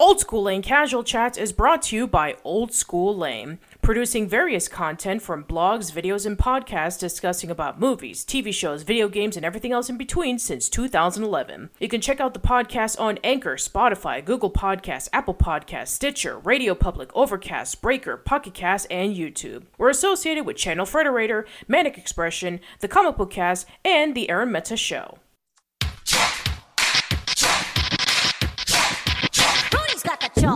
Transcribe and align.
Old 0.00 0.18
School 0.18 0.44
Lane 0.44 0.62
Casual 0.62 1.04
Chats 1.04 1.36
is 1.36 1.52
brought 1.52 1.82
to 1.82 1.96
you 1.96 2.06
by 2.06 2.34
Old 2.42 2.72
School 2.72 3.14
Lane, 3.14 3.58
producing 3.82 4.26
various 4.26 4.66
content 4.66 5.20
from 5.20 5.44
blogs, 5.44 5.92
videos, 5.92 6.24
and 6.24 6.38
podcasts 6.38 6.98
discussing 6.98 7.50
about 7.50 7.78
movies, 7.78 8.24
TV 8.24 8.50
shows, 8.50 8.82
video 8.82 9.10
games, 9.10 9.36
and 9.36 9.44
everything 9.44 9.72
else 9.72 9.90
in 9.90 9.98
between 9.98 10.38
since 10.38 10.70
2011. 10.70 11.68
You 11.78 11.88
can 11.88 12.00
check 12.00 12.18
out 12.18 12.32
the 12.32 12.40
podcast 12.40 12.98
on 12.98 13.18
Anchor, 13.22 13.56
Spotify, 13.56 14.24
Google 14.24 14.50
Podcasts, 14.50 15.10
Apple 15.12 15.34
Podcasts, 15.34 15.88
Stitcher, 15.88 16.38
Radio 16.38 16.74
Public, 16.74 17.14
Overcast, 17.14 17.82
Breaker, 17.82 18.16
Pocket 18.16 18.54
Cast, 18.54 18.86
and 18.90 19.14
YouTube. 19.14 19.64
We're 19.76 19.90
associated 19.90 20.46
with 20.46 20.56
Channel 20.56 20.86
Frederator, 20.86 21.44
Manic 21.68 21.98
Expression, 21.98 22.60
The 22.78 22.88
Comic 22.88 23.18
Book 23.18 23.32
Cast, 23.32 23.66
and 23.84 24.14
The 24.14 24.30
Aaron 24.30 24.50
Meta 24.50 24.78
Show. 24.78 25.18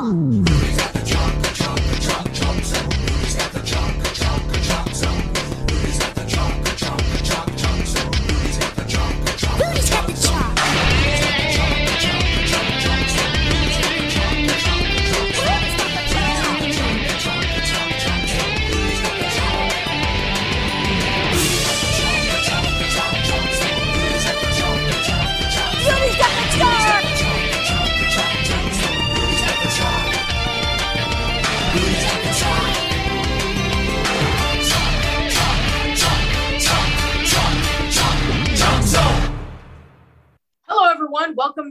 Got 0.05 0.13
the 0.13 0.64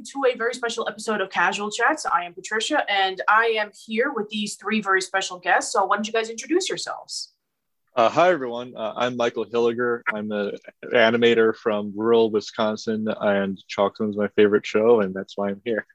Welcome 0.04 0.22
to 0.22 0.34
a 0.34 0.38
very 0.38 0.54
special 0.54 0.86
episode 0.90 1.22
of 1.22 1.30
Casual 1.30 1.72
Chats. 1.72 2.06
I 2.06 2.26
am 2.26 2.34
Patricia, 2.34 2.84
and 2.92 3.22
I 3.30 3.56
am 3.58 3.72
here 3.86 4.12
with 4.12 4.28
these 4.28 4.56
three 4.56 4.82
very 4.82 5.02
special 5.02 5.40
guests. 5.40 5.72
So, 5.72 5.86
why 5.86 5.95
don't 5.95 6.06
you 6.06 6.12
guys 6.12 6.30
introduce 6.30 6.68
yourselves? 6.68 7.32
Uh, 7.95 8.10
hi, 8.10 8.30
everyone. 8.30 8.73
Uh, 8.76 8.92
I'm 8.98 9.16
Michael 9.16 9.45
Hilliger. 9.45 10.02
I'm 10.14 10.30
an 10.34 10.58
animator 10.94 11.56
from 11.56 11.94
rural 11.95 12.32
Wisconsin, 12.32 13.08
and 13.22 13.58
Chalk 13.70 13.95
Zone's 13.95 14.18
my 14.18 14.28
favorite 14.36 14.66
show, 14.66 15.00
and 15.00 15.14
that's 15.14 15.38
why 15.38 15.52
I'm 15.52 15.62
here. 15.64 15.86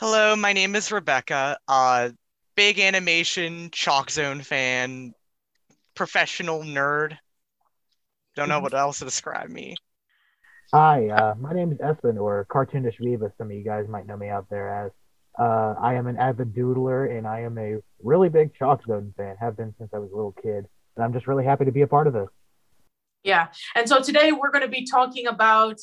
Hello, 0.00 0.34
my 0.34 0.54
name 0.54 0.74
is 0.74 0.90
Rebecca. 0.90 1.58
Uh, 1.68 2.08
big 2.54 2.78
animation 2.78 3.68
Chalk 3.70 4.10
Zone 4.10 4.40
fan, 4.40 5.12
professional 5.94 6.62
nerd. 6.62 7.18
Don't 8.34 8.48
know 8.48 8.60
what 8.60 8.72
else 8.72 9.00
to 9.00 9.04
describe 9.04 9.50
me. 9.50 9.76
Hi, 10.74 11.08
uh, 11.08 11.34
my 11.40 11.54
name 11.54 11.72
is 11.72 11.78
Espen, 11.78 12.20
or 12.20 12.46
Cartoonish 12.50 12.98
Viva. 13.00 13.32
Some 13.38 13.46
of 13.46 13.56
you 13.56 13.64
guys 13.64 13.88
might 13.88 14.06
know 14.06 14.18
me 14.18 14.28
out 14.28 14.50
there 14.50 14.84
as. 14.84 14.92
Uh, 15.38 15.74
I 15.80 15.94
am 15.94 16.06
an 16.08 16.18
avid 16.18 16.52
doodler, 16.52 17.16
and 17.16 17.26
I 17.26 17.40
am 17.40 17.56
a 17.56 17.76
really 18.02 18.28
big 18.28 18.54
Chalk 18.54 18.84
Zone 18.84 19.14
fan. 19.16 19.36
Have 19.40 19.56
been 19.56 19.74
since 19.78 19.88
I 19.94 19.98
was 19.98 20.10
a 20.12 20.14
little 20.14 20.34
kid, 20.42 20.66
and 20.96 21.04
I'm 21.04 21.14
just 21.14 21.26
really 21.26 21.46
happy 21.46 21.64
to 21.64 21.72
be 21.72 21.80
a 21.80 21.86
part 21.86 22.06
of 22.06 22.12
this. 22.12 22.28
Yeah. 23.24 23.46
And 23.76 23.88
so 23.88 24.02
today 24.02 24.32
we're 24.32 24.50
going 24.50 24.64
to 24.64 24.68
be 24.68 24.84
talking 24.84 25.26
about 25.26 25.80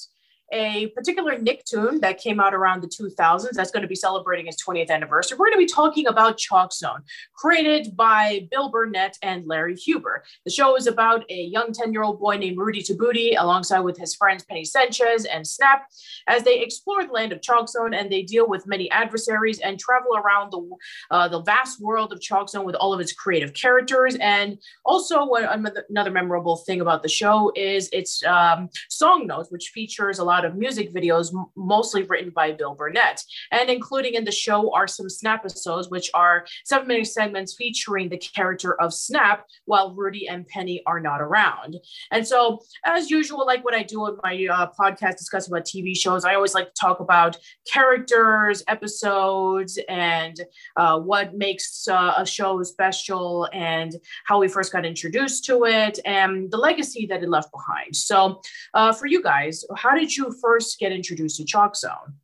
a 0.52 0.88
particular 0.88 1.38
Nicktoon 1.38 2.02
that 2.02 2.20
came 2.20 2.40
out 2.40 2.54
around 2.54 2.82
the 2.82 2.88
2000s 2.88 3.52
that's 3.52 3.72
going 3.72 3.82
to 3.82 3.88
be 3.88 3.96
celebrating 3.96 4.48
its 4.48 4.64
20th 4.64 4.90
anniversary. 4.90 5.38
We're 5.38 5.48
going 5.48 5.60
to 5.60 5.66
be 5.66 5.74
talking 5.74 6.08
about 6.08 6.38
Chalk 6.38 6.74
Zone, 6.74 7.04
created 7.34 7.96
by 7.96 8.48
Bill 8.52 8.70
Burnett 8.70 9.18
and 9.22 9.48
Larry 9.48 9.76
Huber. 9.76 10.24
The 10.46 10.52
show 10.52 10.76
is 10.76 10.88
about 10.88 11.24
a 11.30 11.42
young 11.42 11.74
10 11.74 11.94
year 11.94 12.04
old 12.04 12.20
boy 12.20 12.38
named 12.38 12.58
Rudy 12.58 12.84
Tabootie, 12.84 13.36
alongside 13.38 13.80
with 13.80 13.98
his 13.98 14.16
friends 14.16 14.44
Penny 14.44 14.66
Sanchez 14.66 15.26
and 15.26 15.46
Snap, 15.48 15.88
as 16.28 16.44
they 16.44 16.60
explore 16.60 17.06
the 17.06 17.12
land 17.12 17.32
of 17.32 17.42
Chalk 17.42 17.70
Zone 17.70 17.94
and 17.94 18.12
they 18.12 18.22
deal 18.22 18.48
with 18.48 18.68
many 18.68 18.90
adversaries 18.92 19.60
and 19.60 19.80
travel 19.80 20.16
around 20.16 20.52
the, 20.52 20.70
uh, 21.12 21.28
the 21.28 21.42
vast 21.42 21.82
world 21.82 22.14
of 22.14 22.22
Chalk 22.22 22.50
Zone 22.50 22.66
with 22.66 22.76
all 22.76 22.94
of 22.94 23.00
its 23.00 23.14
creative 23.14 23.54
characters. 23.54 24.16
And 24.20 24.58
also, 24.86 25.28
another 25.34 26.12
memorable 26.12 26.58
thing 26.58 26.82
about 26.82 27.04
the 27.04 27.10
show 27.10 27.52
is 27.56 27.90
its 27.92 28.24
um, 28.26 28.70
song 28.90 29.28
notes, 29.28 29.52
which 29.52 29.70
features 29.70 30.20
a 30.20 30.24
lot 30.24 30.35
of 30.44 30.58
music 30.58 30.94
videos, 30.94 31.32
mostly 31.56 32.04
written 32.04 32.32
by 32.32 32.52
Bill 32.52 32.76
Burnett. 32.76 33.24
And 33.52 33.70
including 33.70 34.16
in 34.16 34.26
the 34.26 34.32
show 34.32 34.74
are 34.74 34.88
some 34.88 35.10
Snap 35.10 35.46
episodes, 35.46 35.90
which 35.90 36.10
are 36.14 36.46
seven 36.66 36.88
minute 36.88 37.08
segments 37.08 37.56
featuring 37.56 38.10
the 38.10 38.18
character 38.18 38.80
of 38.82 38.94
Snap 38.94 39.46
while 39.66 39.94
Rudy 39.94 40.28
and 40.28 40.48
Penny 40.48 40.82
are 40.86 41.00
not 41.00 41.22
around. 41.22 41.78
And 42.12 42.28
so, 42.28 42.60
as 42.86 43.10
usual, 43.10 43.46
like 43.46 43.64
what 43.64 43.76
I 43.76 43.84
do 43.84 44.02
on 44.02 44.18
my 44.24 44.48
uh, 44.52 44.68
podcast 44.78 45.18
discussing 45.18 45.54
about 45.54 45.66
TV 45.66 45.96
shows, 45.96 46.26
I 46.26 46.36
always 46.36 46.54
like 46.54 46.74
to 46.74 46.80
talk 46.80 47.00
about 47.00 47.38
characters, 47.72 48.64
episodes, 48.68 49.80
and 49.88 50.40
uh, 50.76 51.00
what 51.00 51.36
makes 51.36 51.88
uh, 51.88 52.14
a 52.18 52.26
show 52.26 52.62
special 52.64 53.48
and 53.54 53.94
how 54.26 54.40
we 54.40 54.48
first 54.48 54.72
got 54.72 54.86
introduced 54.86 55.46
to 55.46 55.66
it 55.66 56.00
and 56.06 56.50
the 56.52 56.58
legacy 56.58 57.06
that 57.08 57.24
it 57.24 57.30
left 57.30 57.52
behind. 57.52 57.96
So, 57.96 58.42
uh, 58.74 58.94
for 58.94 59.08
you 59.08 59.22
guys, 59.22 59.64
how 59.76 59.96
did 59.96 60.16
you 60.16 60.25
first 60.32 60.80
get 60.80 60.92
introduced 60.92 61.38
to 61.38 61.46
Chalk 61.46 61.76
Zone? 61.76 62.16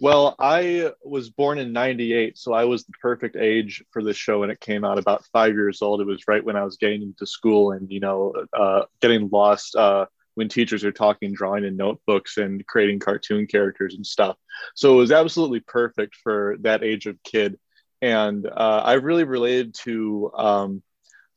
Well, 0.00 0.34
I 0.38 0.92
was 1.04 1.30
born 1.30 1.58
in 1.58 1.72
98, 1.72 2.36
so 2.36 2.52
I 2.52 2.64
was 2.64 2.84
the 2.84 2.92
perfect 3.00 3.36
age 3.36 3.82
for 3.90 4.02
this 4.02 4.16
show 4.16 4.40
when 4.40 4.50
it 4.50 4.60
came 4.60 4.84
out, 4.84 4.98
about 4.98 5.24
five 5.32 5.54
years 5.54 5.82
old. 5.82 6.00
It 6.00 6.06
was 6.06 6.26
right 6.26 6.44
when 6.44 6.56
I 6.56 6.64
was 6.64 6.76
getting 6.76 7.02
into 7.02 7.26
school 7.26 7.72
and, 7.72 7.90
you 7.90 8.00
know, 8.00 8.34
uh, 8.52 8.82
getting 9.00 9.28
lost 9.30 9.76
uh, 9.76 10.06
when 10.34 10.48
teachers 10.48 10.84
are 10.84 10.92
talking 10.92 11.32
drawing 11.32 11.64
in 11.64 11.76
notebooks 11.76 12.38
and 12.38 12.66
creating 12.66 12.98
cartoon 12.98 13.46
characters 13.46 13.94
and 13.94 14.04
stuff. 14.04 14.36
So 14.74 14.94
it 14.94 14.96
was 14.96 15.12
absolutely 15.12 15.60
perfect 15.60 16.16
for 16.16 16.56
that 16.60 16.82
age 16.82 17.06
of 17.06 17.22
kid. 17.22 17.58
And 18.02 18.46
uh, 18.46 18.82
I 18.84 18.94
really 18.94 19.24
related 19.24 19.74
to 19.84 20.30
um, 20.34 20.82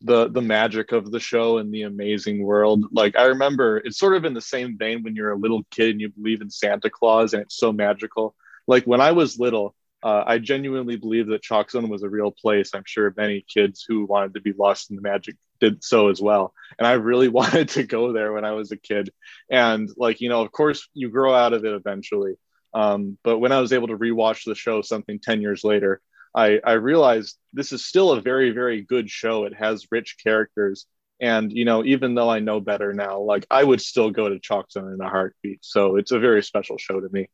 the 0.02 0.28
the 0.30 0.42
magic 0.42 0.92
of 0.92 1.12
the 1.12 1.20
show 1.20 1.58
and 1.58 1.74
the 1.74 1.84
amazing 1.84 2.44
world. 2.44 2.86
Like 2.92 3.16
I 3.16 3.26
remember 3.26 3.78
it's 3.78 3.98
sort 3.98 4.16
of 4.16 4.26
in 4.26 4.34
the 4.34 4.42
same 4.42 4.78
vein 4.78 5.04
when 5.04 5.16
you're 5.16 5.32
a 5.32 5.38
little 5.38 5.64
kid 5.72 5.92
and 5.92 6.02
you 6.02 6.10
believe 6.10 6.42
in 6.42 6.50
Santa 6.50 6.90
Claus 6.90 7.34
and 7.34 7.42
it's 7.42 7.58
so 7.58 7.72
magical. 7.72 8.36
Like 8.68 8.86
when 8.86 9.02
I 9.02 9.14
was 9.14 9.40
little, 9.40 9.74
uh, 10.04 10.24
I 10.26 10.38
genuinely 10.38 10.98
believed 10.98 11.30
that 11.30 11.42
Chalk 11.42 11.72
Zone 11.72 11.90
was 11.90 12.04
a 12.04 12.10
real 12.10 12.32
place. 12.32 12.72
I'm 12.74 12.84
sure 12.86 13.14
many 13.18 13.46
kids 13.48 13.86
who 13.88 14.06
wanted 14.06 14.36
to 14.36 14.42
be 14.42 14.54
lost 14.54 14.90
in 14.90 14.96
the 14.96 15.02
magic 15.02 15.36
did 15.60 15.84
so 15.84 16.10
as 16.10 16.22
well. 16.22 16.54
And 16.78 16.88
I 16.88 16.94
really 16.94 17.28
wanted 17.40 17.70
to 17.70 17.84
go 17.84 18.14
there 18.14 18.34
when 18.34 18.46
I 18.46 18.52
was 18.52 18.72
a 18.72 18.78
kid. 18.78 19.10
And 19.50 19.90
like, 19.98 20.22
you 20.22 20.30
know, 20.30 20.42
of 20.42 20.52
course 20.52 20.88
you 20.94 21.10
grow 21.10 21.34
out 21.34 21.54
of 21.54 21.66
it 21.66 21.74
eventually. 21.74 22.36
Um, 22.74 23.18
but 23.24 23.40
when 23.40 23.52
I 23.52 23.60
was 23.60 23.74
able 23.74 23.88
to 23.88 23.98
rewatch 23.98 24.44
the 24.46 24.54
show 24.54 24.82
something 24.82 25.20
10 25.20 25.42
years 25.42 25.64
later, 25.64 26.02
I, 26.36 26.60
I 26.64 26.74
realized 26.74 27.38
this 27.54 27.72
is 27.72 27.86
still 27.86 28.12
a 28.12 28.22
very, 28.22 28.52
very 28.52 28.82
good 28.82 29.10
show. 29.10 29.46
It 29.46 29.54
has 29.56 29.88
rich 29.92 30.18
characters. 30.24 30.86
And, 31.20 31.52
you 31.52 31.66
know, 31.66 31.84
even 31.84 32.14
though 32.14 32.30
I 32.30 32.40
know 32.40 32.60
better 32.60 32.94
now, 32.94 33.20
like 33.20 33.46
I 33.50 33.64
would 33.64 33.82
still 33.82 34.12
go 34.12 34.30
to 34.30 34.40
Chalk 34.40 34.72
Zone 34.72 34.94
in 34.94 35.02
a 35.02 35.10
heartbeat. 35.10 35.60
So 35.64 35.96
it's 35.96 36.12
a 36.12 36.20
very 36.20 36.44
special 36.44 36.78
show 36.78 37.00
to 37.00 37.10
me. 37.12 37.30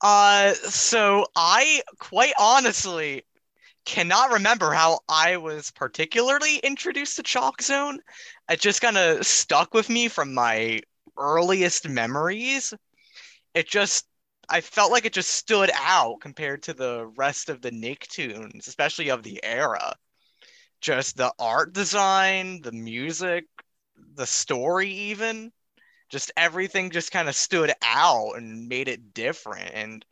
Uh, 0.00 0.52
so 0.52 1.26
I 1.34 1.82
quite 1.98 2.34
honestly 2.38 3.24
cannot 3.86 4.32
remember 4.32 4.72
how 4.72 5.00
I 5.08 5.38
was 5.38 5.70
particularly 5.70 6.58
introduced 6.58 7.16
to 7.16 7.22
Chalk 7.22 7.62
Zone. 7.62 8.00
It 8.50 8.60
just 8.60 8.82
kind 8.82 8.98
of 8.98 9.24
stuck 9.26 9.72
with 9.72 9.88
me 9.88 10.08
from 10.08 10.34
my 10.34 10.80
earliest 11.16 11.88
memories. 11.88 12.74
It 13.54 13.68
just 13.68 14.06
I 14.48 14.60
felt 14.60 14.92
like 14.92 15.04
it 15.04 15.12
just 15.12 15.30
stood 15.30 15.70
out 15.74 16.20
compared 16.20 16.62
to 16.64 16.74
the 16.74 17.06
rest 17.16 17.48
of 17.48 17.60
the 17.60 17.70
Nicktoons, 17.70 18.66
especially 18.68 19.10
of 19.10 19.22
the 19.22 19.42
era. 19.42 19.94
Just 20.80 21.16
the 21.16 21.32
art 21.38 21.72
design, 21.72 22.60
the 22.60 22.72
music, 22.72 23.46
the 24.14 24.26
story, 24.26 24.90
even. 24.90 25.52
Just 26.10 26.30
everything 26.36 26.90
just 26.90 27.10
kind 27.10 27.28
of 27.28 27.36
stood 27.36 27.72
out 27.82 28.32
and 28.36 28.68
made 28.68 28.88
it 28.88 29.14
different. 29.14 29.70
And 29.72 30.04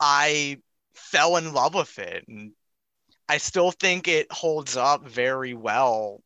I 0.00 0.60
fell 0.94 1.36
in 1.36 1.52
love 1.52 1.74
with 1.74 1.98
it. 1.98 2.26
And 2.28 2.52
I 3.28 3.38
still 3.38 3.70
think 3.70 4.08
it 4.08 4.30
holds 4.32 4.76
up 4.76 5.06
very 5.06 5.54
well 5.54 6.22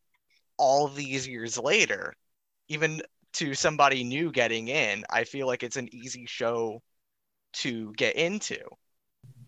all 0.57 0.87
these 0.87 1.27
years 1.27 1.57
later. 1.57 2.13
Even 2.69 3.01
to 3.33 3.53
somebody 3.53 4.03
new 4.03 4.31
getting 4.31 4.67
in, 4.67 5.03
I 5.09 5.23
feel 5.23 5.47
like 5.47 5.63
it's 5.63 5.77
an 5.77 5.93
easy 5.93 6.25
show 6.25 6.81
to 7.53 7.93
get 7.93 8.15
into. 8.15 8.59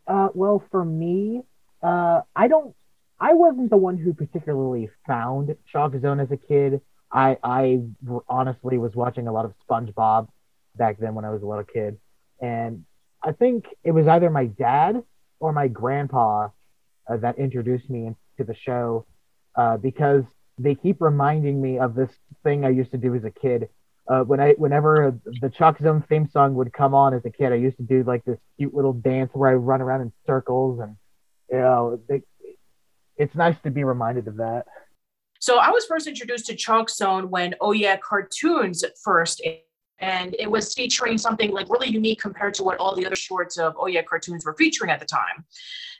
Uh, 0.07 0.29
well, 0.33 0.63
for 0.71 0.85
me, 0.85 1.41
uh, 1.81 2.21
I 2.35 2.47
don't. 2.47 2.75
I 3.19 3.33
wasn't 3.33 3.69
the 3.69 3.77
one 3.77 3.97
who 3.97 4.13
particularly 4.13 4.89
found 5.07 5.55
Chalk 5.71 5.93
Zone 6.01 6.19
as 6.19 6.31
a 6.31 6.37
kid. 6.37 6.81
I 7.11 7.37
I 7.43 7.81
honestly 8.27 8.77
was 8.77 8.93
watching 8.95 9.27
a 9.27 9.31
lot 9.31 9.45
of 9.45 9.53
SpongeBob 9.67 10.27
back 10.75 10.97
then 10.99 11.15
when 11.15 11.25
I 11.25 11.29
was 11.29 11.41
a 11.41 11.45
little 11.45 11.63
kid, 11.63 11.97
and 12.41 12.85
I 13.23 13.31
think 13.31 13.65
it 13.83 13.91
was 13.91 14.07
either 14.07 14.29
my 14.29 14.45
dad 14.45 15.03
or 15.39 15.51
my 15.51 15.67
grandpa 15.67 16.49
uh, 17.07 17.17
that 17.17 17.37
introduced 17.37 17.89
me 17.89 18.07
into 18.07 18.45
the 18.45 18.55
show 18.55 19.05
uh, 19.55 19.77
because 19.77 20.23
they 20.57 20.75
keep 20.75 21.01
reminding 21.01 21.61
me 21.61 21.79
of 21.79 21.95
this 21.95 22.11
thing 22.43 22.65
I 22.65 22.69
used 22.69 22.91
to 22.91 22.97
do 22.97 23.15
as 23.15 23.23
a 23.23 23.31
kid. 23.31 23.69
Uh, 24.07 24.21
when 24.21 24.39
I, 24.39 24.53
whenever 24.53 25.19
the 25.41 25.49
Chalk 25.49 25.79
Zone 25.79 26.03
theme 26.07 26.29
song 26.29 26.53
would 26.55 26.71
come 26.71 26.93
on 26.93 27.13
as 27.15 27.25
a 27.25 27.31
kid, 27.31 27.51
I 27.51 27.55
used 27.55 27.77
to 27.77 27.83
do 27.83 28.03
like 28.03 28.23
this 28.23 28.37
cute 28.57 28.73
little 28.73 28.93
dance 28.93 29.31
where 29.33 29.49
I 29.49 29.55
run 29.55 29.81
around 29.81 30.01
in 30.01 30.13
circles, 30.27 30.79
and 30.79 30.95
you 31.51 31.57
know, 31.57 31.99
they, 32.07 32.21
it's 33.17 33.33
nice 33.35 33.59
to 33.63 33.71
be 33.71 33.83
reminded 33.83 34.27
of 34.27 34.37
that. 34.37 34.65
So 35.39 35.57
I 35.57 35.69
was 35.69 35.85
first 35.85 36.07
introduced 36.07 36.45
to 36.47 36.55
Chalk 36.55 36.89
Zone 36.89 37.29
when 37.29 37.55
Oh 37.61 37.71
Yeah 37.71 37.97
Cartoons 37.97 38.83
first 39.03 39.41
and 39.99 40.35
it 40.37 40.49
was 40.49 40.73
featuring 40.73 41.17
something 41.17 41.51
like 41.51 41.69
really 41.69 41.89
unique 41.89 42.21
compared 42.21 42.53
to 42.55 42.63
what 42.63 42.77
all 42.77 42.95
the 42.95 43.05
other 43.05 43.15
shorts 43.15 43.57
of 43.57 43.75
Oh 43.79 43.87
Yeah 43.87 44.03
cartoons 44.03 44.45
were 44.45 44.55
featuring 44.55 44.91
at 44.91 44.99
the 44.99 45.05
time. 45.05 45.45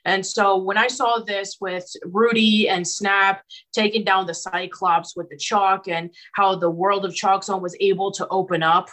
And 0.06 0.24
so 0.24 0.58
when 0.58 0.78
I 0.78 0.88
saw 0.88 1.20
this 1.20 1.58
with 1.60 1.86
Rudy 2.06 2.70
and 2.70 2.88
Snap 2.88 3.42
taking 3.74 4.04
down 4.04 4.28
the 4.28 4.36
Cyclops 4.36 5.16
with 5.16 5.30
the 5.30 5.38
chalk 5.38 5.88
and 5.88 6.12
how 6.36 6.56
the 6.56 6.70
world 6.70 7.06
of 7.06 7.16
Chalk 7.16 7.44
Zone 7.44 7.62
was 7.62 7.76
able 7.80 8.12
to 8.12 8.28
open 8.30 8.62
up, 8.62 8.90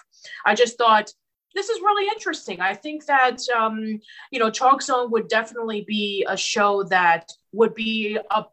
I 0.46 0.54
just 0.54 0.78
thought 0.78 1.10
this 1.54 1.68
is 1.68 1.80
really 1.80 2.08
interesting. 2.08 2.60
I 2.60 2.74
think 2.74 3.04
that 3.06 3.40
um, 3.54 4.00
you 4.30 4.38
know 4.38 4.50
Chalk 4.50 4.82
Zone 4.82 5.10
would 5.10 5.28
definitely 5.28 5.84
be 5.86 6.24
a 6.28 6.36
show 6.36 6.82
that 6.84 7.30
would 7.52 7.74
be 7.74 8.18
a 8.30 8.44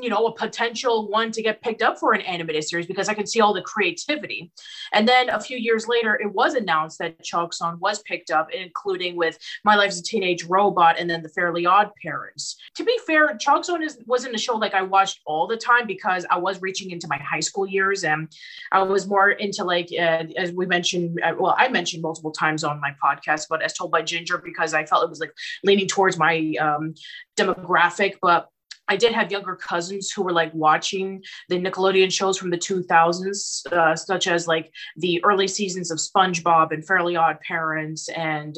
you 0.00 0.08
know, 0.08 0.26
a 0.26 0.34
potential 0.34 1.08
one 1.08 1.30
to 1.32 1.42
get 1.42 1.62
picked 1.62 1.82
up 1.82 1.98
for 1.98 2.12
an 2.12 2.20
animated 2.22 2.64
series 2.64 2.86
because 2.86 3.08
I 3.08 3.14
could 3.14 3.28
see 3.28 3.40
all 3.40 3.54
the 3.54 3.62
creativity. 3.62 4.50
And 4.92 5.08
then 5.08 5.30
a 5.30 5.40
few 5.40 5.56
years 5.56 5.86
later, 5.88 6.18
it 6.20 6.32
was 6.32 6.54
announced 6.54 6.98
that 6.98 7.22
Chalk 7.22 7.54
Zone 7.54 7.78
was 7.80 8.00
picked 8.02 8.30
up, 8.30 8.48
including 8.52 9.16
with 9.16 9.38
My 9.64 9.76
Life 9.76 9.88
as 9.88 9.98
a 9.98 10.02
Teenage 10.02 10.44
Robot 10.44 10.96
and 10.98 11.08
then 11.08 11.22
The 11.22 11.28
Fairly 11.28 11.66
Odd 11.66 11.90
Parents. 12.02 12.56
To 12.76 12.84
be 12.84 12.98
fair, 13.06 13.36
Chalk 13.38 13.64
Zone 13.64 13.82
is, 13.82 13.98
wasn't 14.06 14.34
a 14.34 14.38
show 14.38 14.56
like 14.56 14.74
I 14.74 14.82
watched 14.82 15.20
all 15.26 15.46
the 15.46 15.56
time 15.56 15.86
because 15.86 16.26
I 16.30 16.38
was 16.38 16.60
reaching 16.60 16.90
into 16.90 17.08
my 17.08 17.18
high 17.18 17.40
school 17.40 17.66
years 17.66 18.04
and 18.04 18.28
I 18.72 18.82
was 18.82 19.06
more 19.06 19.30
into 19.30 19.64
like, 19.64 19.88
uh, 19.92 20.24
as 20.36 20.52
we 20.52 20.66
mentioned, 20.66 21.20
uh, 21.22 21.34
well, 21.38 21.54
I 21.58 21.68
mentioned 21.68 22.02
multiple 22.02 22.32
times 22.32 22.64
on 22.64 22.80
my 22.80 22.94
podcast, 23.02 23.46
but 23.48 23.62
as 23.62 23.72
told 23.72 23.90
by 23.90 24.02
Ginger 24.02 24.38
because 24.38 24.74
I 24.74 24.84
felt 24.84 25.04
it 25.04 25.10
was 25.10 25.20
like 25.20 25.32
leaning 25.64 25.86
towards 25.86 26.18
my 26.18 26.54
um, 26.60 26.94
demographic. 27.36 28.14
But 28.20 28.48
I 28.88 28.96
did 28.96 29.12
have 29.12 29.32
younger 29.32 29.56
cousins 29.56 30.10
who 30.10 30.22
were 30.22 30.32
like 30.32 30.52
watching 30.54 31.22
the 31.48 31.56
Nickelodeon 31.56 32.12
shows 32.12 32.38
from 32.38 32.50
the 32.50 32.58
2000s, 32.58 33.72
uh, 33.72 33.96
such 33.96 34.26
as 34.26 34.46
like 34.46 34.72
the 34.96 35.22
early 35.24 35.48
seasons 35.48 35.90
of 35.90 35.98
SpongeBob 35.98 36.72
and 36.72 36.86
Fairly 36.86 37.16
Odd 37.16 37.40
Parents, 37.40 38.08
and 38.10 38.56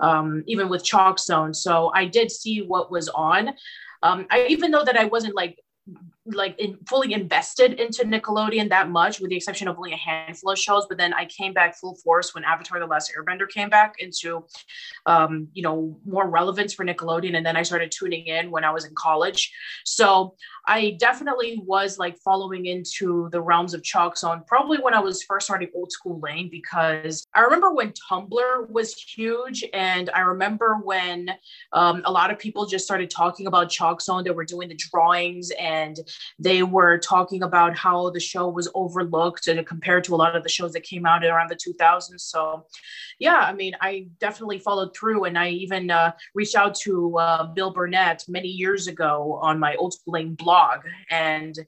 um, 0.00 0.42
even 0.46 0.68
with 0.68 0.84
Chalk 0.84 1.18
Zone. 1.18 1.52
So 1.52 1.92
I 1.94 2.06
did 2.06 2.30
see 2.30 2.62
what 2.62 2.90
was 2.90 3.08
on. 3.10 3.50
Um, 4.02 4.26
I 4.30 4.46
even 4.48 4.70
though 4.70 4.84
that 4.84 4.98
I 4.98 5.04
wasn't 5.06 5.34
like 5.34 5.58
like 6.32 6.58
in, 6.58 6.78
fully 6.88 7.12
invested 7.12 7.74
into 7.74 8.04
Nickelodeon 8.04 8.68
that 8.70 8.90
much, 8.90 9.20
with 9.20 9.30
the 9.30 9.36
exception 9.36 9.68
of 9.68 9.76
only 9.76 9.92
a 9.92 9.96
handful 9.96 10.50
of 10.50 10.58
shows. 10.58 10.86
But 10.88 10.98
then 10.98 11.14
I 11.14 11.26
came 11.26 11.52
back 11.52 11.76
full 11.76 11.96
force 11.96 12.34
when 12.34 12.44
Avatar: 12.44 12.78
The 12.80 12.86
Last 12.86 13.12
Airbender 13.16 13.48
came 13.48 13.68
back 13.68 13.94
into, 13.98 14.44
um, 15.06 15.48
you 15.52 15.62
know, 15.62 15.98
more 16.04 16.28
relevance 16.28 16.72
for 16.74 16.84
Nickelodeon, 16.84 17.36
and 17.36 17.44
then 17.44 17.56
I 17.56 17.62
started 17.62 17.92
tuning 17.96 18.26
in 18.26 18.50
when 18.50 18.64
I 18.64 18.70
was 18.70 18.84
in 18.84 18.94
college. 18.94 19.52
So 19.84 20.34
I 20.66 20.96
definitely 20.98 21.62
was 21.64 21.98
like 21.98 22.18
following 22.18 22.66
into 22.66 23.28
the 23.30 23.40
realms 23.40 23.74
of 23.74 23.82
Chalk 23.82 24.18
Zone 24.18 24.42
probably 24.46 24.78
when 24.78 24.94
I 24.94 25.00
was 25.00 25.22
first 25.22 25.46
starting 25.46 25.70
Old 25.74 25.92
School 25.92 26.20
Lane 26.20 26.48
because 26.50 27.26
I 27.34 27.40
remember 27.40 27.72
when 27.72 27.92
Tumblr 28.10 28.68
was 28.70 28.94
huge, 28.94 29.64
and 29.72 30.10
I 30.10 30.20
remember 30.20 30.78
when 30.82 31.30
um, 31.72 32.02
a 32.04 32.10
lot 32.10 32.30
of 32.30 32.38
people 32.38 32.66
just 32.66 32.84
started 32.84 33.10
talking 33.10 33.46
about 33.46 33.70
Chalk 33.70 34.00
Zone. 34.00 34.24
They 34.24 34.30
were 34.30 34.44
doing 34.44 34.68
the 34.68 34.74
drawings 34.76 35.50
and 35.58 35.98
they 36.38 36.62
were 36.62 36.98
talking 36.98 37.42
about 37.42 37.76
how 37.76 38.10
the 38.10 38.20
show 38.20 38.48
was 38.48 38.68
overlooked 38.74 39.48
and 39.48 39.66
compared 39.66 40.04
to 40.04 40.14
a 40.14 40.16
lot 40.16 40.36
of 40.36 40.42
the 40.42 40.48
shows 40.48 40.72
that 40.72 40.82
came 40.82 41.06
out 41.06 41.24
around 41.24 41.50
the 41.50 41.56
2000s. 41.56 42.20
So, 42.20 42.66
yeah, 43.18 43.38
I 43.38 43.52
mean, 43.52 43.74
I 43.80 44.08
definitely 44.20 44.58
followed 44.58 44.94
through, 44.94 45.24
and 45.24 45.38
I 45.38 45.50
even 45.50 45.90
uh, 45.90 46.12
reached 46.34 46.54
out 46.54 46.74
to 46.76 47.16
uh, 47.18 47.46
Bill 47.46 47.72
Burnett 47.72 48.24
many 48.28 48.48
years 48.48 48.86
ago 48.86 49.38
on 49.40 49.58
my 49.58 49.74
Old 49.76 49.94
School 49.94 50.14
Lane 50.14 50.34
blog, 50.34 50.80
and 51.10 51.58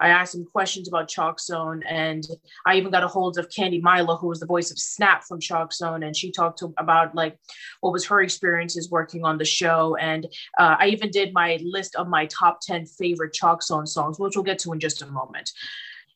I 0.00 0.08
asked 0.08 0.34
him 0.34 0.44
questions 0.44 0.88
about 0.88 1.08
Chalk 1.08 1.40
Zone, 1.40 1.82
and 1.88 2.24
I 2.66 2.76
even 2.76 2.90
got 2.90 3.04
a 3.04 3.08
hold 3.08 3.38
of 3.38 3.48
Candy 3.50 3.80
Milo, 3.80 4.16
who 4.16 4.28
was 4.28 4.40
the 4.40 4.46
voice 4.46 4.70
of 4.70 4.78
Snap 4.78 5.24
from 5.24 5.40
Chalk 5.40 5.72
Zone, 5.72 6.02
and 6.02 6.14
she 6.14 6.30
talked 6.30 6.58
to, 6.58 6.74
about 6.76 7.14
like 7.14 7.38
what 7.80 7.92
was 7.92 8.06
her 8.06 8.20
experiences 8.20 8.90
working 8.90 9.24
on 9.24 9.38
the 9.38 9.44
show, 9.44 9.96
and 9.96 10.26
uh, 10.58 10.76
I 10.78 10.88
even 10.88 11.10
did 11.10 11.32
my 11.32 11.58
list 11.62 11.94
of 11.96 12.08
my 12.08 12.26
top 12.26 12.60
10 12.60 12.86
favorite 12.86 13.32
Chalk 13.32 13.62
Zone 13.62 13.86
songs, 13.98 14.18
which 14.18 14.36
we'll 14.36 14.44
get 14.44 14.58
to 14.60 14.72
in 14.72 14.80
just 14.80 15.02
a 15.02 15.06
moment. 15.06 15.52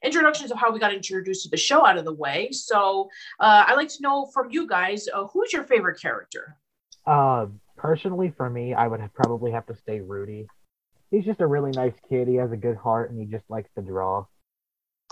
Introductions 0.04 0.50
of 0.50 0.58
how 0.58 0.72
we 0.72 0.78
got 0.78 0.92
introduced 0.92 1.42
to 1.44 1.50
the 1.50 1.56
show 1.56 1.86
out 1.86 1.96
of 1.96 2.04
the 2.04 2.14
way. 2.24 2.50
So 2.52 3.08
uh, 3.40 3.64
I'd 3.66 3.74
like 3.82 3.88
to 3.96 4.02
know 4.02 4.26
from 4.34 4.50
you 4.50 4.66
guys 4.66 5.08
uh, 5.14 5.26
who's 5.26 5.52
your 5.52 5.64
favorite 5.64 6.00
character? 6.00 6.56
Uh, 7.06 7.46
personally, 7.76 8.32
for 8.36 8.48
me, 8.48 8.74
I 8.74 8.86
would 8.86 9.00
have 9.00 9.14
probably 9.14 9.50
have 9.52 9.66
to 9.66 9.76
say 9.86 10.00
Rudy. 10.00 10.46
He's 11.10 11.24
just 11.24 11.40
a 11.40 11.46
really 11.46 11.72
nice 11.72 11.94
kid. 12.08 12.28
He 12.28 12.36
has 12.36 12.52
a 12.52 12.56
good 12.56 12.76
heart, 12.76 13.10
and 13.10 13.20
he 13.20 13.26
just 13.26 13.44
likes 13.48 13.68
to 13.76 13.82
draw. 13.82 14.24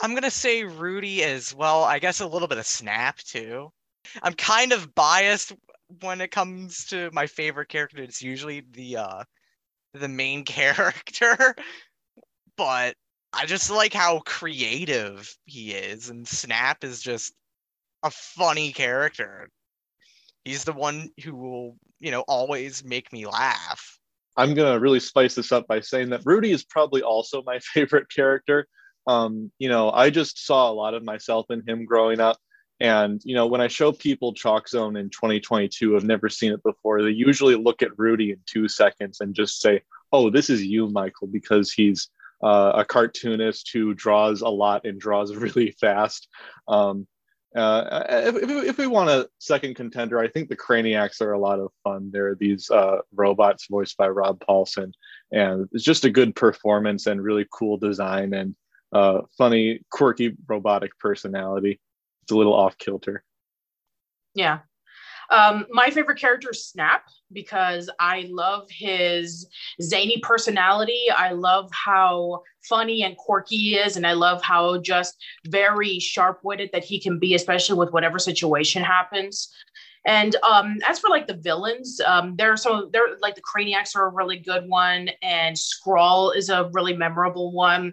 I'm 0.02 0.14
gonna 0.14 0.30
say 0.30 0.64
Rudy 0.64 1.22
as 1.22 1.54
well. 1.54 1.84
I 1.84 1.98
guess 1.98 2.20
a 2.20 2.26
little 2.26 2.48
bit 2.48 2.58
of 2.58 2.66
Snap 2.66 3.18
too. 3.18 3.70
I'm 4.22 4.32
kind 4.32 4.72
of 4.72 4.94
biased 4.94 5.52
when 6.00 6.20
it 6.20 6.30
comes 6.30 6.86
to 6.86 7.10
my 7.12 7.26
favorite 7.26 7.68
character. 7.68 8.02
It's 8.02 8.22
usually 8.22 8.62
the 8.70 8.96
uh 8.96 9.24
the 9.92 10.08
main 10.08 10.44
character, 10.56 11.54
but 12.60 12.94
I 13.32 13.46
just 13.46 13.70
like 13.70 13.94
how 13.94 14.18
creative 14.26 15.34
he 15.46 15.72
is, 15.72 16.10
and 16.10 16.28
Snap 16.28 16.84
is 16.84 17.00
just 17.00 17.32
a 18.02 18.10
funny 18.10 18.70
character. 18.70 19.48
He's 20.44 20.64
the 20.64 20.74
one 20.74 21.08
who 21.24 21.34
will, 21.34 21.76
you 22.00 22.10
know, 22.10 22.20
always 22.28 22.84
make 22.84 23.14
me 23.14 23.24
laugh. 23.24 23.98
I'm 24.36 24.52
gonna 24.52 24.78
really 24.78 25.00
spice 25.00 25.36
this 25.36 25.52
up 25.52 25.68
by 25.68 25.80
saying 25.80 26.10
that 26.10 26.20
Rudy 26.26 26.52
is 26.52 26.62
probably 26.62 27.00
also 27.00 27.42
my 27.42 27.58
favorite 27.74 28.10
character. 28.14 28.68
Um, 29.06 29.50
you 29.58 29.70
know, 29.70 29.90
I 29.90 30.10
just 30.10 30.44
saw 30.44 30.70
a 30.70 30.74
lot 30.74 30.92
of 30.92 31.02
myself 31.02 31.46
in 31.48 31.66
him 31.66 31.86
growing 31.86 32.20
up. 32.20 32.36
And 32.78 33.22
you 33.24 33.34
know, 33.34 33.46
when 33.46 33.62
I 33.62 33.68
show 33.68 33.90
people 33.90 34.34
Chalk 34.34 34.68
Zone 34.68 34.96
in 34.96 35.08
2022, 35.08 35.94
have 35.94 36.04
never 36.04 36.28
seen 36.28 36.52
it 36.52 36.62
before, 36.62 37.02
they 37.02 37.08
usually 37.08 37.54
look 37.54 37.80
at 37.80 37.98
Rudy 37.98 38.32
in 38.32 38.38
two 38.44 38.68
seconds 38.68 39.22
and 39.22 39.34
just 39.34 39.62
say, 39.62 39.80
"Oh, 40.12 40.28
this 40.28 40.50
is 40.50 40.62
you, 40.62 40.88
Michael," 40.88 41.26
because 41.26 41.72
he's 41.72 42.10
uh, 42.42 42.72
a 42.76 42.84
cartoonist 42.84 43.70
who 43.72 43.94
draws 43.94 44.40
a 44.40 44.48
lot 44.48 44.84
and 44.84 45.00
draws 45.00 45.34
really 45.36 45.72
fast. 45.72 46.28
Um, 46.68 47.06
uh, 47.56 48.04
if, 48.08 48.48
if, 48.48 48.78
we 48.78 48.86
want 48.86 49.10
a 49.10 49.28
second 49.38 49.74
contender, 49.74 50.20
I 50.20 50.28
think 50.28 50.48
the 50.48 50.56
Craniacs 50.56 51.20
are 51.20 51.32
a 51.32 51.38
lot 51.38 51.58
of 51.58 51.72
fun. 51.82 52.10
They're 52.12 52.36
these 52.36 52.70
uh, 52.70 52.98
robots 53.12 53.66
voiced 53.68 53.96
by 53.96 54.08
Rob 54.08 54.38
Paulsen, 54.38 54.92
and 55.32 55.68
it's 55.72 55.82
just 55.82 56.04
a 56.04 56.10
good 56.10 56.36
performance 56.36 57.06
and 57.06 57.20
really 57.20 57.46
cool 57.52 57.76
design 57.76 58.34
and 58.34 58.54
uh, 58.92 59.22
funny, 59.36 59.80
quirky 59.90 60.36
robotic 60.46 60.96
personality. 61.00 61.80
It's 62.22 62.32
a 62.32 62.36
little 62.36 62.54
off 62.54 62.78
kilter. 62.78 63.24
Yeah. 64.34 64.60
Um, 65.30 65.66
my 65.70 65.90
favorite 65.90 66.18
character 66.18 66.50
is 66.50 66.66
Snap 66.66 67.04
because 67.32 67.88
I 68.00 68.26
love 68.30 68.68
his 68.70 69.46
zany 69.80 70.18
personality. 70.22 71.06
I 71.16 71.32
love 71.32 71.70
how 71.72 72.42
funny 72.68 73.02
and 73.02 73.16
quirky 73.16 73.56
he 73.56 73.76
is, 73.76 73.96
and 73.96 74.06
I 74.06 74.12
love 74.12 74.42
how 74.42 74.80
just 74.80 75.16
very 75.46 75.98
sharp 75.98 76.40
witted 76.42 76.70
that 76.72 76.84
he 76.84 77.00
can 77.00 77.18
be, 77.18 77.34
especially 77.34 77.78
with 77.78 77.92
whatever 77.92 78.18
situation 78.18 78.82
happens. 78.82 79.54
And 80.06 80.34
um, 80.36 80.78
as 80.88 80.98
for 80.98 81.10
like 81.10 81.26
the 81.26 81.36
villains, 81.36 82.00
um, 82.06 82.34
there 82.36 82.50
are 82.52 82.56
some 82.56 82.88
they're 82.92 83.18
like 83.20 83.34
the 83.34 83.42
Craniacs 83.42 83.94
are 83.94 84.06
a 84.06 84.12
really 84.12 84.38
good 84.38 84.64
one, 84.66 85.10
and 85.22 85.56
Skrawl 85.56 86.34
is 86.34 86.48
a 86.48 86.70
really 86.72 86.96
memorable 86.96 87.52
one 87.52 87.92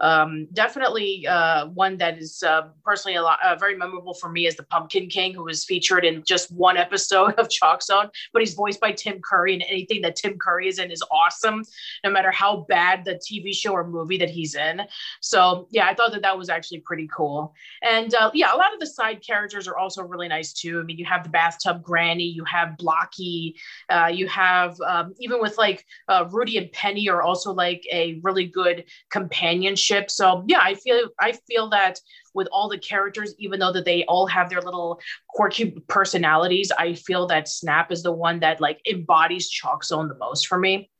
um, 0.00 0.46
definitely 0.52 1.26
uh, 1.26 1.66
one 1.68 1.96
that 1.98 2.18
is 2.18 2.42
uh, 2.42 2.68
personally 2.84 3.16
a 3.16 3.22
lot 3.22 3.38
uh, 3.44 3.56
very 3.56 3.76
memorable 3.76 4.14
for 4.14 4.28
me 4.28 4.46
is 4.46 4.56
the 4.56 4.62
Pumpkin 4.64 5.08
King, 5.08 5.34
who 5.34 5.44
was 5.44 5.64
featured 5.64 6.04
in 6.04 6.22
just 6.24 6.50
one 6.52 6.76
episode 6.86 7.34
of 7.34 7.48
Chalk 7.48 7.82
Zone, 7.82 8.08
but 8.32 8.42
he's 8.42 8.54
voiced 8.54 8.80
by 8.80 8.92
Tim 8.92 9.20
Curry, 9.20 9.54
and 9.54 9.64
anything 9.68 10.02
that 10.02 10.16
Tim 10.16 10.38
Curry 10.38 10.68
is 10.68 10.78
in 10.78 10.90
is 10.90 11.02
awesome, 11.10 11.62
no 12.04 12.10
matter 12.10 12.30
how 12.30 12.66
bad 12.68 13.04
the 13.04 13.14
TV 13.14 13.54
show 13.54 13.72
or 13.72 13.86
movie 13.86 14.18
that 14.18 14.30
he's 14.30 14.54
in. 14.54 14.82
So 15.20 15.68
yeah, 15.70 15.86
I 15.86 15.94
thought 15.94 16.12
that 16.12 16.22
that 16.22 16.36
was 16.36 16.48
actually 16.48 16.80
pretty 16.80 17.08
cool. 17.14 17.54
And 17.82 18.14
uh, 18.14 18.30
yeah, 18.34 18.54
a 18.54 18.56
lot 18.56 18.72
of 18.74 18.80
the 18.80 18.86
side 18.86 19.22
characters 19.24 19.68
are 19.68 19.76
also 19.76 20.02
really 20.02 20.28
nice 20.28 20.52
too. 20.52 20.80
I 20.80 20.82
mean, 20.82 20.98
you 20.98 21.04
have 21.04 21.24
the 21.24 21.30
bathtub 21.30 21.82
granny, 21.82 22.24
you 22.24 22.44
have 22.44 22.76
Blocky, 22.76 23.56
uh, 23.88 24.10
you 24.12 24.26
have 24.28 24.80
um, 24.80 25.14
even 25.18 25.40
with 25.40 25.58
like 25.58 25.84
uh, 26.08 26.26
Rudy 26.30 26.58
and 26.58 26.70
Penny 26.72 27.08
are 27.08 27.22
also 27.22 27.52
like 27.52 27.82
a 27.92 28.20
really 28.22 28.46
good 28.46 28.84
companionship 29.10 29.81
relationship. 29.82 30.10
So 30.10 30.44
yeah, 30.46 30.60
I 30.62 30.74
feel 30.74 31.08
I 31.20 31.32
feel 31.48 31.70
that 31.70 31.98
with 32.34 32.48
all 32.52 32.68
the 32.68 32.78
characters, 32.78 33.34
even 33.38 33.60
though 33.60 33.72
that 33.72 33.84
they 33.84 34.04
all 34.04 34.26
have 34.26 34.48
their 34.48 34.60
little 34.60 35.00
quirky 35.28 35.70
personalities, 35.88 36.72
I 36.76 36.94
feel 36.94 37.26
that 37.28 37.48
Snap 37.48 37.92
is 37.92 38.02
the 38.02 38.12
one 38.12 38.40
that 38.40 38.60
like 38.60 38.80
embodies 38.90 39.48
Chalk 39.48 39.84
Zone 39.84 40.08
the 40.08 40.16
most 40.16 40.46
for 40.46 40.58
me. 40.58 40.90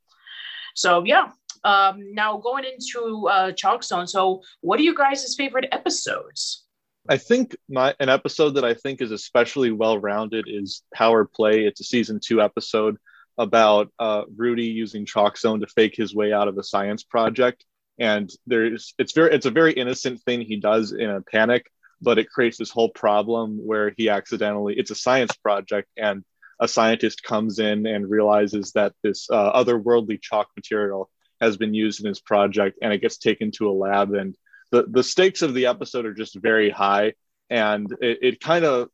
So 0.75 1.05
yeah. 1.05 1.31
Um, 1.65 2.13
now 2.13 2.39
going 2.39 2.65
into 2.65 3.29
uh, 3.29 3.53
Chalk 3.53 3.85
Zone. 3.85 4.09
So, 4.09 4.43
what 4.63 4.81
are 4.81 4.83
you 4.83 4.97
guys' 4.97 5.33
favorite 5.37 5.69
episodes? 5.71 6.65
I 7.09 7.19
think 7.19 7.55
my 7.69 7.95
an 8.01 8.09
episode 8.09 8.57
that 8.57 8.65
I 8.65 8.75
think 8.75 9.01
is 9.01 9.13
especially 9.13 9.71
well 9.71 9.97
rounded 9.97 10.47
is 10.49 10.83
Power 10.93 11.25
Play. 11.25 11.65
It's 11.67 11.81
a 11.81 11.85
season 11.85 12.19
two 12.19 12.41
episode 12.41 12.97
about 13.39 13.93
uh, 14.01 14.23
Rudy 14.37 14.67
using 14.67 15.07
Chalk 15.07 15.39
Zone 15.39 15.61
to 15.61 15.69
fake 15.69 15.95
his 15.95 16.17
way 16.17 16.33
out 16.33 16.49
of 16.49 16.59
a 16.59 16.65
science 16.65 17.05
project. 17.05 17.65
And 18.03 18.29
there's 18.49 18.95
it's 18.99 19.13
very 19.13 19.33
it's 19.33 19.47
a 19.47 19.51
very 19.53 19.73
innocent 19.75 20.23
thing 20.23 20.41
he 20.41 20.57
does 20.57 20.91
in 20.91 21.09
a 21.09 21.23
panic, 21.23 21.71
but 22.01 22.19
it 22.19 22.29
creates 22.29 22.59
this 22.59 22.73
whole 22.73 22.89
problem 22.89 23.65
where 23.65 23.95
he 23.97 24.09
accidentally 24.09 24.75
it's 24.77 24.91
a 24.91 24.97
science 24.97 25.37
project 25.37 25.89
and 25.97 26.25
a 26.59 26.67
scientist 26.67 27.23
comes 27.23 27.61
in 27.61 27.87
and 27.87 28.11
realizes 28.11 28.73
that 28.73 28.93
this 29.05 29.31
uh, 29.31 29.53
otherworldly 29.53 30.21
chalk 30.21 30.49
material 30.57 31.11
has 31.41 31.57
been 31.57 31.75
used 31.75 32.01
in 32.01 32.09
his 32.09 32.21
project 32.21 32.77
and 32.83 32.93
it 32.93 33.01
gets 33.01 33.19
taken 33.19 33.53
to 33.53 33.71
a 33.71 33.73
lab. 33.73 34.13
And 34.15 34.37
the, 34.73 34.85
the 34.89 35.05
stakes 35.05 35.43
of 35.43 35.55
the 35.55 35.67
episode 35.67 36.05
are 36.05 36.15
just 36.15 36.35
very 36.35 36.71
high. 36.71 37.15
And 37.51 37.89
it, 38.01 38.19
it 38.23 38.41
kind 38.41 38.65
of 38.65 38.89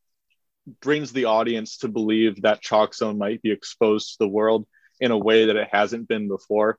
brings 0.83 1.12
the 1.12 1.27
audience 1.27 1.79
to 1.79 1.88
believe 1.88 2.43
that 2.43 2.61
chalk 2.61 2.95
zone 2.95 3.17
might 3.17 3.41
be 3.41 3.53
exposed 3.53 4.12
to 4.12 4.17
the 4.21 4.29
world 4.29 4.67
in 5.00 5.12
a 5.12 5.19
way 5.19 5.47
that 5.47 5.57
it 5.57 5.69
hasn't 5.73 6.09
been 6.09 6.29
before. 6.29 6.79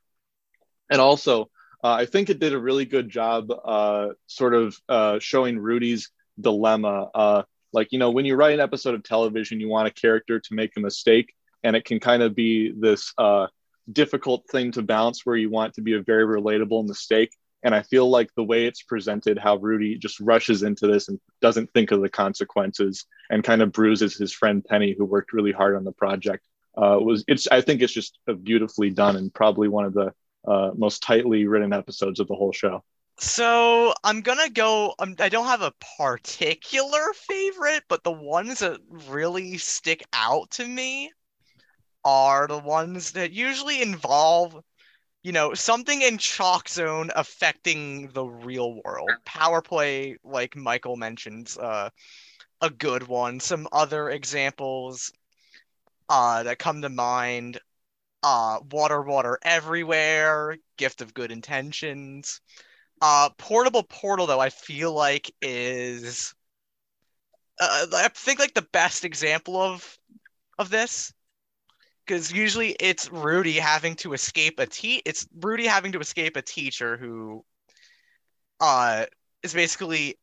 And 0.91 1.01
also 1.01 1.49
uh, 1.83 1.93
i 1.93 2.05
think 2.05 2.29
it 2.29 2.39
did 2.39 2.53
a 2.53 2.59
really 2.59 2.85
good 2.85 3.09
job 3.09 3.51
uh, 3.63 4.07
sort 4.27 4.53
of 4.53 4.77
uh, 4.89 5.19
showing 5.19 5.57
rudy's 5.57 6.11
dilemma 6.39 7.09
uh, 7.13 7.43
like 7.73 7.91
you 7.91 7.99
know 7.99 8.11
when 8.11 8.25
you 8.25 8.35
write 8.35 8.53
an 8.53 8.59
episode 8.59 8.95
of 8.95 9.03
television 9.03 9.59
you 9.59 9.69
want 9.69 9.87
a 9.87 9.91
character 9.91 10.39
to 10.39 10.53
make 10.53 10.75
a 10.77 10.79
mistake 10.79 11.33
and 11.63 11.75
it 11.75 11.85
can 11.85 11.99
kind 11.99 12.23
of 12.23 12.35
be 12.35 12.71
this 12.71 13.13
uh, 13.17 13.47
difficult 13.91 14.45
thing 14.49 14.71
to 14.73 14.81
balance 14.81 15.25
where 15.25 15.35
you 15.35 15.49
want 15.49 15.73
to 15.75 15.81
be 15.81 15.93
a 15.93 16.01
very 16.01 16.25
relatable 16.25 16.87
mistake. 16.87 17.35
And 17.63 17.75
I 17.75 17.81
feel 17.81 18.09
like 18.09 18.33
the 18.35 18.43
way 18.43 18.65
it's 18.65 18.83
presented, 18.83 19.37
how 19.37 19.57
Rudy 19.57 19.97
just 19.97 20.19
rushes 20.21 20.63
into 20.63 20.87
this 20.87 21.09
and 21.09 21.19
doesn't 21.41 21.71
think 21.73 21.91
of 21.91 22.01
the 22.01 22.09
consequences 22.09 23.05
and 23.29 23.43
kind 23.43 23.61
of 23.61 23.73
bruises 23.73 24.15
his 24.15 24.31
friend 24.31 24.63
Penny, 24.63 24.95
who 24.97 25.03
worked 25.03 25.33
really 25.33 25.51
hard 25.51 25.75
on 25.75 25.83
the 25.83 25.91
project, 25.91 26.45
uh, 26.77 26.97
was 27.01 27.25
it's. 27.27 27.47
I 27.51 27.59
think 27.59 27.81
it's 27.81 27.91
just 27.91 28.17
beautifully 28.43 28.91
done 28.91 29.17
and 29.17 29.33
probably 29.33 29.67
one 29.67 29.83
of 29.83 29.93
the 29.93 30.13
uh, 30.47 30.71
most 30.75 31.03
tightly 31.03 31.45
written 31.45 31.73
episodes 31.73 32.19
of 32.19 32.27
the 32.27 32.35
whole 32.35 32.51
show. 32.51 32.83
So 33.19 33.93
I'm 34.03 34.21
gonna 34.21 34.49
go. 34.49 34.93
Um, 34.97 35.15
I 35.19 35.27
don't 35.27 35.47
have 35.47 35.61
a 35.61 35.73
particular 35.97 37.13
favorite, 37.13 37.83
but 37.89 38.03
the 38.03 38.11
ones 38.11 38.59
that 38.59 38.79
really 39.09 39.57
stick 39.57 40.05
out 40.13 40.51
to 40.51 40.65
me 40.65 41.11
are 42.05 42.47
the 42.47 42.57
ones 42.57 43.11
that 43.11 43.31
usually 43.31 43.81
involve, 43.81 44.57
you 45.21 45.33
know, 45.33 45.53
something 45.53 46.01
in 46.01 46.17
Chalk 46.17 46.69
Zone 46.69 47.11
affecting 47.13 48.07
the 48.13 48.23
real 48.23 48.81
world. 48.85 49.11
Power 49.25 49.61
play, 49.61 50.17
like 50.23 50.55
Michael 50.55 50.95
mentions, 50.95 51.57
uh, 51.57 51.89
a 52.61 52.69
good 52.69 53.03
one. 53.03 53.41
Some 53.41 53.67
other 53.73 54.09
examples 54.09 55.11
uh, 56.07 56.43
that 56.43 56.57
come 56.57 56.81
to 56.83 56.89
mind 56.89 57.59
uh, 58.23 58.59
Water, 58.71 59.01
Water 59.01 59.39
Everywhere, 59.41 60.57
Gift 60.77 61.01
of 61.01 61.13
Good 61.13 61.31
Intentions. 61.31 62.41
Uh, 63.01 63.29
Portable 63.37 63.83
Portal, 63.83 64.27
though, 64.27 64.39
I 64.39 64.49
feel 64.49 64.93
like 64.93 65.31
is. 65.41 66.33
Uh, 67.59 67.87
I 67.93 68.07
think 68.09 68.39
like 68.39 68.53
the 68.53 68.67
best 68.71 69.03
example 69.03 69.61
of 69.61 69.97
of 70.57 70.69
this 70.69 71.13
because 72.05 72.31
usually 72.31 72.71
it's 72.79 73.11
Rudy 73.11 73.53
having 73.53 73.95
to 73.97 74.13
escape 74.13 74.59
a 74.59 74.65
te- 74.65 75.01
it's 75.05 75.27
Rudy 75.41 75.67
having 75.67 75.91
to 75.91 75.99
escape 75.99 76.35
a 76.37 76.41
teacher 76.41 76.97
who 76.97 77.45
uh 78.59 79.05
is 79.43 79.53
basically 79.53 80.17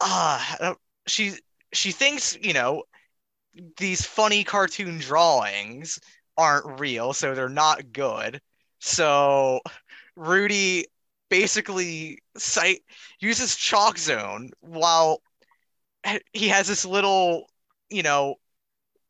uh 0.00 0.74
she 1.06 1.34
she 1.72 1.92
thinks, 1.92 2.36
you 2.40 2.52
know, 2.52 2.84
these 3.76 4.04
funny 4.04 4.44
cartoon 4.44 4.98
drawings 4.98 6.00
aren't 6.40 6.80
real, 6.80 7.12
so 7.12 7.34
they're 7.34 7.48
not 7.48 7.92
good. 7.92 8.40
So 8.78 9.60
Rudy 10.16 10.86
basically 11.28 12.22
site 12.36 12.82
uses 13.20 13.54
chalk 13.54 13.98
zone 13.98 14.50
while 14.60 15.22
he 16.32 16.48
has 16.48 16.66
this 16.66 16.84
little, 16.84 17.50
you 17.90 18.02
know, 18.02 18.36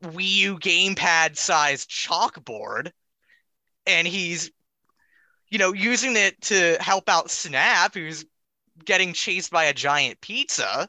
Wii 0.02 0.36
U 0.36 0.58
gamepad 0.58 1.36
sized 1.36 1.88
chalkboard, 1.88 2.90
and 3.86 4.08
he's, 4.08 4.50
you 5.50 5.58
know, 5.58 5.72
using 5.72 6.16
it 6.16 6.40
to 6.42 6.76
help 6.80 7.08
out 7.08 7.30
Snap, 7.30 7.94
who's 7.94 8.24
getting 8.84 9.12
chased 9.12 9.50
by 9.50 9.64
a 9.64 9.74
giant 9.74 10.20
pizza. 10.20 10.88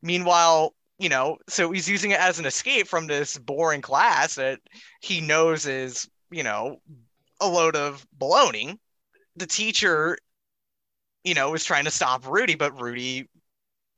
Meanwhile, 0.00 0.74
you 1.00 1.08
know, 1.08 1.38
so 1.48 1.70
he's 1.72 1.88
using 1.88 2.12
it 2.12 2.20
as 2.20 2.38
an 2.38 2.46
escape 2.46 2.86
from 2.86 3.06
this 3.06 3.38
boring 3.38 3.80
class 3.80 4.36
that 4.36 4.60
he 5.00 5.20
knows 5.20 5.66
is, 5.66 6.08
you 6.30 6.42
know, 6.42 6.80
a 7.40 7.48
load 7.48 7.74
of 7.74 8.06
baloney. 8.18 8.78
The 9.36 9.46
teacher, 9.46 10.18
you 11.24 11.34
know, 11.34 11.54
is 11.54 11.64
trying 11.64 11.86
to 11.86 11.90
stop 11.90 12.26
Rudy, 12.26 12.54
but 12.54 12.80
Rudy 12.80 13.28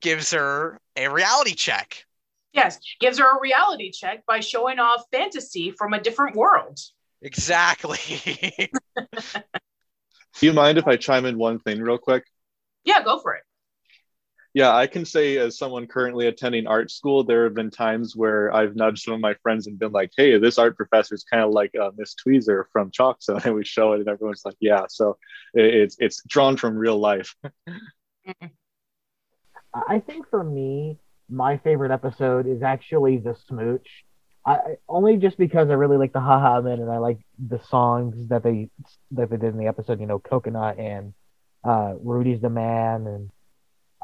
gives 0.01 0.31
her 0.31 0.79
a 0.95 1.09
reality 1.09 1.53
check 1.53 2.05
Yes, 2.53 2.79
gives 2.99 3.17
her 3.17 3.37
a 3.37 3.41
reality 3.41 3.91
check 3.91 4.25
by 4.27 4.39
showing 4.39 4.77
off 4.77 5.03
fantasy 5.11 5.71
from 5.71 5.93
a 5.93 5.99
different 5.99 6.35
world. 6.35 6.77
Exactly. 7.21 7.97
Do 10.39 10.45
you 10.45 10.53
mind 10.53 10.77
if 10.77 10.87
I 10.87 10.97
chime 10.97 11.25
in 11.25 11.37
one 11.37 11.59
thing 11.59 11.81
real 11.81 11.97
quick? 11.97 12.25
Yeah, 12.83 13.03
go 13.03 13.19
for 13.19 13.33
it. 13.33 13.43
Yeah, 14.53 14.75
I 14.75 14.85
can 14.85 15.03
say 15.03 15.37
as 15.37 15.57
someone 15.57 15.87
currently 15.87 16.27
attending 16.27 16.67
art 16.67 16.91
school, 16.91 17.23
there 17.23 17.43
have 17.45 17.55
been 17.55 17.71
times 17.71 18.15
where 18.15 18.53
I've 18.53 18.75
nudged 18.75 19.03
some 19.03 19.15
of 19.15 19.19
my 19.19 19.33
friends 19.41 19.65
and 19.65 19.79
been 19.79 19.91
like, 19.91 20.11
"Hey, 20.15 20.37
this 20.37 20.59
art 20.59 20.77
professor 20.77 21.15
is 21.15 21.23
kind 21.23 21.43
of 21.43 21.51
like 21.51 21.73
uh, 21.75 21.89
Miss 21.97 22.13
Tweezer 22.15 22.65
from 22.71 22.91
Chalk 22.91 23.23
Zone," 23.23 23.41
and 23.45 23.55
we 23.55 23.65
show 23.65 23.93
it, 23.93 24.01
and 24.01 24.07
everyone's 24.07 24.45
like, 24.45 24.57
"Yeah." 24.59 24.85
So 24.89 25.17
it's 25.55 25.95
it's 25.99 26.21
drawn 26.27 26.55
from 26.57 26.77
real 26.77 26.99
life. 26.99 27.35
I 29.73 29.99
think 29.99 30.29
for 30.29 30.43
me, 30.43 30.99
my 31.29 31.57
favorite 31.57 31.91
episode 31.91 32.45
is 32.45 32.61
actually 32.61 33.17
the 33.17 33.35
smooch. 33.47 34.05
I 34.45 34.77
only 34.87 35.17
just 35.17 35.37
because 35.37 35.69
I 35.69 35.73
really 35.73 35.97
like 35.97 36.13
the 36.13 36.19
Baha 36.19 36.61
Men 36.61 36.79
and 36.79 36.91
I 36.91 36.97
like 36.97 37.19
the 37.39 37.59
songs 37.69 38.27
that 38.27 38.43
they 38.43 38.69
that 39.11 39.31
they 39.31 39.37
did 39.37 39.53
in 39.53 39.57
the 39.57 39.67
episode. 39.67 39.99
You 39.99 40.05
know, 40.05 40.19
coconut 40.19 40.77
and 40.77 41.15
uh, 41.63 41.95
Rudy's 41.99 42.41
the 42.41 42.49
man, 42.49 43.07
and 43.07 43.31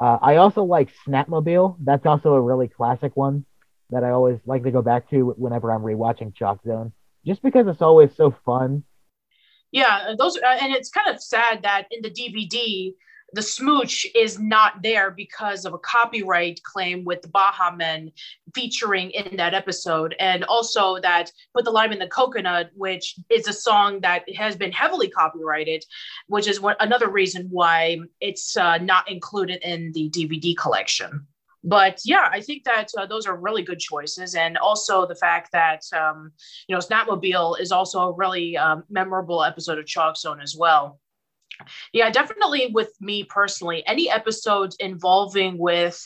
uh, 0.00 0.18
I 0.22 0.36
also 0.36 0.64
like 0.64 0.90
Snapmobile. 1.06 1.76
That's 1.80 2.06
also 2.06 2.34
a 2.34 2.40
really 2.40 2.68
classic 2.68 3.16
one 3.16 3.44
that 3.90 4.02
I 4.02 4.10
always 4.10 4.38
like 4.46 4.62
to 4.64 4.70
go 4.70 4.82
back 4.82 5.10
to 5.10 5.34
whenever 5.36 5.70
I'm 5.70 5.82
rewatching 5.82 6.34
Chalk 6.34 6.62
Zone, 6.64 6.92
just 7.26 7.42
because 7.42 7.66
it's 7.66 7.82
always 7.82 8.14
so 8.16 8.34
fun. 8.44 8.84
Yeah, 9.72 10.14
those 10.18 10.36
uh, 10.36 10.56
and 10.60 10.74
it's 10.74 10.90
kind 10.90 11.14
of 11.14 11.22
sad 11.22 11.62
that 11.62 11.86
in 11.90 12.02
the 12.02 12.10
DVD 12.10 12.94
the 13.32 13.42
smooch 13.42 14.06
is 14.14 14.38
not 14.38 14.82
there 14.82 15.10
because 15.10 15.64
of 15.64 15.74
a 15.74 15.78
copyright 15.78 16.62
claim 16.62 17.04
with 17.04 17.22
the 17.22 17.30
Men 17.76 18.10
featuring 18.54 19.10
in 19.10 19.36
that 19.36 19.54
episode. 19.54 20.14
And 20.18 20.44
also 20.44 20.98
that 21.00 21.30
Put 21.54 21.64
the 21.64 21.70
Lime 21.70 21.92
in 21.92 21.98
the 21.98 22.08
Coconut, 22.08 22.70
which 22.74 23.16
is 23.28 23.46
a 23.46 23.52
song 23.52 24.00
that 24.00 24.22
has 24.34 24.56
been 24.56 24.72
heavily 24.72 25.08
copyrighted, 25.08 25.84
which 26.26 26.48
is 26.48 26.60
what, 26.60 26.76
another 26.80 27.08
reason 27.08 27.48
why 27.50 27.98
it's 28.20 28.56
uh, 28.56 28.78
not 28.78 29.10
included 29.10 29.60
in 29.62 29.92
the 29.92 30.10
DVD 30.10 30.56
collection. 30.56 31.26
But 31.62 32.00
yeah, 32.04 32.28
I 32.30 32.40
think 32.40 32.64
that 32.64 32.90
uh, 32.96 33.06
those 33.06 33.26
are 33.26 33.36
really 33.36 33.62
good 33.62 33.78
choices. 33.78 34.34
And 34.34 34.56
also 34.56 35.06
the 35.06 35.14
fact 35.14 35.52
that, 35.52 35.82
um, 35.92 36.32
you 36.66 36.74
know, 36.74 36.80
Snapmobile 36.80 37.60
is 37.60 37.70
also 37.70 38.00
a 38.00 38.12
really 38.12 38.56
um, 38.56 38.84
memorable 38.88 39.44
episode 39.44 39.78
of 39.78 39.86
Chalk 39.86 40.16
Zone 40.16 40.40
as 40.40 40.56
well. 40.56 40.98
Yeah, 41.92 42.10
definitely 42.10 42.70
with 42.72 42.92
me 43.00 43.24
personally, 43.24 43.86
any 43.86 44.10
episodes 44.10 44.76
involving 44.76 45.58
with 45.58 46.00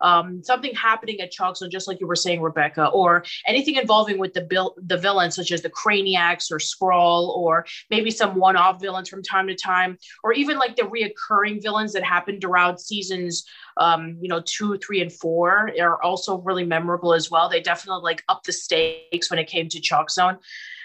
um, 0.00 0.42
something 0.42 0.74
happening 0.74 1.20
at 1.20 1.30
Chalk 1.30 1.56
Zone, 1.56 1.70
just 1.70 1.88
like 1.88 2.00
you 2.00 2.06
were 2.06 2.16
saying, 2.16 2.42
Rebecca, 2.42 2.88
or 2.88 3.24
anything 3.46 3.76
involving 3.76 4.18
with 4.18 4.34
the 4.34 4.42
bill, 4.42 4.74
the 4.84 4.98
villains, 4.98 5.36
such 5.36 5.52
as 5.52 5.62
the 5.62 5.70
Craniacs 5.70 6.50
or 6.50 6.58
Skrawl, 6.58 7.36
or 7.36 7.64
maybe 7.88 8.10
some 8.10 8.34
one-off 8.34 8.80
villains 8.80 9.08
from 9.08 9.22
time 9.22 9.46
to 9.46 9.54
time, 9.54 9.96
or 10.24 10.32
even 10.32 10.58
like 10.58 10.76
the 10.76 10.82
reoccurring 10.82 11.62
villains 11.62 11.92
that 11.92 12.02
happened 12.02 12.40
throughout 12.40 12.80
seasons, 12.80 13.44
um, 13.76 14.18
you 14.20 14.28
know, 14.28 14.42
two, 14.44 14.76
three, 14.78 15.00
and 15.00 15.12
four 15.12 15.70
are 15.80 16.02
also 16.02 16.38
really 16.38 16.64
memorable 16.64 17.14
as 17.14 17.30
well. 17.30 17.48
They 17.48 17.60
definitely 17.60 18.02
like 18.02 18.24
up 18.28 18.42
the 18.42 18.52
stakes 18.52 19.30
when 19.30 19.38
it 19.38 19.46
came 19.46 19.68
to 19.68 19.80
Chalk 19.80 20.10
Zone. 20.10 20.38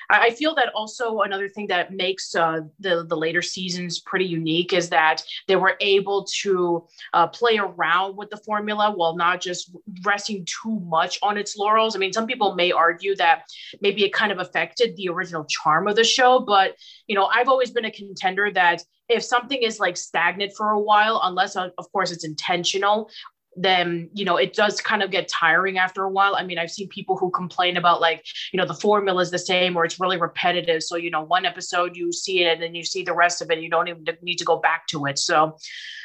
I 0.10 0.30
feel 0.32 0.56
that 0.56 0.70
also 0.74 1.22
another 1.22 1.50
thing 1.50 1.68
that 1.68 1.94
makes 1.94 2.34
uh, 2.34 2.62
the 2.80 3.06
the 3.08 3.18
later 3.18 3.42
seasons 3.42 4.00
pretty 4.00 4.26
unique 4.26 4.72
is 4.72 4.90
that 4.90 5.22
they 5.48 5.56
were 5.56 5.76
able 5.82 6.26
to 6.42 6.88
uh, 7.14 7.28
play 7.28 7.58
around 7.58 8.16
with 8.16 8.30
the 8.30 8.38
formula 8.38 8.94
while 8.96 9.18
not 9.18 9.42
just 9.42 9.76
resting 10.04 10.46
too 10.46 10.80
much 10.82 11.20
on 11.22 11.38
its 11.38 11.58
laurels. 11.58 11.96
I 11.96 12.00
mean, 12.00 12.14
some 12.14 12.28
people 12.28 12.56
may 12.56 12.72
argue 12.72 13.16
that 13.18 13.44
maybe 13.82 14.06
it 14.06 14.14
kind 14.14 14.32
of 14.32 14.40
affected 14.40 14.96
the 14.96 15.10
original 15.10 15.46
charm 15.46 15.88
of 15.88 15.96
the 15.96 16.06
show, 16.06 16.40
but 16.40 16.76
you 17.08 17.16
know, 17.16 17.26
I've 17.26 17.50
always 17.50 17.72
been 17.72 17.86
a 17.86 17.92
contender 17.92 18.50
that 18.52 18.84
if 19.10 19.24
something 19.24 19.62
is 19.62 19.80
like 19.80 19.98
stagnant 19.98 20.54
for 20.56 20.72
a 20.72 20.80
while, 20.80 21.20
unless 21.24 21.56
uh, 21.56 21.70
of 21.78 21.92
course 21.92 22.12
it's 22.12 22.26
intentional, 22.26 23.10
then 23.58 24.10
you 24.14 24.24
know 24.24 24.38
it 24.38 24.54
does 24.54 24.80
kind 24.80 25.02
of 25.02 25.12
get 25.12 25.28
tiring 25.28 25.78
after 25.78 26.04
a 26.04 26.10
while. 26.10 26.36
I 26.36 26.44
mean 26.44 26.60
i've 26.60 26.72
seen 26.72 26.88
people 26.90 27.18
who 27.18 27.32
complain 27.32 27.76
about 27.76 28.00
like 28.00 28.24
you 28.54 28.58
know 28.58 28.66
the 28.66 28.74
formula 28.74 29.22
is 29.22 29.32
the 29.32 29.40
same 29.40 29.76
or 29.76 29.84
it's 29.84 30.00
really 30.00 30.18
repetitive. 30.18 30.84
So 30.84 30.96
you 30.96 31.10
know 31.10 31.24
one 31.24 31.46
episode 31.46 31.96
you 31.96 32.12
see 32.14 32.44
it 32.44 32.54
and 32.54 32.62
then 32.62 32.76
you 32.76 32.86
see 32.86 33.04
the 33.04 33.14
rest 33.14 33.42
of 33.42 33.50
it 33.50 33.60
you 33.60 33.70
don't 33.70 33.88
even 33.88 34.06
need 34.22 34.38
to 34.38 34.46
go 34.46 34.58
back 34.58 34.88
to 34.88 35.06
it. 35.06 35.18
So 35.18 35.58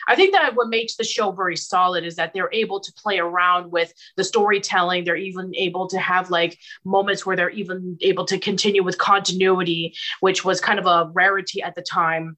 i 0.09 0.17
think 0.17 0.33
that 0.33 0.57
what 0.57 0.69
makes 0.69 0.97
the 0.97 1.05
show 1.05 1.31
very 1.31 1.57
solid 1.57 2.05
is 2.05 2.17
that 2.17 2.33
they're 2.33 2.51
able 2.53 2.81
to 2.81 2.93
play 2.95 3.19
around 3.19 3.71
with 3.71 3.93
the 4.17 4.25
storytelling. 4.25 5.05
They're 5.05 5.17
even 5.17 5.53
able 5.55 5.87
to 5.89 5.99
have 5.99 6.31
like 6.31 6.59
moments 6.85 7.25
where 7.25 7.37
they're 7.37 7.51
even 7.51 7.99
able 8.01 8.25
to 8.27 8.39
continue 8.39 8.83
with 8.83 8.99
continuity 8.99 9.95
which 10.21 10.45
was 10.45 10.61
kind 10.61 10.79
of 10.79 10.87
a 10.87 11.11
rarity 11.13 11.63
at 11.63 11.75
the 11.75 11.83
time 11.83 12.37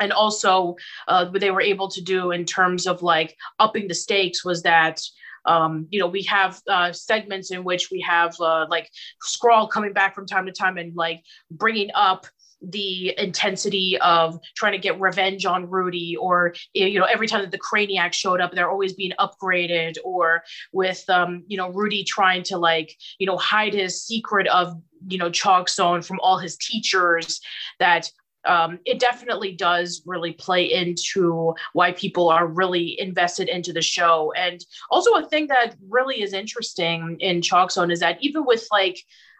and 0.00 0.12
also 0.12 0.76
uh, 1.08 1.26
what 1.26 1.40
they 1.40 1.50
were 1.50 1.60
able 1.60 1.88
to 1.88 2.00
do 2.00 2.32
in 2.32 2.44
terms 2.44 2.86
of 2.86 3.02
like 3.02 3.36
upping 3.58 3.86
the 3.86 3.94
stakes 3.94 4.44
was 4.44 4.62
that 4.62 5.00
um, 5.46 5.86
you 5.90 6.00
know 6.00 6.06
we 6.06 6.22
have 6.24 6.60
uh, 6.68 6.92
segments 6.92 7.50
in 7.50 7.64
which 7.64 7.90
we 7.90 8.00
have 8.00 8.34
uh, 8.40 8.66
like 8.68 8.90
Skrawl 9.24 9.70
coming 9.70 9.92
back 9.92 10.14
from 10.14 10.26
time 10.26 10.46
to 10.46 10.52
time 10.52 10.76
and 10.76 10.96
like 10.96 11.22
bringing 11.50 11.90
up 11.94 12.26
the 12.62 13.14
intensity 13.18 13.98
of 14.00 14.38
trying 14.54 14.72
to 14.72 14.78
get 14.78 15.00
revenge 15.00 15.46
on 15.46 15.68
Rudy, 15.68 16.16
or 16.16 16.54
you 16.74 16.98
know, 16.98 17.06
every 17.06 17.26
time 17.26 17.40
that 17.40 17.50
the 17.50 17.58
Craniac 17.58 18.12
showed 18.12 18.40
up, 18.40 18.52
they're 18.52 18.70
always 18.70 18.92
being 18.92 19.12
upgraded, 19.18 19.96
or 20.04 20.42
with 20.72 21.08
um, 21.08 21.44
you 21.46 21.56
know, 21.56 21.70
Rudy 21.70 22.04
trying 22.04 22.42
to 22.44 22.58
like, 22.58 22.94
you 23.18 23.26
know, 23.26 23.36
hide 23.36 23.74
his 23.74 24.04
secret 24.04 24.46
of 24.48 24.74
you 25.08 25.16
know, 25.16 25.30
Chalk 25.30 25.68
Zone 25.68 26.02
from 26.02 26.20
all 26.20 26.38
his 26.38 26.56
teachers. 26.56 27.40
That 27.78 28.10
um, 28.44 28.78
it 28.84 28.98
definitely 28.98 29.52
does 29.52 30.02
really 30.06 30.32
play 30.32 30.72
into 30.72 31.54
why 31.72 31.92
people 31.92 32.30
are 32.30 32.46
really 32.46 32.98
invested 33.00 33.48
into 33.48 33.72
the 33.72 33.82
show. 33.82 34.32
And 34.36 34.64
also, 34.90 35.12
a 35.14 35.28
thing 35.28 35.48
that 35.48 35.76
really 35.88 36.22
is 36.22 36.32
interesting 36.32 37.18
in 37.20 37.42
Chalk 37.42 37.70
Zone 37.70 37.90
is 37.90 38.00
that 38.00 38.18
even 38.20 38.44
with 38.46 38.66
like, 38.70 38.98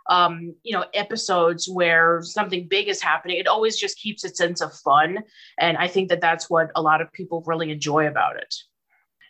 um, 0.09 0.55
you 0.63 0.73
know, 0.73 0.85
episodes 0.93 1.69
where 1.69 2.21
something 2.23 2.67
big 2.69 2.89
is 2.89 3.01
happening, 3.01 3.39
it 3.39 3.47
always 3.47 3.79
just 3.79 3.99
keeps 3.99 4.25
its 4.25 4.39
sense 4.39 4.61
of 4.61 4.75
fun. 4.75 5.19
And 5.59 5.77
I 5.77 5.89
think 5.89 6.09
that 6.09 6.21
that's 6.21 6.51
what 6.51 6.71
a 6.75 6.83
lot 6.83 7.01
of 7.01 7.13
people 7.13 7.43
really 7.47 7.71
enjoy 7.71 8.07
about 8.07 8.37
it. 8.37 8.55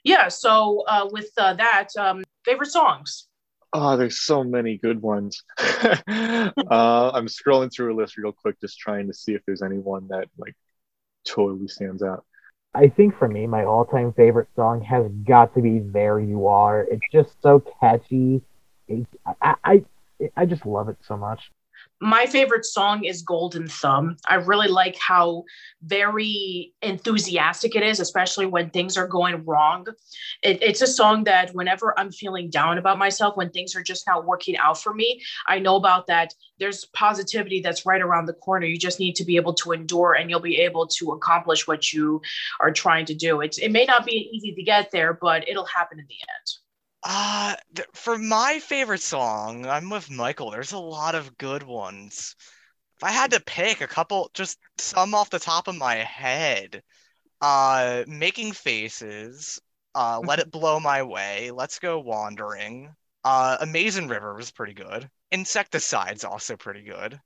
Yeah. 0.05 0.29
So, 0.29 0.85
uh, 0.89 1.09
with 1.13 1.31
uh, 1.37 1.55
that, 1.55 1.89
um, 1.99 2.25
favorite 2.45 2.71
songs. 2.71 3.29
Oh, 3.73 3.97
there's 3.97 4.21
so 4.21 4.43
many 4.43 4.79
good 4.79 5.01
ones. 5.01 5.45
uh, 5.59 6.51
I'm 6.67 7.27
scrolling 7.27 7.73
through 7.73 7.95
a 7.95 7.97
list 7.97 8.17
real 8.17 8.33
quick, 8.33 8.61
just 8.61 8.79
trying 8.79 9.07
to 9.07 9.15
see 9.15 9.35
if 9.35 9.43
there's 9.47 9.63
anyone 9.63 10.09
that 10.09 10.29
like 10.39 10.55
totally 11.27 11.69
stands 11.69 12.03
out. 12.03 12.25
I 12.75 12.89
think 12.89 13.17
for 13.19 13.29
me, 13.29 13.47
my 13.47 13.65
all-time 13.65 14.13
favorite 14.15 14.49
song 14.57 14.83
has 14.83 15.07
got 15.27 15.55
to 15.55 15.63
be 15.63 15.81
"There 15.81 16.21
You 16.21 16.49
Are." 16.49 16.83
It's 16.83 17.07
just 17.13 17.31
so 17.43 17.63
catchy. 17.81 18.43
It, 18.89 19.07
I, 19.43 19.57
I 19.65 19.85
I 20.37 20.47
just 20.47 20.67
love 20.67 20.89
it 20.89 20.99
so 21.03 21.17
much. 21.17 21.51
My 22.01 22.25
favorite 22.25 22.65
song 22.65 23.05
is 23.05 23.21
Golden 23.21 23.69
Thumb. 23.69 24.17
I 24.27 24.37
really 24.37 24.69
like 24.69 24.97
how 24.99 25.45
very 25.83 26.73
enthusiastic 26.81 27.77
it 27.77 27.83
is, 27.83 28.01
especially 28.01 28.47
when 28.47 28.71
things 28.71 28.97
are 28.97 29.07
going 29.07 29.45
wrong. 29.45 29.87
It, 30.43 30.63
it's 30.63 30.81
a 30.81 30.87
song 30.87 31.25
that 31.25 31.55
whenever 31.55 31.99
I'm 31.99 32.11
feeling 32.11 32.49
down 32.49 32.79
about 32.79 32.99
myself, 32.99 33.37
when 33.37 33.51
things 33.51 33.77
are 33.77 33.83
just 33.83 34.07
not 34.07 34.27
working 34.27 34.57
out 34.57 34.81
for 34.83 34.95
me, 34.95 35.23
I 35.47 35.59
know 35.59 35.77
about 35.77 36.07
that. 36.07 36.33
There's 36.59 36.87
positivity 36.87 37.61
that's 37.61 37.85
right 37.85 38.01
around 38.01 38.27
the 38.27 38.35
corner. 38.35 38.67
You 38.67 38.79
just 38.79 38.99
need 38.99 39.15
to 39.17 39.25
be 39.25 39.37
able 39.37 39.55
to 39.55 39.73
endure 39.73 40.15
and 40.15 40.31
you'll 40.31 40.41
be 40.41 40.57
able 40.57 40.87
to 40.87 41.13
accomplish 41.13 41.67
what 41.67 41.93
you 41.93 42.23
are 42.61 42.71
trying 42.71 43.05
to 43.07 43.15
do. 43.15 43.43
It's, 43.43 43.59
it 43.59 43.71
may 43.71 43.85
not 43.85 44.07
be 44.07 44.31
easy 44.33 44.55
to 44.55 44.63
get 44.63 44.91
there, 44.91 45.13
but 45.13 45.47
it'll 45.49 45.67
happen 45.67 45.99
in 45.99 46.07
the 46.09 46.15
end. 46.15 46.60
Uh, 47.03 47.57
th- 47.75 47.89
for 47.95 48.19
my 48.19 48.59
favorite 48.61 49.01
song, 49.01 49.67
I'm 49.67 49.91
with 49.91 50.11
Michael. 50.11 50.51
There's 50.51 50.73
a 50.73 50.79
lot 50.79 51.15
of 51.15 51.39
good 51.39 51.63
ones. 51.63 52.37
If 52.99 53.05
I 53.05 53.11
had 53.11 53.31
to 53.33 53.41
pick 53.41 53.81
a 53.81 53.87
couple, 53.87 54.31
just 54.35 54.59
some 54.79 55.15
off 55.15 55.31
the 55.31 55.39
top 55.39 55.69
of 55.69 55.77
my 55.77 55.97
head, 55.97 56.83
uh, 57.41 58.05
Making 58.07 58.53
Faces, 58.53 59.61
uh, 59.95 60.21
Let 60.25 60.41
It 60.41 60.51
Blow 60.51 60.79
My 60.81 61.03
Way, 61.03 61.51
Let's 61.51 61.79
Go 61.79 62.01
Wandering, 62.01 62.95
uh, 63.25 63.57
Amazing 63.61 64.09
River 64.09 64.35
was 64.35 64.51
pretty 64.51 64.75
good. 64.75 65.09
Insecticide's 65.31 66.25
also 66.25 66.57
pretty 66.57 66.83
good. 66.83 67.19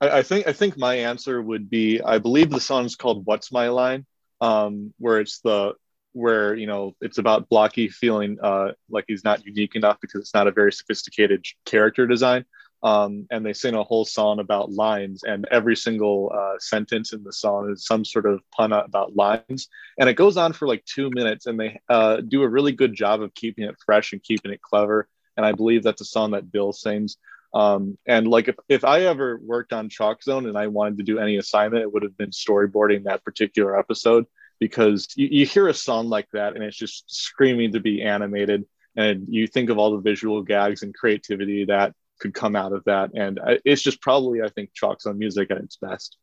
I, 0.00 0.18
I 0.18 0.22
think 0.22 0.46
I 0.46 0.52
think 0.52 0.78
my 0.78 0.94
answer 0.94 1.40
would 1.42 1.68
be 1.68 2.00
I 2.00 2.18
believe 2.18 2.50
the 2.50 2.60
song's 2.60 2.96
called 2.96 3.26
"What's 3.26 3.52
My 3.52 3.68
Line," 3.68 4.06
um, 4.40 4.94
where 4.98 5.20
it's 5.20 5.40
the 5.40 5.74
where 6.12 6.54
you 6.54 6.66
know 6.66 6.94
it's 7.00 7.18
about 7.18 7.48
Blocky 7.48 7.88
feeling 7.88 8.38
uh, 8.42 8.72
like 8.88 9.04
he's 9.08 9.24
not 9.24 9.44
unique 9.44 9.76
enough 9.76 9.98
because 10.00 10.20
it's 10.20 10.34
not 10.34 10.46
a 10.46 10.52
very 10.52 10.72
sophisticated 10.72 11.44
character 11.64 12.06
design. 12.06 12.44
Um, 12.82 13.26
and 13.30 13.44
they 13.44 13.52
sing 13.52 13.74
a 13.74 13.84
whole 13.84 14.06
song 14.06 14.38
about 14.38 14.72
lines, 14.72 15.22
and 15.22 15.46
every 15.50 15.76
single 15.76 16.32
uh, 16.34 16.58
sentence 16.58 17.12
in 17.12 17.22
the 17.22 17.32
song 17.32 17.70
is 17.70 17.84
some 17.84 18.06
sort 18.06 18.24
of 18.24 18.40
pun 18.52 18.72
about 18.72 19.14
lines, 19.14 19.68
and 19.98 20.08
it 20.08 20.14
goes 20.14 20.38
on 20.38 20.54
for 20.54 20.66
like 20.66 20.84
two 20.86 21.10
minutes, 21.10 21.44
and 21.46 21.60
they 21.60 21.78
uh, 21.90 22.16
do 22.16 22.42
a 22.42 22.48
really 22.48 22.72
good 22.72 22.94
job 22.94 23.20
of 23.20 23.34
keeping 23.34 23.64
it 23.64 23.76
fresh 23.84 24.12
and 24.12 24.22
keeping 24.22 24.50
it 24.50 24.62
clever. 24.62 25.08
And 25.36 25.44
I 25.44 25.52
believe 25.52 25.82
that's 25.82 26.00
a 26.00 26.06
song 26.06 26.30
that 26.30 26.50
Bill 26.50 26.72
sings. 26.72 27.18
Um, 27.52 27.98
and 28.06 28.28
like 28.28 28.48
if, 28.48 28.56
if 28.68 28.84
I 28.84 29.02
ever 29.02 29.38
worked 29.42 29.72
on 29.72 29.88
Chalk 29.88 30.22
Zone 30.22 30.46
and 30.46 30.56
I 30.56 30.68
wanted 30.68 30.98
to 30.98 31.04
do 31.04 31.18
any 31.18 31.36
assignment, 31.36 31.82
it 31.82 31.92
would 31.92 32.02
have 32.02 32.16
been 32.16 32.30
storyboarding 32.30 33.04
that 33.04 33.24
particular 33.24 33.78
episode 33.78 34.26
because 34.60 35.08
you, 35.16 35.28
you 35.30 35.46
hear 35.46 35.66
a 35.68 35.74
song 35.74 36.08
like 36.08 36.28
that 36.32 36.54
and 36.54 36.62
it's 36.62 36.76
just 36.76 37.04
screaming 37.12 37.72
to 37.72 37.80
be 37.80 38.02
animated 38.02 38.64
and 38.96 39.26
you 39.28 39.46
think 39.46 39.70
of 39.70 39.78
all 39.78 39.92
the 39.92 40.02
visual 40.02 40.42
gags 40.42 40.82
and 40.82 40.94
creativity 40.94 41.64
that 41.64 41.94
could 42.20 42.34
come 42.34 42.54
out 42.54 42.72
of 42.72 42.84
that. 42.84 43.10
And 43.14 43.40
it's 43.64 43.82
just 43.82 44.00
probably 44.00 44.42
i 44.42 44.48
think 44.48 44.72
Chalk 44.74 45.00
Zone 45.00 45.18
music 45.18 45.50
at 45.50 45.58
its 45.58 45.76
best. 45.76 46.16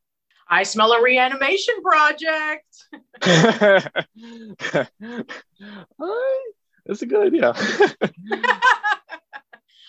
I 0.50 0.64
smell 0.64 0.94
a 0.94 1.04
reanimation 1.04 1.76
project. 1.82 2.64
that's 6.86 7.02
a 7.02 7.06
good 7.06 7.28
idea 7.28 7.54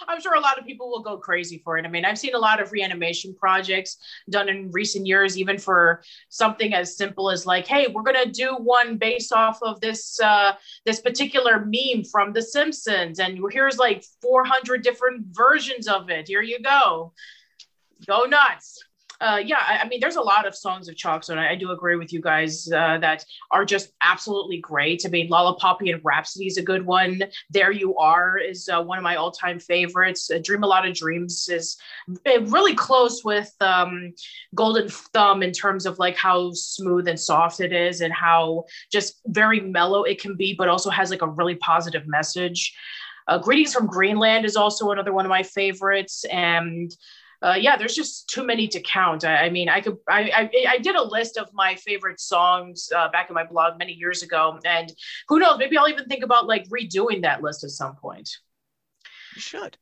I'm 0.07 0.21
sure 0.21 0.35
a 0.35 0.41
lot 0.41 0.59
of 0.59 0.67
people 0.67 0.91
will 0.91 1.03
go 1.03 1.17
crazy 1.17 1.59
for 1.65 1.79
it. 1.79 1.85
I 1.85 1.89
mean, 1.89 2.05
I've 2.05 2.19
seen 2.19 2.35
a 2.35 2.39
lot 2.39 2.61
of 2.61 2.73
reanimation 2.73 3.35
projects 3.35 3.97
done 4.31 4.49
in 4.49 4.71
recent 4.71 5.07
years, 5.07 5.37
even 5.39 5.59
for 5.59 6.03
something 6.29 6.75
as 6.75 6.97
simple 6.97 7.31
as 7.31 7.47
like, 7.47 7.67
"Hey, 7.67 7.89
we're 7.89 8.03
gonna 8.03 8.27
do 8.27 8.55
one 8.57 8.97
based 8.97 9.33
off 9.33 9.59
of 9.63 9.81
this 9.81 10.21
uh, 10.21 10.53
this 10.85 11.01
particular 11.01 11.65
meme 11.65 12.05
from 12.05 12.33
The 12.33 12.43
Simpsons, 12.43 13.19
and 13.19 13.41
here's 13.51 13.79
like 13.79 14.05
400 14.23 14.83
different 14.83 15.27
versions 15.31 15.89
of 15.89 16.11
it. 16.11 16.29
Here 16.29 16.43
you 16.43 16.61
go, 16.61 17.13
go 18.07 18.25
nuts." 18.25 18.88
Uh, 19.21 19.43
yeah, 19.45 19.59
I, 19.67 19.79
I 19.79 19.89
mean, 19.89 19.99
there's 20.01 20.17
a 20.17 20.23
lot 20.23 20.47
of 20.47 20.55
songs 20.55 20.89
of 20.89 20.95
Chalk 20.95 21.25
Zone. 21.25 21.39
I, 21.39 21.51
I 21.53 21.55
do 21.57 21.73
agree 21.73 21.97
with 21.97 22.13
you 22.13 22.21
guys 22.21 22.71
uh, 22.71 22.99
that 22.99 23.25
are 23.51 23.65
just 23.65 23.93
absolutely 24.03 24.59
great. 24.59 25.03
I 25.05 25.09
mean, 25.09 25.29
Lollipop 25.29 25.81
and 25.81 26.01
Rhapsody 26.05 26.47
is 26.47 26.57
a 26.57 26.63
good 26.63 26.87
one. 26.87 27.23
There 27.51 27.73
You 27.73 27.97
Are 27.97 28.39
is 28.39 28.69
uh, 28.69 28.81
one 28.81 28.97
of 28.97 29.03
my 29.03 29.17
all 29.17 29.33
time 29.33 29.59
favorites. 29.59 30.31
Uh, 30.31 30.39
Dream 30.43 30.63
a 30.63 30.69
Lot 30.69 30.87
of 30.87 30.95
Dreams 30.95 31.49
is 31.49 31.77
uh, 32.09 32.43
really 32.43 32.77
close 32.77 33.25
with 33.25 33.53
um, 33.61 34.13
Golden 34.55 34.89
Thumb 34.89 35.43
in 35.43 35.51
terms 35.51 35.85
of 35.85 35.99
like 35.99 36.17
how 36.17 36.53
smooth 36.53 37.09
and 37.09 37.19
soft 37.19 37.59
it 37.59 37.73
is 37.73 38.01
and 38.03 38.13
how 38.13 38.67
just 38.93 39.21
very 39.27 39.59
mellow 39.59 40.05
it 40.05 40.21
can 40.21 40.37
be, 40.37 40.55
but 40.57 40.69
also 40.69 40.91
has 40.91 41.11
like 41.11 41.23
a 41.23 41.29
really 41.29 41.57
positive 41.57 42.07
message. 42.07 42.73
Uh, 43.27 43.37
Greetings 43.37 43.75
from 43.75 43.89
Greenland 43.89 44.47
is 44.47 44.57
also 44.57 44.91
another 44.91 45.13
one 45.13 45.27
of 45.27 45.29
my 45.29 45.43
favorites. 45.43 46.25
And 46.33 46.91
uh, 47.43 47.57
yeah, 47.59 47.77
there's 47.77 47.95
just 47.95 48.29
too 48.29 48.45
many 48.45 48.67
to 48.69 48.81
count. 48.81 49.25
I, 49.25 49.47
I 49.47 49.51
mean, 49.51 49.69
I 49.69 49.81
could, 49.81 49.99
I, 50.09 50.31
I, 50.35 50.65
I 50.69 50.79
did 50.79 50.97
a 50.97 51.03
list 51.03 51.37
of 51.37 51.49
my 51.53 51.75
favorite 51.77 52.21
songs 52.21 52.91
uh, 52.95 53.09
back 53.11 53.29
in 53.31 53.35
my 53.35 53.45
blog 53.45 53.79
many 53.79 53.93
years 53.93 54.23
ago, 54.23 54.59
and 54.65 54.93
who 55.29 55.39
knows, 55.39 55.59
maybe 55.59 55.79
I'll 55.79 55.89
even 55.89 56.07
think 56.07 56.25
about 56.25 56.47
like 56.47 56.69
redoing 56.69 57.23
that 57.23 57.43
list 57.43 57.65
at 57.65 57.71
some 57.71 57.97
point. 57.97 58.29
You 59.35 59.41
should. 59.41 59.77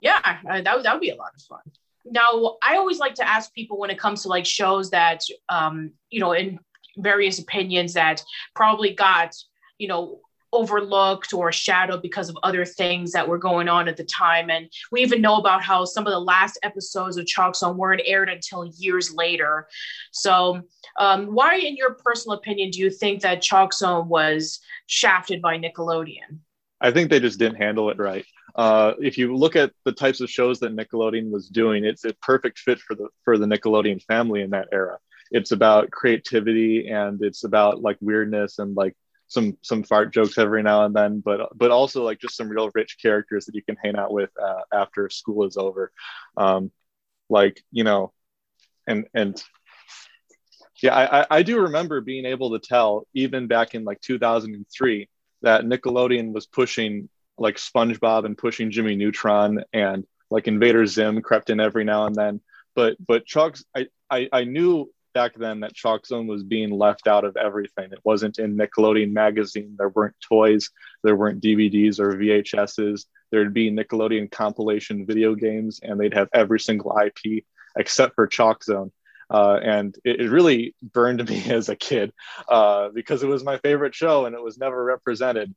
Yeah, 0.00 0.20
uh, 0.24 0.60
that 0.62 0.76
would 0.76 0.84
that 0.84 0.92
would 0.92 1.00
be 1.00 1.10
a 1.10 1.16
lot 1.16 1.32
of 1.34 1.42
fun. 1.42 1.60
Now, 2.04 2.56
I 2.62 2.76
always 2.76 2.98
like 2.98 3.14
to 3.16 3.28
ask 3.28 3.52
people 3.52 3.78
when 3.78 3.90
it 3.90 3.98
comes 3.98 4.22
to 4.22 4.28
like 4.28 4.46
shows 4.46 4.90
that, 4.90 5.22
um, 5.48 5.92
you 6.10 6.20
know, 6.20 6.32
in 6.32 6.58
various 6.96 7.38
opinions 7.38 7.94
that 7.94 8.22
probably 8.54 8.94
got, 8.94 9.34
you 9.78 9.88
know, 9.88 10.20
overlooked 10.52 11.32
or 11.32 11.52
shadowed 11.52 12.02
because 12.02 12.28
of 12.28 12.36
other 12.42 12.64
things 12.64 13.12
that 13.12 13.28
were 13.28 13.38
going 13.38 13.68
on 13.68 13.88
at 13.88 13.96
the 13.96 14.04
time. 14.04 14.50
And 14.50 14.70
we 14.90 15.02
even 15.02 15.20
know 15.20 15.36
about 15.36 15.62
how 15.62 15.84
some 15.84 16.06
of 16.06 16.12
the 16.12 16.20
last 16.20 16.58
episodes 16.62 17.16
of 17.16 17.26
Chalk 17.26 17.56
Zone 17.56 17.76
weren't 17.76 18.02
aired 18.04 18.28
until 18.28 18.64
years 18.64 19.12
later. 19.12 19.68
So, 20.12 20.62
um, 20.98 21.26
why, 21.26 21.56
in 21.56 21.76
your 21.76 21.94
personal 21.94 22.38
opinion, 22.38 22.70
do 22.70 22.80
you 22.80 22.90
think 22.90 23.22
that 23.22 23.42
Chalk 23.42 23.74
Zone 23.74 24.08
was 24.08 24.60
shafted 24.86 25.42
by 25.42 25.58
Nickelodeon? 25.58 26.38
I 26.80 26.90
think 26.90 27.10
they 27.10 27.20
just 27.20 27.38
didn't 27.38 27.56
handle 27.56 27.90
it 27.90 27.98
right. 27.98 28.24
Uh, 28.54 28.94
if 29.00 29.18
you 29.18 29.36
look 29.36 29.56
at 29.56 29.72
the 29.84 29.92
types 29.92 30.20
of 30.20 30.30
shows 30.30 30.60
that 30.60 30.74
Nickelodeon 30.74 31.30
was 31.30 31.48
doing, 31.48 31.84
it's 31.84 32.04
a 32.04 32.14
perfect 32.14 32.58
fit 32.58 32.78
for 32.78 32.94
the 32.94 33.08
for 33.24 33.36
the 33.36 33.46
Nickelodeon 33.46 34.02
family 34.04 34.42
in 34.42 34.50
that 34.50 34.68
era. 34.72 34.98
It's 35.30 35.52
about 35.52 35.90
creativity 35.90 36.88
and 36.88 37.20
it's 37.22 37.44
about 37.44 37.82
like 37.82 37.98
weirdness 38.00 38.58
and 38.58 38.76
like 38.76 38.94
some 39.28 39.56
some 39.62 39.82
fart 39.82 40.12
jokes 40.12 40.38
every 40.38 40.62
now 40.62 40.84
and 40.84 40.94
then, 40.94 41.20
but 41.20 41.48
but 41.56 41.70
also 41.70 42.04
like 42.04 42.20
just 42.20 42.36
some 42.36 42.48
real 42.48 42.70
rich 42.74 42.98
characters 43.00 43.46
that 43.46 43.54
you 43.54 43.62
can 43.62 43.76
hang 43.82 43.96
out 43.96 44.12
with 44.12 44.30
uh, 44.40 44.62
after 44.72 45.08
school 45.10 45.46
is 45.46 45.56
over. 45.56 45.92
Um, 46.36 46.70
like 47.28 47.62
you 47.72 47.84
know, 47.84 48.12
and 48.86 49.06
and 49.14 49.42
yeah, 50.82 50.94
I, 50.94 51.38
I 51.38 51.42
do 51.42 51.62
remember 51.62 52.00
being 52.00 52.26
able 52.26 52.50
to 52.50 52.58
tell 52.58 53.06
even 53.14 53.46
back 53.46 53.74
in 53.74 53.84
like 53.84 54.00
2003 54.02 55.08
that 55.42 55.64
Nickelodeon 55.64 56.32
was 56.32 56.46
pushing 56.46 57.08
like 57.38 57.56
SpongeBob 57.56 58.24
and 58.24 58.36
pushing 58.36 58.70
Jimmy 58.70 58.96
Neutron 58.96 59.64
and 59.72 60.06
like 60.30 60.48
Invader 60.48 60.86
Zim 60.86 61.22
crept 61.22 61.50
in 61.50 61.60
every 61.60 61.84
now 61.84 62.06
and 62.06 62.14
then. 62.14 62.40
But 62.74 62.96
but 63.04 63.26
Chalk's 63.26 63.64
I, 63.74 63.86
I, 64.10 64.28
I 64.32 64.44
knew 64.44 64.90
back 65.16 65.34
then 65.34 65.60
that 65.60 65.74
Chalk 65.74 66.04
Zone 66.04 66.26
was 66.26 66.44
being 66.44 66.68
left 66.68 67.08
out 67.08 67.24
of 67.24 67.38
everything. 67.38 67.90
It 67.90 68.00
wasn't 68.04 68.38
in 68.38 68.54
Nickelodeon 68.54 69.12
magazine. 69.12 69.74
There 69.78 69.88
weren't 69.88 70.14
toys, 70.20 70.68
there 71.02 71.16
weren't 71.16 71.42
DVDs 71.42 71.98
or 71.98 72.12
VHSs. 72.12 73.06
There'd 73.30 73.54
be 73.54 73.70
Nickelodeon 73.70 74.30
compilation 74.30 75.06
video 75.06 75.34
games, 75.34 75.80
and 75.82 75.98
they'd 75.98 76.12
have 76.12 76.28
every 76.34 76.60
single 76.60 76.94
IP 76.98 77.44
except 77.78 78.14
for 78.14 78.26
Chalk 78.26 78.62
Zone. 78.62 78.92
Uh, 79.30 79.58
and 79.62 79.96
it, 80.04 80.20
it, 80.20 80.30
really 80.30 80.74
burned 80.82 81.26
me 81.26 81.42
as 81.50 81.70
a 81.70 81.76
kid 81.76 82.12
uh, 82.50 82.90
because 82.90 83.22
it 83.22 83.26
was 83.26 83.42
my 83.42 83.56
favorite 83.58 83.94
show 83.94 84.26
and 84.26 84.36
it 84.36 84.42
was 84.42 84.58
never 84.58 84.84
represented. 84.84 85.52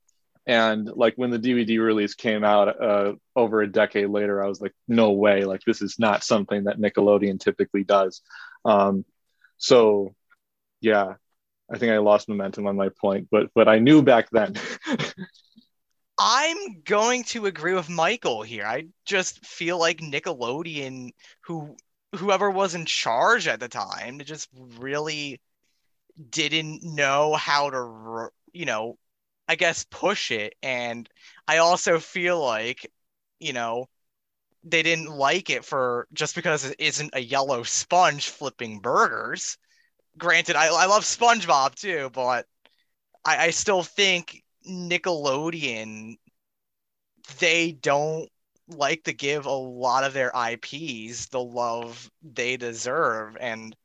And 0.47 0.87
like 0.87 1.15
when 1.17 1.31
the 1.31 1.37
DVD 1.37 1.83
release 1.83 2.13
came 2.13 2.45
out 2.45 2.81
uh, 2.81 3.15
over 3.35 3.61
a 3.61 3.71
decade 3.71 4.09
later, 4.09 4.41
I 4.41 4.47
was 4.47 4.61
like, 4.61 4.73
no 4.87 5.11
way! 5.11 5.43
Like 5.43 5.61
this 5.67 5.81
is 5.81 5.99
not 5.99 6.23
something 6.23 6.63
that 6.63 6.79
Nickelodeon 6.79 7.41
typically 7.41 7.83
does. 7.83 8.21
Um, 8.63 9.03
so 9.59 10.15
yeah, 10.81 11.13
I 11.71 11.77
think 11.77 11.91
I 11.91 11.99
lost 11.99 12.27
momentum 12.27 12.65
on 12.65 12.75
my 12.75 12.89
point, 12.89 13.27
but 13.29 13.51
but 13.53 13.67
I 13.67 13.77
knew 13.79 14.01
back 14.01 14.29
then. 14.31 14.55
I'm 16.17 16.81
going 16.83 17.23
to 17.25 17.45
agree 17.45 17.73
with 17.73 17.87
Michael 17.87 18.41
here. 18.41 18.65
I 18.65 18.87
just 19.05 19.45
feel 19.45 19.79
like 19.79 19.99
Nickelodeon, 19.99 21.11
who 21.41 21.77
whoever 22.15 22.49
was 22.49 22.75
in 22.75 22.85
charge 22.85 23.47
at 23.47 23.59
the 23.59 23.69
time, 23.69 24.19
just 24.19 24.49
really 24.79 25.39
didn't 26.29 26.83
know 26.83 27.35
how 27.35 27.69
to, 27.69 28.29
you 28.51 28.65
know, 28.65 28.97
I 29.47 29.55
guess 29.55 29.85
push 29.89 30.31
it. 30.31 30.55
And 30.61 31.09
I 31.47 31.57
also 31.57 31.99
feel 31.99 32.43
like, 32.43 32.91
you 33.39 33.53
know, 33.53 33.87
they 34.63 34.83
didn't 34.83 35.09
like 35.09 35.49
it 35.49 35.65
for 35.65 36.07
just 36.13 36.35
because 36.35 36.65
it 36.65 36.75
isn't 36.79 37.11
a 37.13 37.19
yellow 37.19 37.63
sponge 37.63 38.29
flipping 38.29 38.79
burgers. 38.79 39.57
Granted, 40.17 40.55
I, 40.55 40.67
I 40.67 40.85
love 40.85 41.03
SpongeBob 41.03 41.75
too, 41.75 42.09
but 42.13 42.45
I, 43.23 43.45
I 43.45 43.49
still 43.51 43.83
think 43.83 44.43
Nickelodeon 44.67 46.17
they 47.39 47.71
don't 47.73 48.29
like 48.67 49.03
to 49.03 49.13
give 49.13 49.45
a 49.45 49.51
lot 49.51 50.03
of 50.03 50.13
their 50.13 50.31
IPs 50.35 51.27
the 51.27 51.41
love 51.41 52.09
they 52.21 52.57
deserve 52.57 53.37
and 53.39 53.75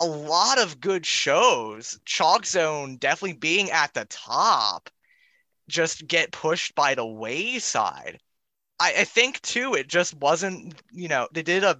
a 0.00 0.06
lot 0.06 0.58
of 0.58 0.80
good 0.80 1.06
shows, 1.06 1.98
Chalk 2.04 2.44
Zone 2.44 2.96
definitely 2.98 3.38
being 3.38 3.70
at 3.70 3.94
the 3.94 4.04
top, 4.06 4.90
just 5.68 6.06
get 6.06 6.32
pushed 6.32 6.74
by 6.74 6.94
the 6.94 7.06
wayside. 7.06 8.20
I, 8.78 8.92
I 8.98 9.04
think 9.04 9.40
too, 9.42 9.74
it 9.74 9.88
just 9.88 10.14
wasn't, 10.14 10.74
you 10.92 11.08
know, 11.08 11.28
they 11.32 11.42
did 11.42 11.64
a, 11.64 11.78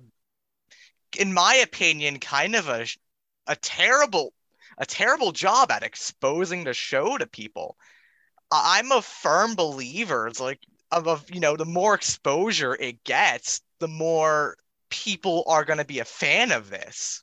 in 1.18 1.32
my 1.32 1.56
opinion, 1.56 2.18
kind 2.18 2.54
of 2.54 2.68
a, 2.68 2.86
a 3.46 3.56
terrible, 3.56 4.32
a 4.78 4.86
terrible 4.86 5.32
job 5.32 5.70
at 5.70 5.82
exposing 5.82 6.64
the 6.64 6.74
show 6.74 7.16
to 7.18 7.26
people. 7.26 7.76
I'm 8.50 8.92
a 8.92 9.02
firm 9.02 9.54
believer. 9.54 10.26
It's 10.28 10.40
like 10.40 10.60
of, 10.90 11.08
of 11.08 11.28
you 11.32 11.40
know, 11.40 11.56
the 11.56 11.64
more 11.64 11.94
exposure 11.94 12.74
it 12.74 13.02
gets, 13.04 13.60
the 13.78 13.88
more 13.88 14.56
people 14.88 15.44
are 15.46 15.64
going 15.64 15.78
to 15.78 15.84
be 15.84 15.98
a 15.98 16.04
fan 16.04 16.52
of 16.52 16.70
this. 16.70 17.22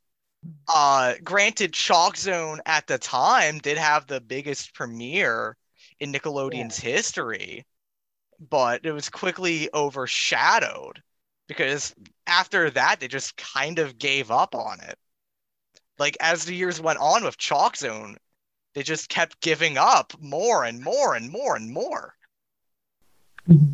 Uh, 0.67 1.13
granted, 1.23 1.73
Chalk 1.73 2.17
Zone 2.17 2.59
at 2.65 2.85
the 2.87 2.97
time 2.97 3.59
did 3.59 3.77
have 3.77 4.07
the 4.07 4.19
biggest 4.19 4.73
premiere 4.73 5.55
in 5.99 6.11
Nickelodeon's 6.11 6.83
yeah. 6.83 6.91
history 6.91 7.65
but 8.49 8.85
it 8.85 8.91
was 8.91 9.09
quickly 9.09 9.69
overshadowed 9.73 11.01
because 11.47 11.93
after 12.27 12.69
that 12.71 12.99
they 12.99 13.07
just 13.07 13.37
kind 13.37 13.79
of 13.79 13.97
gave 13.97 14.31
up 14.31 14.55
on 14.55 14.79
it. 14.81 14.97
Like 15.99 16.17
as 16.19 16.45
the 16.45 16.55
years 16.55 16.81
went 16.81 16.99
on 16.99 17.23
with 17.23 17.37
Chalk 17.37 17.77
Zone, 17.77 18.17
they 18.73 18.83
just 18.83 19.09
kept 19.09 19.41
giving 19.41 19.77
up 19.77 20.13
more 20.19 20.63
and 20.63 20.81
more 20.81 21.15
and 21.15 21.31
more 21.31 21.55
and 21.55 21.71
more. 21.71 22.15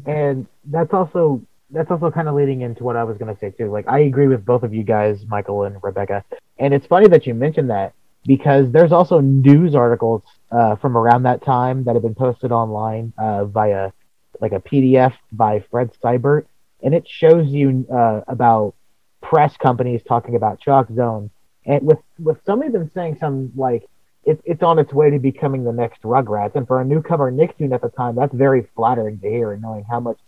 And 0.05 0.47
that's 0.65 0.93
also 0.93 1.41
that's 1.71 1.91
also 1.91 2.09
kind 2.09 2.27
of 2.27 2.35
leading 2.35 2.61
into 2.61 2.83
what 2.83 2.95
I 2.95 3.03
was 3.03 3.17
going 3.17 3.33
to 3.33 3.39
say 3.39 3.51
too. 3.51 3.71
Like 3.71 3.87
I 3.87 3.99
agree 3.99 4.27
with 4.27 4.45
both 4.45 4.63
of 4.63 4.73
you 4.73 4.83
guys, 4.83 5.25
Michael 5.27 5.63
and 5.63 5.81
Rebecca. 5.83 6.23
And 6.57 6.73
it's 6.73 6.87
funny 6.87 7.07
that 7.07 7.25
you 7.27 7.33
mentioned 7.33 7.69
that 7.69 7.93
because 8.25 8.71
there's 8.71 8.91
also 8.91 9.19
news 9.21 9.75
articles 9.75 10.23
uh, 10.51 10.75
from 10.75 10.97
around 10.97 11.23
that 11.23 11.43
time 11.43 11.83
that 11.85 11.93
have 11.95 12.03
been 12.03 12.15
posted 12.15 12.51
online 12.51 13.13
uh, 13.17 13.45
via 13.45 13.91
like 14.39 14.51
a 14.51 14.59
PDF 14.59 15.13
by 15.31 15.63
Fred 15.71 15.91
Seibert, 16.03 16.45
and 16.81 16.93
it 16.93 17.07
shows 17.07 17.47
you 17.47 17.85
uh, 17.91 18.21
about 18.27 18.75
press 19.21 19.55
companies 19.57 20.01
talking 20.07 20.35
about 20.35 20.59
Chalk 20.59 20.87
Zone, 20.93 21.29
and 21.65 21.85
with 21.85 21.99
with 22.17 22.37
some 22.45 22.61
of 22.61 22.71
them 22.71 22.89
saying 22.93 23.17
some 23.19 23.51
like 23.55 23.87
it, 24.23 24.41
it's 24.45 24.63
on 24.63 24.79
its 24.79 24.93
way 24.93 25.09
to 25.09 25.19
becoming 25.19 25.63
the 25.63 25.73
next 25.73 26.01
Rugrats, 26.03 26.55
and 26.55 26.67
for 26.67 26.81
a 26.81 26.85
newcomer 26.85 27.31
Nicktoon 27.31 27.73
at 27.73 27.81
the 27.81 27.89
time, 27.89 28.15
that's 28.15 28.33
very 28.33 28.67
flattering 28.75 29.19
to 29.19 29.29
hear, 29.29 29.55
knowing 29.57 29.85
how 29.89 29.99
much 29.99 30.19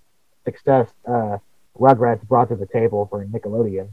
success 0.46 0.90
uh, 1.08 1.38
Rugrats 1.78 2.24
brought 2.28 2.50
to 2.50 2.56
the 2.56 2.66
table 2.66 3.08
for 3.10 3.26
Nickelodeon. 3.26 3.90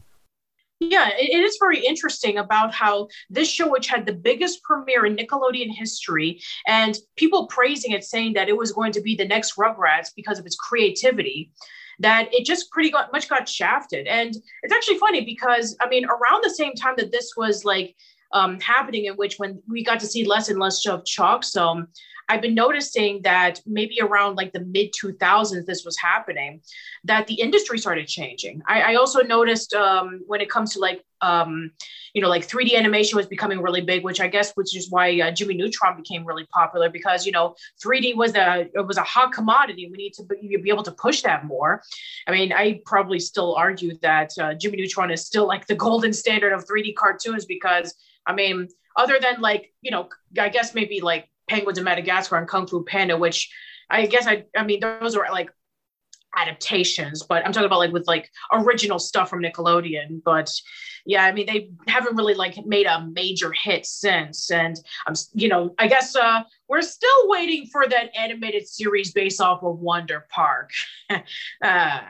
Yeah, 0.80 1.10
it, 1.12 1.42
is 1.42 1.56
very 1.58 1.84
interesting 1.84 2.38
about 2.38 2.72
how 2.72 3.08
this 3.28 3.50
show, 3.50 3.68
which 3.68 3.88
had 3.88 4.06
the 4.06 4.12
biggest 4.12 4.62
premiere 4.62 5.06
in 5.06 5.16
Nickelodeon 5.16 5.74
history, 5.74 6.40
and 6.68 6.96
people 7.16 7.48
praising 7.48 7.92
it, 7.92 8.04
saying 8.04 8.34
that 8.34 8.48
it 8.48 8.56
was 8.56 8.70
going 8.70 8.92
to 8.92 9.00
be 9.00 9.16
the 9.16 9.26
next 9.26 9.56
Rugrats 9.56 10.10
because 10.14 10.38
of 10.38 10.46
its 10.46 10.54
creativity, 10.54 11.50
that 11.98 12.28
it 12.32 12.46
just 12.46 12.70
pretty 12.70 12.92
much 13.12 13.28
got 13.28 13.48
shafted. 13.48 14.06
And 14.06 14.36
it's 14.62 14.72
actually 14.72 14.98
funny 14.98 15.24
because, 15.24 15.76
I 15.80 15.88
mean, 15.88 16.04
around 16.04 16.44
the 16.44 16.50
same 16.50 16.74
time 16.74 16.94
that 16.98 17.10
this 17.10 17.32
was 17.36 17.64
like 17.64 17.96
um, 18.32 18.60
happening, 18.60 19.06
in 19.06 19.14
which 19.14 19.36
when 19.38 19.60
we 19.68 19.82
got 19.82 19.98
to 20.00 20.06
see 20.06 20.24
less 20.24 20.48
and 20.48 20.60
less 20.60 20.86
of 20.86 21.04
Chalk, 21.04 21.42
so 21.42 21.86
I've 22.28 22.42
been 22.42 22.54
noticing 22.54 23.22
that 23.22 23.60
maybe 23.66 23.98
around 24.00 24.36
like 24.36 24.52
the 24.52 24.60
mid 24.60 24.92
2000s, 24.92 25.64
this 25.64 25.84
was 25.84 25.96
happening, 25.96 26.60
that 27.04 27.26
the 27.26 27.34
industry 27.34 27.78
started 27.78 28.06
changing. 28.06 28.60
I, 28.66 28.92
I 28.92 28.94
also 28.96 29.22
noticed 29.22 29.72
um, 29.74 30.20
when 30.26 30.40
it 30.40 30.50
comes 30.50 30.74
to 30.74 30.78
like, 30.78 31.02
um, 31.22 31.70
you 32.12 32.20
know, 32.20 32.28
like 32.28 32.46
3D 32.46 32.76
animation 32.76 33.16
was 33.16 33.26
becoming 33.26 33.60
really 33.60 33.80
big, 33.80 34.04
which 34.04 34.20
I 34.20 34.28
guess 34.28 34.52
which 34.54 34.76
is 34.76 34.90
why 34.90 35.20
uh, 35.20 35.30
Jimmy 35.30 35.54
Neutron 35.54 35.96
became 35.96 36.24
really 36.24 36.44
popular 36.46 36.90
because 36.90 37.26
you 37.26 37.32
know 37.32 37.54
3D 37.84 38.14
was 38.14 38.34
a 38.34 38.68
it 38.74 38.86
was 38.86 38.98
a 38.98 39.02
hot 39.02 39.32
commodity. 39.32 39.88
We 39.90 39.96
need 39.96 40.12
to 40.14 40.24
be, 40.24 40.70
able 40.70 40.82
to 40.82 40.92
push 40.92 41.22
that 41.22 41.46
more. 41.46 41.82
I 42.26 42.32
mean, 42.32 42.52
I 42.52 42.80
probably 42.84 43.20
still 43.20 43.54
argue 43.54 43.96
that 44.02 44.32
uh, 44.40 44.54
Jimmy 44.54 44.76
Neutron 44.76 45.10
is 45.10 45.24
still 45.24 45.46
like 45.46 45.66
the 45.66 45.74
golden 45.74 46.12
standard 46.12 46.52
of 46.52 46.66
3D 46.66 46.94
cartoons 46.94 47.46
because 47.46 47.94
I 48.26 48.34
mean, 48.34 48.68
other 48.96 49.18
than 49.20 49.40
like 49.40 49.72
you 49.80 49.90
know, 49.90 50.08
I 50.38 50.50
guess 50.50 50.74
maybe 50.74 51.00
like 51.00 51.28
Penguins 51.48 51.78
of 51.78 51.84
Madagascar 51.84 52.36
and 52.36 52.48
Kung 52.48 52.66
Fu 52.66 52.84
Panda, 52.84 53.16
which 53.16 53.50
I 53.90 54.06
guess 54.06 54.26
I 54.26 54.44
I 54.56 54.64
mean 54.64 54.80
those 54.80 55.16
are 55.16 55.26
like 55.30 55.50
adaptations, 56.36 57.22
but 57.22 57.44
I'm 57.44 57.52
talking 57.52 57.66
about 57.66 57.78
like 57.78 57.92
with 57.92 58.06
like 58.06 58.30
original 58.52 58.98
stuff 58.98 59.30
from 59.30 59.42
Nickelodeon. 59.42 60.22
But 60.24 60.50
yeah, 61.06 61.24
I 61.24 61.32
mean 61.32 61.46
they 61.46 61.70
haven't 61.86 62.16
really 62.16 62.34
like 62.34 62.64
made 62.66 62.86
a 62.86 63.06
major 63.06 63.52
hit 63.52 63.86
since. 63.86 64.50
And 64.50 64.78
I'm 65.06 65.14
you 65.32 65.48
know 65.48 65.74
I 65.78 65.88
guess 65.88 66.14
uh, 66.14 66.42
we're 66.68 66.82
still 66.82 67.28
waiting 67.28 67.66
for 67.66 67.88
that 67.88 68.10
animated 68.16 68.68
series 68.68 69.12
based 69.12 69.40
off 69.40 69.62
of 69.62 69.78
Wonder 69.78 70.26
Park. 70.30 70.70
uh, 71.62 72.00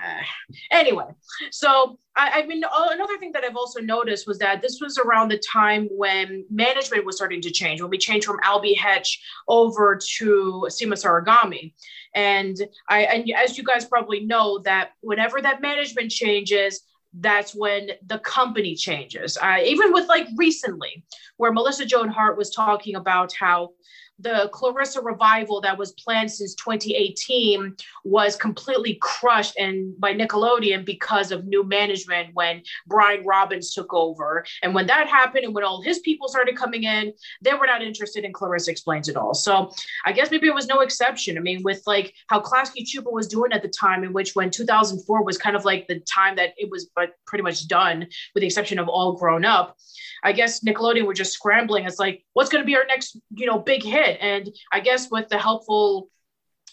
anyway, 0.70 1.06
so 1.50 1.98
I, 2.18 2.44
mean, 2.46 2.64
another 2.90 3.16
thing 3.18 3.30
that 3.32 3.44
I've 3.44 3.56
also 3.56 3.80
noticed 3.80 4.26
was 4.26 4.38
that 4.38 4.60
this 4.60 4.80
was 4.80 4.98
around 4.98 5.30
the 5.30 5.38
time 5.38 5.88
when 5.92 6.44
management 6.50 7.06
was 7.06 7.14
starting 7.14 7.40
to 7.42 7.50
change, 7.50 7.80
when 7.80 7.90
we 7.90 7.98
changed 7.98 8.26
from 8.26 8.40
Albie 8.40 8.76
Hecht 8.76 9.18
over 9.46 9.98
to 10.16 10.66
Cyma 10.68 10.94
Zarghami. 10.94 11.74
And 12.18 12.56
I, 12.88 13.02
and 13.04 13.30
as 13.36 13.56
you 13.56 13.62
guys 13.62 13.84
probably 13.84 14.26
know, 14.26 14.58
that 14.64 14.90
whenever 15.02 15.40
that 15.40 15.62
management 15.62 16.10
changes, 16.10 16.80
that's 17.12 17.54
when 17.54 17.90
the 18.04 18.18
company 18.18 18.74
changes. 18.74 19.38
Uh, 19.40 19.58
even 19.64 19.92
with 19.92 20.08
like 20.08 20.26
recently, 20.36 21.04
where 21.36 21.52
Melissa 21.52 21.84
Joan 21.84 22.08
Hart 22.08 22.36
was 22.36 22.50
talking 22.50 22.96
about 22.96 23.32
how 23.38 23.70
the 24.18 24.50
Clarissa 24.52 25.00
revival 25.00 25.60
that 25.60 25.78
was 25.78 25.92
planned 25.92 26.30
since 26.30 26.54
2018 26.54 27.76
was 28.04 28.36
completely 28.36 28.98
crushed 29.00 29.56
and 29.58 29.98
by 30.00 30.12
Nickelodeon 30.12 30.84
because 30.84 31.30
of 31.30 31.46
new 31.46 31.62
management 31.62 32.30
when 32.34 32.62
Brian 32.86 33.24
Robbins 33.24 33.72
took 33.72 33.92
over. 33.94 34.44
And 34.62 34.74
when 34.74 34.86
that 34.88 35.08
happened 35.08 35.44
and 35.44 35.54
when 35.54 35.64
all 35.64 35.80
his 35.80 36.00
people 36.00 36.28
started 36.28 36.56
coming 36.56 36.84
in, 36.84 37.12
they 37.42 37.54
were 37.54 37.66
not 37.66 37.82
interested 37.82 38.24
in 38.24 38.32
Clarissa 38.32 38.70
Explains 38.70 39.08
It 39.08 39.16
All. 39.16 39.34
So 39.34 39.70
I 40.04 40.12
guess 40.12 40.30
maybe 40.30 40.48
it 40.48 40.54
was 40.54 40.66
no 40.66 40.80
exception. 40.80 41.38
I 41.38 41.40
mean, 41.40 41.62
with 41.62 41.82
like 41.86 42.12
how 42.28 42.40
Klasky 42.40 42.84
Csupo 42.84 43.12
was 43.12 43.28
doing 43.28 43.52
at 43.52 43.62
the 43.62 43.68
time, 43.68 44.02
in 44.02 44.12
which 44.12 44.34
when 44.34 44.50
2004 44.50 45.24
was 45.24 45.38
kind 45.38 45.54
of 45.54 45.64
like 45.64 45.86
the 45.86 46.00
time 46.00 46.36
that 46.36 46.54
it 46.56 46.70
was 46.70 46.90
but 46.94 47.10
pretty 47.26 47.42
much 47.42 47.68
done, 47.68 48.00
with 48.34 48.40
the 48.40 48.46
exception 48.46 48.78
of 48.78 48.88
All 48.88 49.12
Grown 49.12 49.44
Up. 49.44 49.76
I 50.24 50.32
guess 50.32 50.64
Nickelodeon 50.64 51.06
were 51.06 51.14
just 51.14 51.32
scrambling. 51.32 51.84
It's 51.84 51.98
like, 51.98 52.24
what's 52.32 52.50
going 52.50 52.62
to 52.62 52.66
be 52.66 52.76
our 52.76 52.84
next, 52.86 53.16
you 53.34 53.46
know, 53.46 53.58
big 53.58 53.82
hit? 53.82 54.07
And 54.16 54.50
I 54.72 54.80
guess 54.80 55.10
with 55.10 55.28
the 55.28 55.38
helpful 55.38 56.10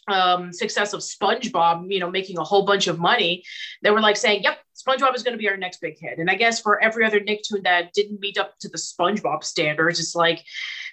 um, 0.08 0.54
success 0.54 0.94
of 0.94 1.02
SpongeBob, 1.02 1.92
you 1.92 2.00
know, 2.00 2.10
making 2.10 2.38
a 2.38 2.44
whole 2.44 2.66
bunch 2.66 2.88
of 2.88 3.00
money, 3.00 3.44
they 3.82 3.92
were 3.92 4.02
like 4.02 4.18
saying, 4.18 4.44
"Yep, 4.44 4.60
SpongeBob 4.76 5.16
is 5.16 5.24
going 5.24 5.34
to 5.34 5.40
be 5.40 5.50
our 5.50 5.58
next 5.58 5.82
big 5.82 5.98
hit." 6.00 6.20
And 6.20 6.30
I 6.30 6.36
guess 6.36 6.60
for 6.60 6.82
every 6.82 7.06
other 7.06 7.20
Nicktoon 7.20 7.64
that 7.64 7.94
didn't 7.94 8.20
meet 8.20 8.38
up 8.38 8.58
to 8.60 8.70
the 8.70 8.78
SpongeBob 8.78 9.44
standards, 9.44 10.00
it's 10.00 10.16
like, 10.16 10.44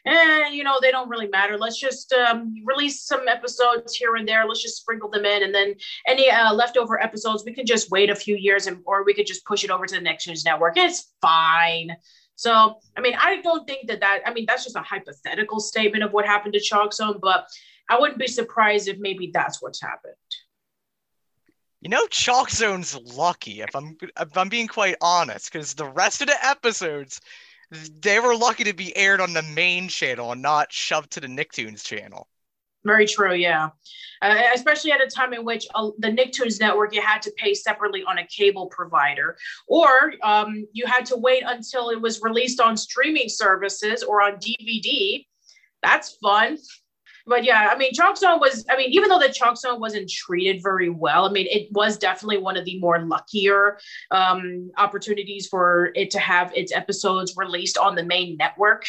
eh, 0.06 0.48
you 0.48 0.64
know, 0.64 0.78
they 0.80 0.90
don't 0.90 1.10
really 1.10 1.28
matter. 1.28 1.58
Let's 1.58 1.78
just 1.78 2.12
um, 2.12 2.54
release 2.64 3.02
some 3.02 3.28
episodes 3.28 3.94
here 3.94 4.16
and 4.16 4.26
there. 4.26 4.46
Let's 4.46 4.62
just 4.62 4.78
sprinkle 4.78 5.10
them 5.10 5.26
in, 5.26 5.42
and 5.42 5.54
then 5.54 5.74
any 6.06 6.30
uh, 6.30 6.54
leftover 6.54 7.00
episodes, 7.02 7.44
we 7.44 7.52
can 7.54 7.66
just 7.66 7.90
wait 7.90 8.08
a 8.08 8.16
few 8.16 8.36
years, 8.36 8.66
and 8.66 8.78
or 8.86 9.04
we 9.04 9.14
could 9.14 9.26
just 9.26 9.44
push 9.44 9.62
it 9.64 9.70
over 9.70 9.86
to 9.86 9.94
the 9.94 10.00
Nicktoons 10.00 10.44
network. 10.44 10.76
It's 10.76 11.12
fine. 11.20 11.96
So, 12.42 12.80
I 12.96 13.00
mean, 13.00 13.14
I 13.16 13.40
don't 13.40 13.68
think 13.68 13.86
that 13.86 14.00
that, 14.00 14.22
I 14.26 14.32
mean, 14.32 14.46
that's 14.48 14.64
just 14.64 14.74
a 14.74 14.80
hypothetical 14.80 15.60
statement 15.60 16.02
of 16.02 16.12
what 16.12 16.26
happened 16.26 16.54
to 16.54 16.60
Chalk 16.60 16.92
Zone, 16.92 17.20
but 17.22 17.46
I 17.88 18.00
wouldn't 18.00 18.18
be 18.18 18.26
surprised 18.26 18.88
if 18.88 18.98
maybe 18.98 19.30
that's 19.32 19.62
what's 19.62 19.80
happened. 19.80 20.16
You 21.82 21.90
know, 21.90 22.04
Chalk 22.08 22.50
Zone's 22.50 22.96
lucky 22.96 23.60
if 23.60 23.76
I'm 23.76 23.96
if 24.00 24.36
I'm 24.36 24.48
being 24.48 24.66
quite 24.66 24.96
honest, 25.00 25.52
because 25.52 25.74
the 25.74 25.86
rest 25.86 26.20
of 26.20 26.26
the 26.26 26.44
episodes, 26.44 27.20
they 28.00 28.18
were 28.18 28.34
lucky 28.34 28.64
to 28.64 28.72
be 28.72 28.96
aired 28.96 29.20
on 29.20 29.34
the 29.34 29.42
main 29.42 29.86
channel 29.86 30.32
and 30.32 30.42
not 30.42 30.72
shoved 30.72 31.12
to 31.12 31.20
the 31.20 31.28
Nicktoons 31.28 31.84
channel. 31.84 32.26
Very 32.84 33.06
true, 33.06 33.34
yeah. 33.34 33.70
Uh, 34.20 34.40
especially 34.54 34.92
at 34.92 35.00
a 35.00 35.06
time 35.06 35.32
in 35.32 35.44
which 35.44 35.66
uh, 35.74 35.90
the 35.98 36.08
Nicktoons 36.08 36.60
network 36.60 36.94
you 36.94 37.02
had 37.02 37.20
to 37.22 37.32
pay 37.36 37.54
separately 37.54 38.04
on 38.06 38.18
a 38.18 38.26
cable 38.26 38.66
provider, 38.66 39.36
or 39.66 40.14
um, 40.22 40.66
you 40.72 40.86
had 40.86 41.04
to 41.06 41.16
wait 41.16 41.42
until 41.46 41.90
it 41.90 42.00
was 42.00 42.22
released 42.22 42.60
on 42.60 42.76
streaming 42.76 43.28
services 43.28 44.02
or 44.02 44.22
on 44.22 44.34
DVD. 44.34 45.26
That's 45.82 46.16
fun 46.22 46.58
but 47.26 47.44
yeah, 47.44 47.68
I 47.72 47.76
mean, 47.76 47.92
Chalk 47.92 48.16
Zone 48.16 48.40
was, 48.40 48.64
I 48.70 48.76
mean, 48.76 48.90
even 48.90 49.08
though 49.08 49.18
the 49.18 49.32
Chalk 49.32 49.56
Zone 49.56 49.80
wasn't 49.80 50.10
treated 50.10 50.62
very 50.62 50.88
well, 50.88 51.26
I 51.26 51.30
mean, 51.30 51.46
it 51.50 51.68
was 51.72 51.96
definitely 51.96 52.38
one 52.38 52.56
of 52.56 52.64
the 52.64 52.78
more 52.78 53.00
luckier 53.00 53.78
um, 54.10 54.70
opportunities 54.76 55.46
for 55.46 55.92
it 55.94 56.10
to 56.10 56.18
have 56.18 56.52
its 56.54 56.72
episodes 56.72 57.34
released 57.36 57.78
on 57.78 57.94
the 57.94 58.04
main 58.04 58.36
network. 58.36 58.84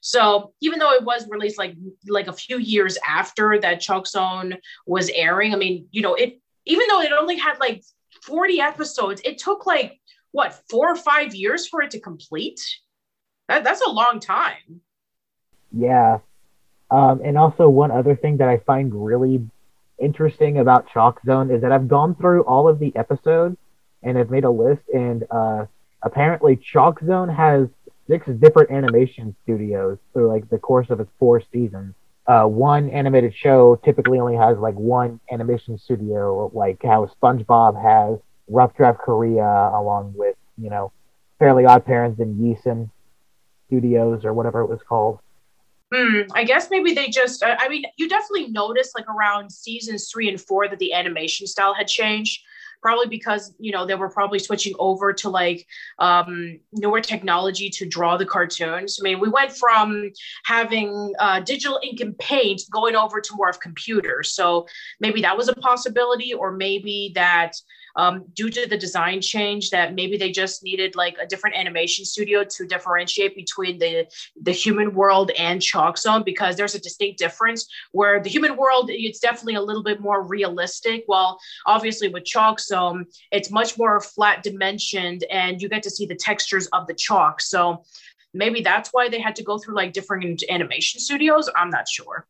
So 0.00 0.52
even 0.60 0.78
though 0.78 0.92
it 0.92 1.04
was 1.04 1.28
released 1.28 1.58
like 1.58 1.74
like 2.08 2.28
a 2.28 2.32
few 2.32 2.58
years 2.58 2.98
after 3.06 3.58
that 3.60 3.80
Chalk 3.80 4.06
Zone 4.06 4.56
was 4.86 5.10
airing, 5.10 5.52
I 5.52 5.56
mean, 5.56 5.86
you 5.90 6.02
know, 6.02 6.14
it 6.14 6.40
even 6.66 6.86
though 6.88 7.00
it 7.00 7.12
only 7.12 7.36
had 7.36 7.58
like 7.58 7.82
40 8.24 8.60
episodes, 8.60 9.20
it 9.24 9.38
took 9.38 9.66
like 9.66 10.00
what 10.30 10.60
four 10.70 10.90
or 10.90 10.96
five 10.96 11.34
years 11.34 11.66
for 11.66 11.82
it 11.82 11.90
to 11.92 12.00
complete. 12.00 12.60
That, 13.48 13.64
that's 13.64 13.82
a 13.82 13.90
long 13.90 14.20
time. 14.20 14.80
Yeah, 15.72 16.18
um, 16.92 17.22
and 17.24 17.38
also, 17.38 17.70
one 17.70 17.90
other 17.90 18.14
thing 18.14 18.36
that 18.36 18.48
I 18.50 18.58
find 18.58 18.94
really 18.94 19.42
interesting 19.98 20.58
about 20.58 20.88
Chalk 20.92 21.20
Zone 21.24 21.50
is 21.50 21.62
that 21.62 21.72
I've 21.72 21.88
gone 21.88 22.14
through 22.14 22.42
all 22.42 22.68
of 22.68 22.78
the 22.78 22.94
episodes 22.94 23.56
and 24.02 24.18
I've 24.18 24.30
made 24.30 24.44
a 24.44 24.50
list, 24.50 24.82
and 24.92 25.24
uh, 25.30 25.64
apparently, 26.02 26.56
Chalk 26.56 27.00
Zone 27.00 27.30
has 27.30 27.68
six 28.08 28.26
different 28.26 28.70
animation 28.70 29.34
studios 29.42 29.96
through 30.12 30.28
like 30.28 30.50
the 30.50 30.58
course 30.58 30.90
of 30.90 31.00
its 31.00 31.10
four 31.18 31.40
seasons. 31.50 31.94
Uh, 32.26 32.44
one 32.44 32.90
animated 32.90 33.34
show 33.34 33.80
typically 33.84 34.20
only 34.20 34.36
has 34.36 34.58
like 34.58 34.74
one 34.74 35.18
animation 35.30 35.78
studio, 35.78 36.50
like 36.52 36.78
how 36.82 37.10
SpongeBob 37.22 37.80
has 37.82 38.18
Rough 38.48 38.76
Draft 38.76 38.98
Korea, 38.98 39.70
along 39.72 40.12
with 40.14 40.36
you 40.58 40.68
know 40.68 40.92
Fairly 41.38 41.64
Odd 41.64 41.86
Parents 41.86 42.20
and 42.20 42.38
Yeson 42.38 42.90
Studios 43.68 44.26
or 44.26 44.34
whatever 44.34 44.60
it 44.60 44.68
was 44.68 44.80
called. 44.86 45.20
Hmm, 45.92 46.22
I 46.34 46.44
guess 46.44 46.70
maybe 46.70 46.94
they 46.94 47.08
just, 47.08 47.44
I 47.44 47.68
mean, 47.68 47.84
you 47.98 48.08
definitely 48.08 48.48
noticed 48.48 48.96
like 48.96 49.08
around 49.08 49.52
seasons 49.52 50.10
three 50.10 50.28
and 50.28 50.40
four 50.40 50.68
that 50.68 50.78
the 50.78 50.94
animation 50.94 51.46
style 51.46 51.74
had 51.74 51.86
changed. 51.86 52.40
Probably 52.80 53.06
because, 53.06 53.54
you 53.60 53.70
know, 53.70 53.86
they 53.86 53.94
were 53.94 54.08
probably 54.08 54.40
switching 54.40 54.74
over 54.80 55.12
to 55.12 55.28
like 55.30 55.64
um, 56.00 56.58
newer 56.72 57.00
technology 57.00 57.70
to 57.70 57.86
draw 57.86 58.16
the 58.16 58.26
cartoons. 58.26 58.98
I 59.00 59.04
mean, 59.04 59.20
we 59.20 59.28
went 59.28 59.52
from 59.52 60.10
having 60.46 61.12
uh, 61.20 61.38
digital 61.40 61.78
ink 61.84 62.00
and 62.00 62.18
paint 62.18 62.62
going 62.72 62.96
over 62.96 63.20
to 63.20 63.36
more 63.36 63.48
of 63.48 63.60
computers. 63.60 64.34
So 64.34 64.66
maybe 64.98 65.20
that 65.20 65.36
was 65.36 65.48
a 65.48 65.54
possibility, 65.54 66.34
or 66.34 66.50
maybe 66.50 67.12
that 67.14 67.52
um, 67.96 68.24
due 68.34 68.50
to 68.50 68.66
the 68.66 68.76
design 68.76 69.20
change 69.20 69.70
that 69.70 69.94
maybe 69.94 70.16
they 70.16 70.30
just 70.30 70.62
needed 70.62 70.96
like 70.96 71.16
a 71.20 71.26
different 71.26 71.56
animation 71.56 72.04
studio 72.04 72.44
to 72.44 72.66
differentiate 72.66 73.36
between 73.36 73.78
the 73.78 74.06
the 74.42 74.52
human 74.52 74.94
world 74.94 75.30
and 75.38 75.62
chalk 75.62 75.98
zone 75.98 76.22
because 76.24 76.56
there's 76.56 76.74
a 76.74 76.80
distinct 76.80 77.18
difference 77.18 77.68
where 77.92 78.22
the 78.22 78.28
human 78.28 78.56
world 78.56 78.90
it's 78.90 79.20
definitely 79.20 79.54
a 79.54 79.62
little 79.62 79.82
bit 79.82 80.00
more 80.00 80.22
realistic 80.22 81.04
while 81.06 81.38
obviously 81.66 82.08
with 82.08 82.24
chalk 82.24 82.60
zone 82.60 83.04
it's 83.30 83.50
much 83.50 83.78
more 83.78 84.00
flat 84.00 84.42
dimensioned 84.42 85.24
and 85.30 85.60
you 85.60 85.68
get 85.68 85.82
to 85.82 85.90
see 85.90 86.06
the 86.06 86.14
textures 86.14 86.66
of 86.68 86.86
the 86.86 86.94
chalk 86.94 87.40
so 87.40 87.84
maybe 88.34 88.62
that's 88.62 88.90
why 88.90 89.08
they 89.08 89.20
had 89.20 89.36
to 89.36 89.42
go 89.42 89.58
through 89.58 89.74
like 89.74 89.92
different 89.92 90.42
animation 90.48 91.00
studios 91.00 91.48
i'm 91.56 91.70
not 91.70 91.88
sure 91.88 92.26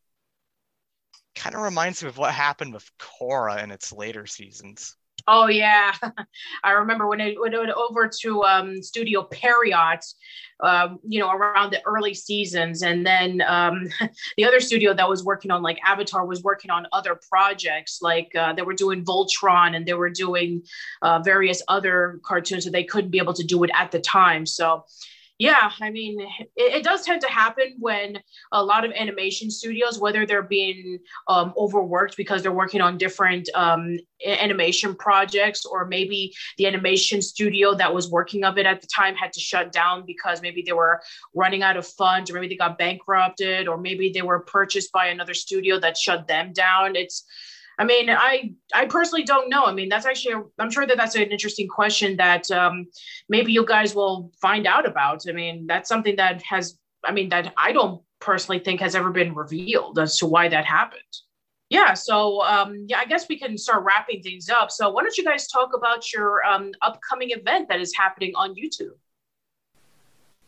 Kind 1.35 1.55
of 1.55 1.63
reminds 1.63 2.03
me 2.03 2.09
of 2.09 2.17
what 2.17 2.31
happened 2.31 2.73
with 2.73 2.89
Korra 2.99 3.63
in 3.63 3.71
its 3.71 3.91
later 3.91 4.27
seasons. 4.27 4.95
Oh 5.27 5.47
yeah, 5.47 5.93
I 6.63 6.71
remember 6.71 7.07
when 7.07 7.21
it 7.21 7.39
went 7.39 7.55
over 7.55 8.09
to 8.21 8.43
um, 8.43 8.83
Studio 8.83 9.23
Pierrot, 9.23 10.03
um, 10.59 10.99
you 11.07 11.19
know, 11.19 11.31
around 11.31 11.71
the 11.71 11.81
early 11.85 12.13
seasons, 12.13 12.81
and 12.81 13.05
then 13.05 13.41
um, 13.47 13.87
the 14.37 14.43
other 14.43 14.59
studio 14.59 14.93
that 14.93 15.07
was 15.07 15.23
working 15.23 15.49
on 15.49 15.61
like 15.61 15.79
Avatar 15.85 16.25
was 16.25 16.43
working 16.43 16.71
on 16.71 16.87
other 16.91 17.17
projects, 17.29 17.99
like 18.01 18.35
uh, 18.35 18.51
they 18.53 18.63
were 18.63 18.73
doing 18.73 19.05
Voltron 19.05 19.75
and 19.75 19.85
they 19.85 19.93
were 19.93 20.09
doing 20.09 20.63
uh, 21.01 21.19
various 21.19 21.61
other 21.69 22.19
cartoons 22.23 22.65
that 22.65 22.71
they 22.71 22.83
couldn't 22.83 23.11
be 23.11 23.19
able 23.19 23.33
to 23.33 23.43
do 23.43 23.63
it 23.63 23.71
at 23.73 23.91
the 23.91 23.99
time. 23.99 24.45
So 24.45 24.85
yeah, 25.43 25.73
I 25.81 25.89
mean, 25.89 26.21
it, 26.21 26.49
it, 26.55 26.83
does 26.85 27.03
tend 27.03 27.19
to 27.19 27.27
happen 27.27 27.75
when 27.77 28.17
a 28.53 28.63
lot 28.63 28.85
of 28.85 28.93
animation 28.93 29.51
studios, 29.51 29.99
whether 29.99 30.25
they're 30.25 30.41
being 30.41 30.99
um, 31.27 31.53
overworked 31.57 32.15
because 32.15 32.41
they're 32.41 32.53
working 32.53 32.79
on 32.79 32.97
different 32.97 33.49
um, 33.53 33.99
animation 34.25 34.95
projects, 34.95 35.65
or 35.65 35.83
maybe 35.83 36.33
the 36.57 36.65
animation 36.65 37.21
studio 37.21 37.75
that 37.75 37.93
was 37.93 38.09
working 38.09 38.45
of 38.45 38.57
it 38.57 38.65
at 38.65 38.79
the 38.79 38.87
time 38.87 39.15
had 39.15 39.33
to 39.33 39.41
shut 39.41 39.73
down 39.73 40.05
because 40.05 40.41
maybe 40.41 40.63
they 40.65 40.71
were 40.71 41.01
running 41.35 41.61
out 41.61 41.75
of 41.75 41.85
funds, 41.85 42.31
or 42.31 42.35
maybe 42.35 42.47
they 42.47 42.55
got 42.55 42.77
bankrupted, 42.77 43.67
or 43.67 43.77
maybe 43.77 44.13
they 44.13 44.21
were 44.21 44.39
purchased 44.39 44.93
by 44.93 45.07
another 45.07 45.33
studio 45.33 45.77
that 45.77 45.97
shut 45.97 46.25
them 46.25 46.53
down. 46.53 46.95
It's 46.95 47.25
I 47.79 47.85
mean, 47.85 48.09
I 48.09 48.53
I 48.73 48.85
personally 48.85 49.23
don't 49.23 49.49
know. 49.49 49.65
I 49.65 49.73
mean, 49.73 49.89
that's 49.89 50.05
actually 50.05 50.35
I'm 50.59 50.71
sure 50.71 50.85
that 50.85 50.97
that's 50.97 51.15
an 51.15 51.23
interesting 51.23 51.67
question 51.67 52.17
that 52.17 52.49
um, 52.51 52.87
maybe 53.29 53.51
you 53.51 53.65
guys 53.65 53.95
will 53.95 54.31
find 54.41 54.67
out 54.67 54.87
about. 54.87 55.23
I 55.27 55.31
mean, 55.31 55.65
that's 55.67 55.89
something 55.89 56.15
that 56.17 56.41
has 56.43 56.77
I 57.05 57.11
mean 57.11 57.29
that 57.29 57.53
I 57.57 57.71
don't 57.71 58.01
personally 58.19 58.59
think 58.59 58.79
has 58.79 58.95
ever 58.95 59.11
been 59.11 59.33
revealed 59.33 59.99
as 59.99 60.17
to 60.17 60.25
why 60.25 60.47
that 60.49 60.65
happened. 60.65 61.01
Yeah, 61.69 61.95
so 61.95 62.43
um, 62.43 62.85
yeah, 62.87 62.99
I 62.99 63.05
guess 63.05 63.27
we 63.27 63.39
can 63.39 63.57
start 63.57 63.83
wrapping 63.83 64.21
things 64.21 64.49
up. 64.49 64.69
So 64.69 64.91
why 64.91 65.01
don't 65.01 65.17
you 65.17 65.23
guys 65.23 65.47
talk 65.47 65.71
about 65.75 66.13
your 66.13 66.45
um, 66.45 66.71
upcoming 66.83 67.31
event 67.31 67.67
that 67.69 67.79
is 67.79 67.95
happening 67.95 68.33
on 68.35 68.53
YouTube? 68.53 68.93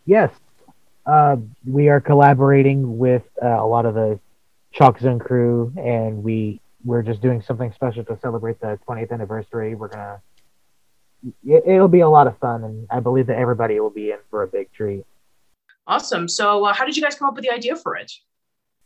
Yes, 0.06 0.30
uh, 1.08 1.38
we 1.66 1.90
are 1.90 2.00
collaborating 2.00 3.00
with 3.00 3.24
uh, 3.44 3.48
a 3.48 3.66
lot 3.66 3.88
of 3.88 3.96
the 3.96 4.20
Chalk 4.72 5.00
Zone 5.00 5.18
crew, 5.18 5.74
and 5.78 6.24
we 6.24 6.60
we're 6.86 7.02
just 7.02 7.22
doing 7.22 7.42
something 7.42 7.74
special 7.74 8.06
to 8.06 8.18
celebrate 8.22 8.60
the 8.62 8.80
20th 8.88 9.12
anniversary. 9.12 9.76
We're 9.76 9.90
gonna 9.90 10.22
it, 11.44 11.64
it'll 11.66 11.88
be 11.88 12.02
a 12.02 12.10
lot 12.10 12.28
of 12.28 12.38
fun, 12.38 12.64
and 12.64 12.88
I 12.92 13.00
believe 13.00 13.28
that 13.28 13.38
everybody 13.38 13.80
will 13.80 13.90
be 13.90 14.12
in 14.12 14.20
for 14.30 14.44
a 14.44 14.48
big 14.48 14.72
treat. 14.72 15.04
Awesome. 15.88 16.28
So, 16.28 16.66
uh, 16.66 16.74
how 16.74 16.86
did 16.86 16.96
you 16.96 17.02
guys 17.04 17.16
come 17.16 17.28
up 17.28 17.36
with 17.36 17.44
the 17.44 17.52
idea 17.52 17.76
for 17.76 17.96
it? 17.96 18.12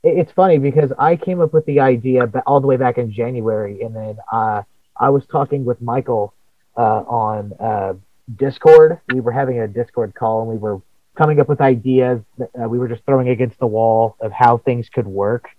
It- 0.04 0.18
It's 0.18 0.32
funny 0.32 0.58
because 0.58 0.92
I 0.98 1.16
came 1.18 1.42
up 1.42 1.54
with 1.54 1.66
the 1.66 1.82
idea 1.82 2.32
all 2.46 2.62
the 2.62 2.68
way 2.68 2.78
back 2.78 2.98
in 2.98 3.12
January, 3.12 3.82
and 3.82 3.94
then 3.96 4.18
uh, 4.32 4.64
I 4.98 5.10
was 5.10 5.26
talking 5.28 5.66
with 5.66 5.82
Michael 5.82 6.34
uh, 6.78 7.04
on 7.08 7.54
uh, 7.60 7.94
Discord. 8.38 9.00
We 9.14 9.20
were 9.20 9.32
having 9.34 9.60
a 9.60 9.68
Discord 9.68 10.14
call, 10.16 10.42
and 10.42 10.50
we 10.50 10.58
were 10.58 10.82
coming 11.18 11.42
up 11.42 11.50
with 11.50 11.60
ideas. 11.60 12.22
That, 12.38 12.50
uh, 12.64 12.70
we 12.70 12.80
were 12.80 12.88
just 12.88 13.04
throwing 13.06 13.28
against 13.30 13.60
the 13.60 13.68
wall 13.68 14.16
of 14.22 14.32
how 14.32 14.58
things 14.60 14.88
could 14.88 15.08
work, 15.08 15.50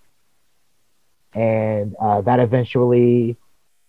and 1.33 1.95
uh, 2.01 2.21
that 2.21 2.39
eventually 2.39 3.37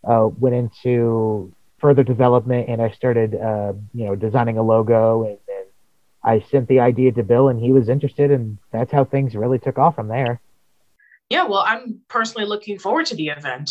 uh, 0.04 0.28
went 0.38 0.54
into 0.54 1.52
further 1.78 2.02
development. 2.02 2.68
And 2.68 2.80
I 2.80 2.90
started, 2.90 3.34
uh, 3.34 3.72
you 3.94 4.06
know, 4.06 4.14
designing 4.14 4.58
a 4.58 4.62
logo, 4.62 5.24
and 5.24 5.38
then 5.46 5.64
I 6.22 6.40
sent 6.50 6.68
the 6.68 6.80
idea 6.80 7.12
to 7.12 7.22
Bill, 7.22 7.48
and 7.48 7.60
he 7.60 7.72
was 7.72 7.88
interested, 7.88 8.30
and 8.30 8.58
that's 8.70 8.92
how 8.92 9.04
things 9.04 9.34
really 9.34 9.58
took 9.58 9.78
off 9.78 9.96
from 9.96 10.08
there. 10.08 10.40
Yeah, 11.28 11.46
well, 11.46 11.64
I'm 11.66 12.00
personally 12.08 12.46
looking 12.46 12.78
forward 12.78 13.06
to 13.06 13.16
the 13.16 13.28
event. 13.28 13.70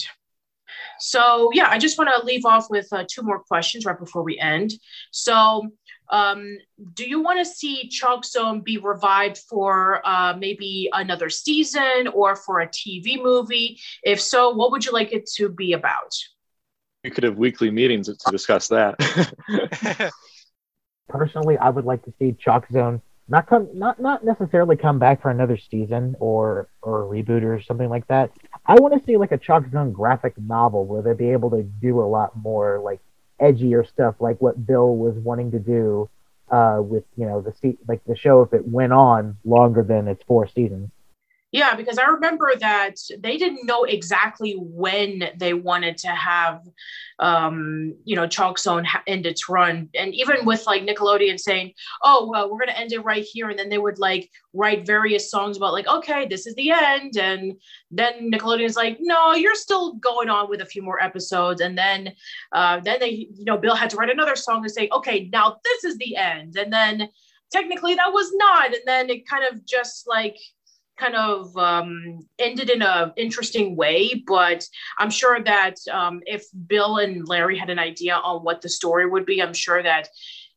So, 0.99 1.49
yeah, 1.53 1.67
I 1.69 1.77
just 1.77 1.97
want 1.97 2.09
to 2.09 2.25
leave 2.25 2.45
off 2.45 2.69
with 2.69 2.87
uh, 2.91 3.05
two 3.09 3.21
more 3.23 3.39
questions 3.39 3.85
right 3.85 3.97
before 3.97 4.23
we 4.23 4.39
end. 4.39 4.73
So, 5.11 5.69
um, 6.11 6.57
do 6.93 7.07
you 7.07 7.21
want 7.21 7.39
to 7.39 7.45
see 7.45 7.87
Chalk 7.87 8.25
Zone 8.25 8.61
be 8.61 8.77
revived 8.77 9.37
for 9.37 10.01
uh, 10.05 10.35
maybe 10.37 10.89
another 10.93 11.29
season 11.29 12.07
or 12.13 12.35
for 12.35 12.59
a 12.59 12.67
TV 12.67 13.21
movie? 13.21 13.79
If 14.03 14.21
so, 14.21 14.49
what 14.49 14.71
would 14.71 14.85
you 14.85 14.91
like 14.91 15.13
it 15.13 15.25
to 15.37 15.49
be 15.49 15.73
about? 15.73 16.13
We 17.03 17.09
could 17.09 17.23
have 17.23 17.37
weekly 17.37 17.71
meetings 17.71 18.07
to 18.07 18.31
discuss 18.31 18.67
that. 18.67 18.95
personally, 21.11 21.57
I 21.57 21.69
would 21.69 21.85
like 21.85 22.03
to 22.05 22.13
see 22.17 22.33
Chalk 22.39 22.67
Zone 22.71 23.01
not 23.27 23.47
come 23.47 23.69
not 23.73 23.99
not 24.01 24.25
necessarily 24.25 24.75
come 24.75 24.97
back 24.97 25.21
for 25.21 25.29
another 25.29 25.57
season 25.57 26.15
or 26.19 26.69
or 26.81 27.03
a 27.03 27.05
reboot 27.05 27.43
or 27.43 27.61
something 27.61 27.89
like 27.89 28.07
that. 28.07 28.31
I 28.65 28.75
want 28.75 28.93
to 28.97 29.05
see 29.05 29.17
like 29.17 29.31
a 29.31 29.37
Chalk 29.37 29.69
Zone 29.71 29.91
graphic 29.91 30.33
novel 30.37 30.85
where 30.85 31.01
they'd 31.01 31.17
be 31.17 31.31
able 31.31 31.51
to 31.51 31.63
do 31.63 32.01
a 32.01 32.07
lot 32.07 32.35
more 32.35 32.79
like 32.79 32.99
edgier 33.41 33.87
stuff, 33.87 34.15
like 34.19 34.41
what 34.41 34.65
Bill 34.65 34.95
was 34.95 35.15
wanting 35.15 35.51
to 35.51 35.59
do 35.59 36.09
uh, 36.49 36.79
with 36.81 37.03
you 37.17 37.25
know 37.25 37.41
the 37.41 37.53
se- 37.61 37.77
like 37.87 38.03
the 38.05 38.15
show 38.15 38.41
if 38.41 38.53
it 38.53 38.67
went 38.67 38.93
on 38.93 39.37
longer 39.43 39.83
than 39.83 40.07
its 40.07 40.23
four 40.23 40.47
seasons. 40.47 40.89
Yeah, 41.51 41.75
because 41.75 41.97
I 41.97 42.05
remember 42.05 42.53
that 42.61 42.95
they 43.19 43.35
didn't 43.35 43.65
know 43.65 43.83
exactly 43.83 44.53
when 44.57 45.31
they 45.35 45.53
wanted 45.53 45.97
to 45.97 46.07
have, 46.07 46.61
um, 47.19 47.93
you 48.05 48.15
know, 48.15 48.25
Chalk 48.25 48.57
Zone 48.57 48.87
end 49.05 49.25
its 49.25 49.49
run. 49.49 49.89
And 49.93 50.15
even 50.15 50.45
with 50.45 50.65
like 50.65 50.83
Nickelodeon 50.83 51.37
saying, 51.37 51.73
oh, 52.03 52.29
well, 52.31 52.49
we're 52.49 52.59
going 52.59 52.69
to 52.69 52.79
end 52.79 52.93
it 52.93 53.03
right 53.03 53.25
here. 53.25 53.49
And 53.49 53.59
then 53.59 53.67
they 53.67 53.77
would 53.77 53.99
like 53.99 54.31
write 54.53 54.85
various 54.85 55.29
songs 55.29 55.57
about, 55.57 55.73
like, 55.73 55.87
okay, 55.87 56.25
this 56.25 56.47
is 56.47 56.55
the 56.55 56.71
end. 56.71 57.17
And 57.17 57.59
then 57.91 58.31
Nickelodeon's 58.31 58.77
like, 58.77 58.99
no, 59.01 59.33
you're 59.33 59.53
still 59.53 59.95
going 59.95 60.29
on 60.29 60.49
with 60.49 60.61
a 60.61 60.65
few 60.65 60.81
more 60.81 61.03
episodes. 61.03 61.59
And 61.59 61.77
then, 61.77 62.13
uh, 62.53 62.79
then 62.79 63.01
they, 63.01 63.27
you 63.35 63.43
know, 63.43 63.57
Bill 63.57 63.75
had 63.75 63.89
to 63.89 63.97
write 63.97 64.09
another 64.09 64.37
song 64.37 64.63
and 64.63 64.71
say, 64.71 64.87
okay, 64.93 65.29
now 65.33 65.57
this 65.65 65.83
is 65.83 65.97
the 65.97 66.15
end. 66.15 66.55
And 66.55 66.71
then 66.71 67.09
technically 67.51 67.95
that 67.95 68.13
was 68.13 68.31
not. 68.35 68.67
And 68.67 68.83
then 68.85 69.09
it 69.09 69.27
kind 69.27 69.43
of 69.43 69.65
just 69.65 70.07
like, 70.07 70.37
kind 71.01 71.15
of 71.15 71.57
um, 71.57 72.19
ended 72.37 72.69
in 72.69 72.81
an 72.81 73.11
interesting 73.17 73.75
way 73.75 74.23
but 74.27 74.63
i'm 74.99 75.09
sure 75.09 75.41
that 75.43 75.75
um, 75.91 76.21
if 76.25 76.45
bill 76.67 76.97
and 76.97 77.27
larry 77.27 77.57
had 77.57 77.69
an 77.69 77.79
idea 77.79 78.15
on 78.15 78.43
what 78.43 78.61
the 78.61 78.69
story 78.69 79.07
would 79.07 79.25
be 79.25 79.41
i'm 79.41 79.53
sure 79.53 79.81
that 79.81 80.07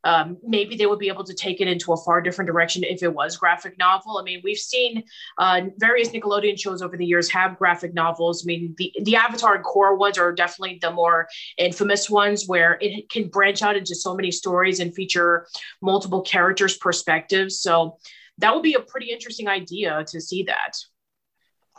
um, 0.04 0.37
maybe 0.42 0.76
they 0.76 0.87
would 0.87 0.98
be 0.98 1.09
able 1.09 1.24
to 1.24 1.35
take 1.35 1.61
it 1.61 1.68
into 1.68 1.92
a 1.92 1.96
far 1.96 2.20
different 2.20 2.46
direction 2.46 2.85
if 2.85 3.02
it 3.02 3.12
was 3.12 3.37
graphic 3.37 3.78
novel. 3.78 4.18
I 4.18 4.22
mean, 4.22 4.42
we've 4.44 4.59
seen 4.59 5.02
uh, 5.38 5.62
various 5.78 6.11
Nickelodeon 6.11 6.61
shows 6.61 6.83
over 6.83 6.96
the 6.96 7.07
years 7.07 7.30
have 7.30 7.59
graphic 7.59 7.94
novels. 7.94 8.44
I 8.44 8.46
mean, 8.46 8.74
the, 8.76 8.92
the 9.02 9.16
Avatar 9.16 9.54
and 9.54 9.64
Korra 9.64 9.98
ones 9.98 10.18
are 10.18 10.33
definitely 10.33 10.78
the 10.80 10.90
more 10.90 11.26
infamous 11.57 12.11
ones 12.11 12.46
where 12.46 12.76
it 12.80 13.09
can 13.09 13.28
branch 13.28 13.62
out 13.62 13.76
into 13.76 13.94
so 13.94 14.14
many 14.14 14.30
stories 14.30 14.78
and 14.78 14.94
feature 14.94 15.46
multiple 15.80 16.20
characters' 16.20 16.76
perspectives. 16.76 17.59
So 17.61 17.96
that 18.38 18.54
would 18.54 18.62
be 18.62 18.74
a 18.74 18.80
pretty 18.80 19.10
interesting 19.10 19.48
idea 19.48 20.04
to 20.08 20.20
see 20.20 20.44
that. 20.44 20.72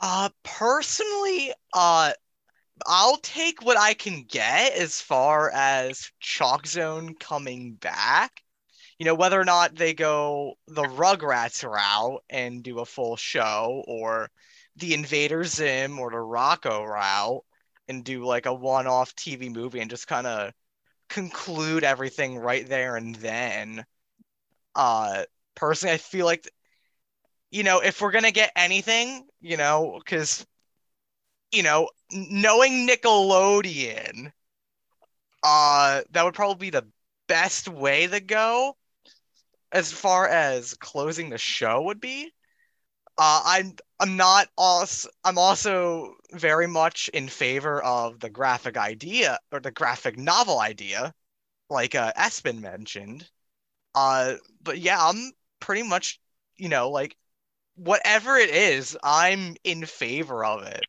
Uh, 0.01 0.29
personally, 0.43 1.53
uh, 1.73 2.11
I'll 2.85 3.17
take 3.17 3.63
what 3.63 3.77
I 3.77 3.93
can 3.93 4.23
get 4.23 4.73
as 4.73 4.99
far 4.99 5.51
as 5.53 6.11
Chalk 6.19 6.67
Zone 6.67 7.15
coming 7.15 7.73
back. 7.73 8.41
You 8.99 9.05
know, 9.05 9.15
whether 9.15 9.39
or 9.39 9.45
not 9.45 9.75
they 9.75 9.93
go 9.93 10.55
the 10.67 10.83
Rugrats 10.83 11.63
route 11.63 12.23
and 12.29 12.63
do 12.63 12.79
a 12.79 12.85
full 12.85 13.17
show, 13.17 13.83
or 13.87 14.29
the 14.77 14.93
Invader 14.93 15.43
Zim 15.43 15.99
or 15.99 16.11
the 16.11 16.17
Rocko 16.17 16.85
route 16.85 17.43
and 17.87 18.03
do 18.03 18.25
like 18.25 18.45
a 18.45 18.53
one 18.53 18.87
off 18.87 19.15
TV 19.15 19.53
movie 19.53 19.79
and 19.79 19.89
just 19.89 20.07
kind 20.07 20.27
of 20.27 20.53
conclude 21.09 21.83
everything 21.83 22.37
right 22.37 22.67
there 22.67 22.95
and 22.95 23.15
then. 23.15 23.85
Uh, 24.75 25.23
personally, 25.55 25.95
I 25.95 25.97
feel 25.97 26.25
like, 26.25 26.49
you 27.51 27.63
know, 27.63 27.79
if 27.79 28.01
we're 28.01 28.11
gonna 28.11 28.31
get 28.31 28.51
anything, 28.55 29.27
you 29.39 29.57
know, 29.57 29.99
because, 30.03 30.45
you 31.51 31.63
know, 31.63 31.89
knowing 32.11 32.87
Nickelodeon, 32.87 34.31
uh, 35.43 36.01
that 36.11 36.23
would 36.23 36.33
probably 36.33 36.67
be 36.67 36.69
the 36.71 36.87
best 37.27 37.67
way 37.67 38.07
to 38.07 38.19
go 38.19 38.75
as 39.71 39.91
far 39.91 40.27
as 40.27 40.73
closing 40.75 41.29
the 41.29 41.37
show 41.37 41.83
would 41.83 41.99
be. 42.01 42.33
Uh, 43.17 43.41
I'm 43.45 43.75
I'm 43.99 44.17
not 44.17 44.49
also 44.57 45.09
I'm 45.23 45.37
also 45.37 46.15
very 46.33 46.67
much 46.67 47.09
in 47.09 47.29
favor 47.29 47.81
of 47.83 48.19
the 48.19 48.29
graphic 48.29 48.77
idea 48.77 49.39
or 49.51 49.59
the 49.61 49.71
graphic 49.71 50.17
novel 50.17 50.59
idea, 50.59 51.13
like 51.69 51.95
uh, 51.95 52.13
Espen 52.17 52.59
mentioned. 52.61 53.29
Uh, 53.95 54.35
but 54.63 54.79
yeah, 54.79 54.97
I'm 54.99 55.31
pretty 55.65 55.84
much 55.84 56.19
you 56.58 56.69
know 56.69 56.89
like 56.91 57.15
whatever 57.75 58.38
it 58.38 58.49
is, 58.49 58.95
I'm 59.04 59.56
in 59.63 59.86
favor 59.86 60.45
of 60.45 60.63
it. 60.63 60.86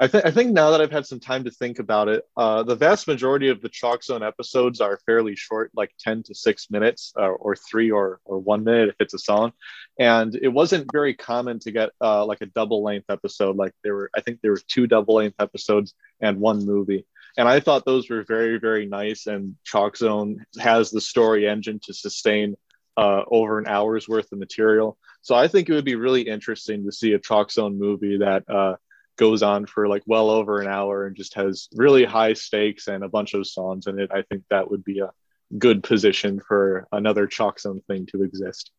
I 0.00 0.06
think 0.08 0.24
I 0.24 0.30
think 0.30 0.52
now 0.52 0.70
that 0.70 0.80
I've 0.80 0.90
had 0.90 1.06
some 1.06 1.20
time 1.20 1.44
to 1.44 1.50
think 1.50 1.78
about 1.78 2.08
it, 2.08 2.24
uh, 2.36 2.62
the 2.62 2.74
vast 2.74 3.06
majority 3.06 3.48
of 3.48 3.60
the 3.60 3.68
Chalk 3.68 4.02
Zone 4.02 4.22
episodes 4.22 4.80
are 4.80 4.98
fairly 5.06 5.36
short, 5.36 5.70
like 5.74 5.92
ten 5.98 6.22
to 6.24 6.34
six 6.34 6.70
minutes, 6.70 7.12
uh, 7.16 7.28
or 7.28 7.54
three 7.54 7.90
or 7.90 8.20
or 8.24 8.38
one 8.38 8.64
minute 8.64 8.88
if 8.88 8.96
it's 9.00 9.14
a 9.14 9.18
song. 9.18 9.52
And 9.98 10.34
it 10.34 10.48
wasn't 10.48 10.90
very 10.92 11.14
common 11.14 11.58
to 11.60 11.70
get 11.70 11.90
uh, 12.00 12.24
like 12.24 12.40
a 12.40 12.46
double 12.46 12.82
length 12.82 13.10
episode. 13.10 13.56
Like 13.56 13.74
there 13.84 13.94
were, 13.94 14.10
I 14.16 14.22
think 14.22 14.40
there 14.40 14.52
were 14.52 14.62
two 14.66 14.86
double 14.86 15.16
length 15.16 15.36
episodes 15.38 15.94
and 16.20 16.40
one 16.40 16.64
movie. 16.64 17.06
And 17.36 17.46
I 17.48 17.60
thought 17.60 17.84
those 17.84 18.10
were 18.10 18.24
very 18.24 18.58
very 18.58 18.86
nice. 18.86 19.26
And 19.26 19.56
Chalk 19.62 19.96
Zone 19.96 20.44
has 20.58 20.90
the 20.90 21.00
story 21.00 21.46
engine 21.46 21.80
to 21.84 21.94
sustain 21.94 22.56
uh, 22.96 23.22
over 23.30 23.58
an 23.58 23.66
hour's 23.66 24.08
worth 24.08 24.30
of 24.32 24.38
material. 24.38 24.98
So 25.22 25.34
I 25.34 25.48
think 25.48 25.68
it 25.68 25.72
would 25.72 25.84
be 25.84 25.94
really 25.94 26.22
interesting 26.22 26.84
to 26.84 26.92
see 26.92 27.12
a 27.12 27.18
Chalk 27.18 27.50
Zone 27.50 27.78
movie 27.78 28.18
that 28.18 28.44
uh, 28.48 28.76
goes 29.16 29.42
on 29.42 29.66
for 29.66 29.88
like 29.88 30.02
well 30.06 30.30
over 30.30 30.60
an 30.60 30.68
hour 30.68 31.06
and 31.06 31.16
just 31.16 31.34
has 31.34 31.68
really 31.74 32.04
high 32.04 32.32
stakes 32.32 32.88
and 32.88 33.04
a 33.04 33.08
bunch 33.08 33.34
of 33.34 33.46
songs 33.46 33.86
in 33.86 33.98
it. 33.98 34.10
I 34.12 34.22
think 34.22 34.42
that 34.50 34.70
would 34.70 34.84
be 34.84 35.00
a 35.00 35.10
good 35.58 35.82
position 35.82 36.40
for 36.40 36.86
another 36.92 37.26
Chalk 37.26 37.60
Zone 37.60 37.80
thing 37.86 38.06
to 38.06 38.22
exist. 38.22 38.70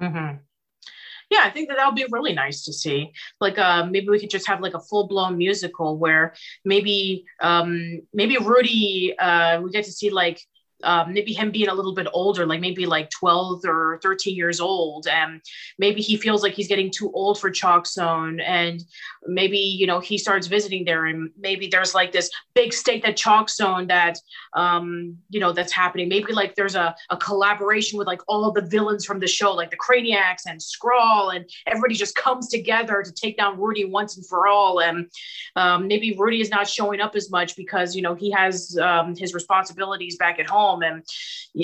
Mm-hmm. 0.00 0.36
Yeah, 1.28 1.40
I 1.42 1.50
think 1.50 1.68
that 1.68 1.76
that 1.76 1.86
would 1.86 1.96
be 1.96 2.06
really 2.10 2.34
nice 2.34 2.64
to 2.66 2.72
see. 2.72 3.12
Like, 3.40 3.58
uh, 3.58 3.86
maybe 3.86 4.08
we 4.08 4.20
could 4.20 4.30
just 4.30 4.46
have 4.46 4.60
like 4.60 4.74
a 4.74 4.80
full 4.80 5.08
blown 5.08 5.36
musical 5.36 5.98
where 5.98 6.34
maybe, 6.64 7.24
um, 7.40 8.02
maybe 8.14 8.36
Rudy, 8.36 9.18
uh, 9.18 9.60
we 9.60 9.70
get 9.72 9.84
to 9.86 9.92
see 9.92 10.10
like 10.10 10.40
um, 10.84 11.12
maybe 11.12 11.32
him 11.32 11.50
being 11.50 11.68
a 11.68 11.74
little 11.74 11.94
bit 11.94 12.06
older, 12.12 12.46
like 12.46 12.60
maybe 12.60 12.86
like 12.86 13.10
12 13.10 13.64
or 13.64 13.98
13 14.02 14.36
years 14.36 14.60
old. 14.60 15.06
And 15.06 15.40
maybe 15.78 16.02
he 16.02 16.16
feels 16.16 16.42
like 16.42 16.52
he's 16.52 16.68
getting 16.68 16.90
too 16.90 17.10
old 17.12 17.40
for 17.40 17.50
Chalk 17.50 17.86
Zone. 17.86 18.40
And 18.40 18.84
maybe, 19.26 19.58
you 19.58 19.86
know, 19.86 20.00
he 20.00 20.18
starts 20.18 20.46
visiting 20.46 20.84
there 20.84 21.06
and 21.06 21.30
maybe 21.38 21.68
there's 21.68 21.94
like 21.94 22.12
this 22.12 22.30
big 22.54 22.72
stake 22.72 23.02
that 23.04 23.16
Chalk 23.16 23.48
Zone 23.48 23.86
that, 23.86 24.18
um, 24.54 25.16
you 25.30 25.40
know, 25.40 25.52
that's 25.52 25.72
happening. 25.72 26.08
Maybe 26.08 26.32
like 26.32 26.54
there's 26.54 26.74
a, 26.74 26.94
a 27.10 27.16
collaboration 27.16 27.98
with 27.98 28.06
like 28.06 28.20
all 28.28 28.52
the 28.52 28.62
villains 28.62 29.04
from 29.04 29.18
the 29.18 29.26
show, 29.26 29.54
like 29.54 29.70
the 29.70 29.76
Craniacs 29.76 30.42
and 30.46 30.60
Skrawl, 30.60 31.34
and 31.34 31.48
everybody 31.66 31.94
just 31.94 32.14
comes 32.14 32.48
together 32.48 33.02
to 33.02 33.12
take 33.12 33.36
down 33.36 33.58
Rudy 33.58 33.84
once 33.84 34.16
and 34.16 34.26
for 34.26 34.46
all. 34.46 34.80
And 34.80 35.10
um, 35.56 35.88
maybe 35.88 36.14
Rudy 36.18 36.40
is 36.40 36.50
not 36.50 36.68
showing 36.68 37.00
up 37.00 37.16
as 37.16 37.30
much 37.30 37.56
because, 37.56 37.96
you 37.96 38.02
know, 38.02 38.14
he 38.14 38.30
has 38.30 38.76
um, 38.80 39.16
his 39.16 39.32
responsibilities 39.32 40.16
back 40.16 40.38
at 40.38 40.48
home 40.48 40.65
home 40.66 40.82
and 40.82 41.04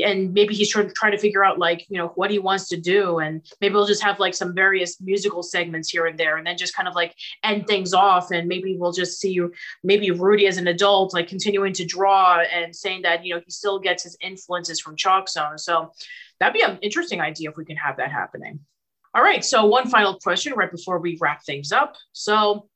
and 0.04 0.32
maybe 0.32 0.54
he's 0.54 0.70
trying, 0.70 0.90
trying 0.94 1.12
to 1.12 1.18
figure 1.18 1.44
out 1.44 1.58
like 1.58 1.86
you 1.88 1.98
know 1.98 2.08
what 2.14 2.30
he 2.30 2.38
wants 2.38 2.68
to 2.68 2.76
do. 2.76 3.18
And 3.18 3.42
maybe 3.60 3.74
we'll 3.74 3.86
just 3.86 4.02
have 4.02 4.20
like 4.20 4.34
some 4.34 4.54
various 4.54 5.00
musical 5.00 5.42
segments 5.42 5.90
here 5.90 6.06
and 6.06 6.18
there 6.18 6.36
and 6.36 6.46
then 6.46 6.56
just 6.56 6.74
kind 6.74 6.88
of 6.88 6.94
like 6.94 7.14
end 7.42 7.66
things 7.66 7.92
off. 7.92 8.30
And 8.30 8.48
maybe 8.48 8.76
we'll 8.76 8.92
just 8.92 9.20
see 9.20 9.40
maybe 9.82 10.10
rudy 10.10 10.46
as 10.46 10.56
an 10.56 10.68
adult 10.68 11.14
like 11.14 11.28
continuing 11.28 11.72
to 11.74 11.84
draw 11.84 12.40
and 12.40 12.74
saying 12.74 13.02
that 13.02 13.24
you 13.24 13.34
know 13.34 13.40
he 13.44 13.50
still 13.50 13.78
gets 13.78 14.02
his 14.04 14.16
influences 14.20 14.80
from 14.80 14.96
chalk 14.96 15.28
zone. 15.28 15.58
So 15.58 15.92
that'd 16.40 16.54
be 16.54 16.62
an 16.62 16.78
interesting 16.82 17.20
idea 17.20 17.50
if 17.50 17.56
we 17.56 17.64
can 17.64 17.76
have 17.76 17.96
that 17.96 18.10
happening. 18.10 18.60
All 19.14 19.22
right. 19.22 19.44
So 19.44 19.66
one 19.66 19.88
final 19.90 20.18
question 20.18 20.54
right 20.54 20.70
before 20.70 20.98
we 20.98 21.18
wrap 21.20 21.44
things 21.44 21.70
up. 21.70 21.96
So 22.12 22.68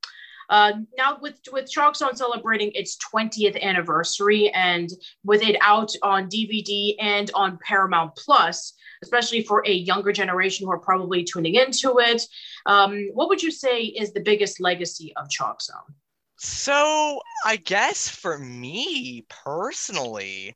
uh, 0.49 0.73
now 0.97 1.19
with 1.21 1.39
with 1.53 1.71
Chalk 1.71 1.97
Zone 1.97 2.17
celebrating 2.17 2.71
its 2.75 2.97
20th 2.97 3.57
anniversary 3.63 4.51
and 4.51 4.91
with 5.25 5.43
it 5.43 5.57
out 5.61 5.93
on 6.03 6.29
DVD 6.29 6.97
and 7.01 7.31
on 7.35 7.59
Paramount 7.65 8.17
Plus, 8.17 8.75
especially 9.03 9.43
for 9.43 9.63
a 9.67 9.73
younger 9.73 10.13
generation 10.13 10.67
who 10.67 10.73
are 10.73 10.79
probably 10.79 11.25
tuning 11.25 11.55
into 11.55 11.99
it, 11.99 12.23
um, 12.67 13.09
what 13.15 13.29
would 13.29 13.43
you 13.43 13.51
say 13.51 13.83
is 13.83 14.13
the 14.13 14.21
biggest 14.21 14.61
legacy 14.61 15.13
of 15.17 15.29
Chalk 15.29 15.63
Zone? 15.63 15.95
So 16.39 17.21
I 17.45 17.57
guess 17.57 18.09
for 18.09 18.39
me 18.39 19.25
personally, 19.29 20.55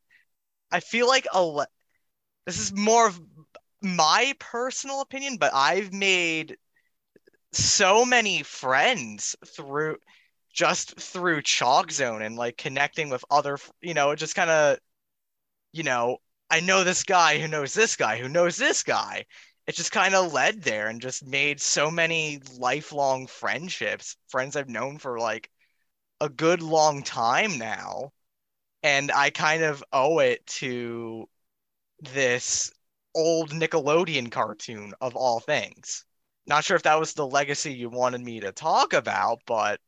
I 0.70 0.80
feel 0.80 1.08
like 1.08 1.26
a 1.32 1.42
le- 1.42 1.66
this 2.46 2.58
is 2.58 2.72
more 2.72 3.08
of 3.08 3.20
my 3.82 4.34
personal 4.38 5.00
opinion, 5.00 5.36
but 5.38 5.54
I've 5.54 5.92
made 5.92 6.58
so 7.52 8.04
many 8.04 8.42
friends 8.42 9.36
through 9.46 9.96
just 10.52 10.98
through 11.00 11.42
chalk 11.42 11.90
zone 11.90 12.22
and 12.22 12.36
like 12.36 12.56
connecting 12.56 13.08
with 13.08 13.24
other 13.30 13.58
you 13.80 13.94
know 13.94 14.14
just 14.14 14.34
kind 14.34 14.50
of 14.50 14.78
you 15.72 15.82
know 15.82 16.18
i 16.50 16.60
know 16.60 16.84
this 16.84 17.04
guy 17.04 17.38
who 17.38 17.48
knows 17.48 17.74
this 17.74 17.96
guy 17.96 18.18
who 18.18 18.28
knows 18.28 18.56
this 18.56 18.82
guy. 18.82 19.24
It 19.66 19.76
just 19.76 19.92
kind 19.92 20.14
of 20.16 20.32
led 20.32 20.62
there 20.62 20.88
and 20.88 21.00
just 21.00 21.24
made 21.24 21.60
so 21.60 21.90
many 21.92 22.40
lifelong 22.58 23.26
friendships 23.28 24.16
friends 24.28 24.56
i've 24.56 24.68
known 24.68 24.98
for 24.98 25.18
like 25.18 25.50
a 26.20 26.28
good 26.28 26.62
long 26.62 27.02
time 27.02 27.58
now. 27.58 28.12
And 28.82 29.12
i 29.12 29.30
kind 29.30 29.62
of 29.62 29.84
owe 29.92 30.20
it 30.20 30.46
to 30.60 31.28
this 32.00 32.72
old 33.14 33.50
nickelodeon 33.50 34.30
cartoon 34.30 34.94
of 35.00 35.16
all 35.16 35.40
things 35.40 36.04
not 36.46 36.64
sure 36.64 36.76
if 36.76 36.82
that 36.82 36.98
was 36.98 37.12
the 37.12 37.26
legacy 37.26 37.72
you 37.72 37.88
wanted 37.88 38.20
me 38.20 38.40
to 38.40 38.52
talk 38.52 38.92
about, 38.92 39.40
but 39.46 39.80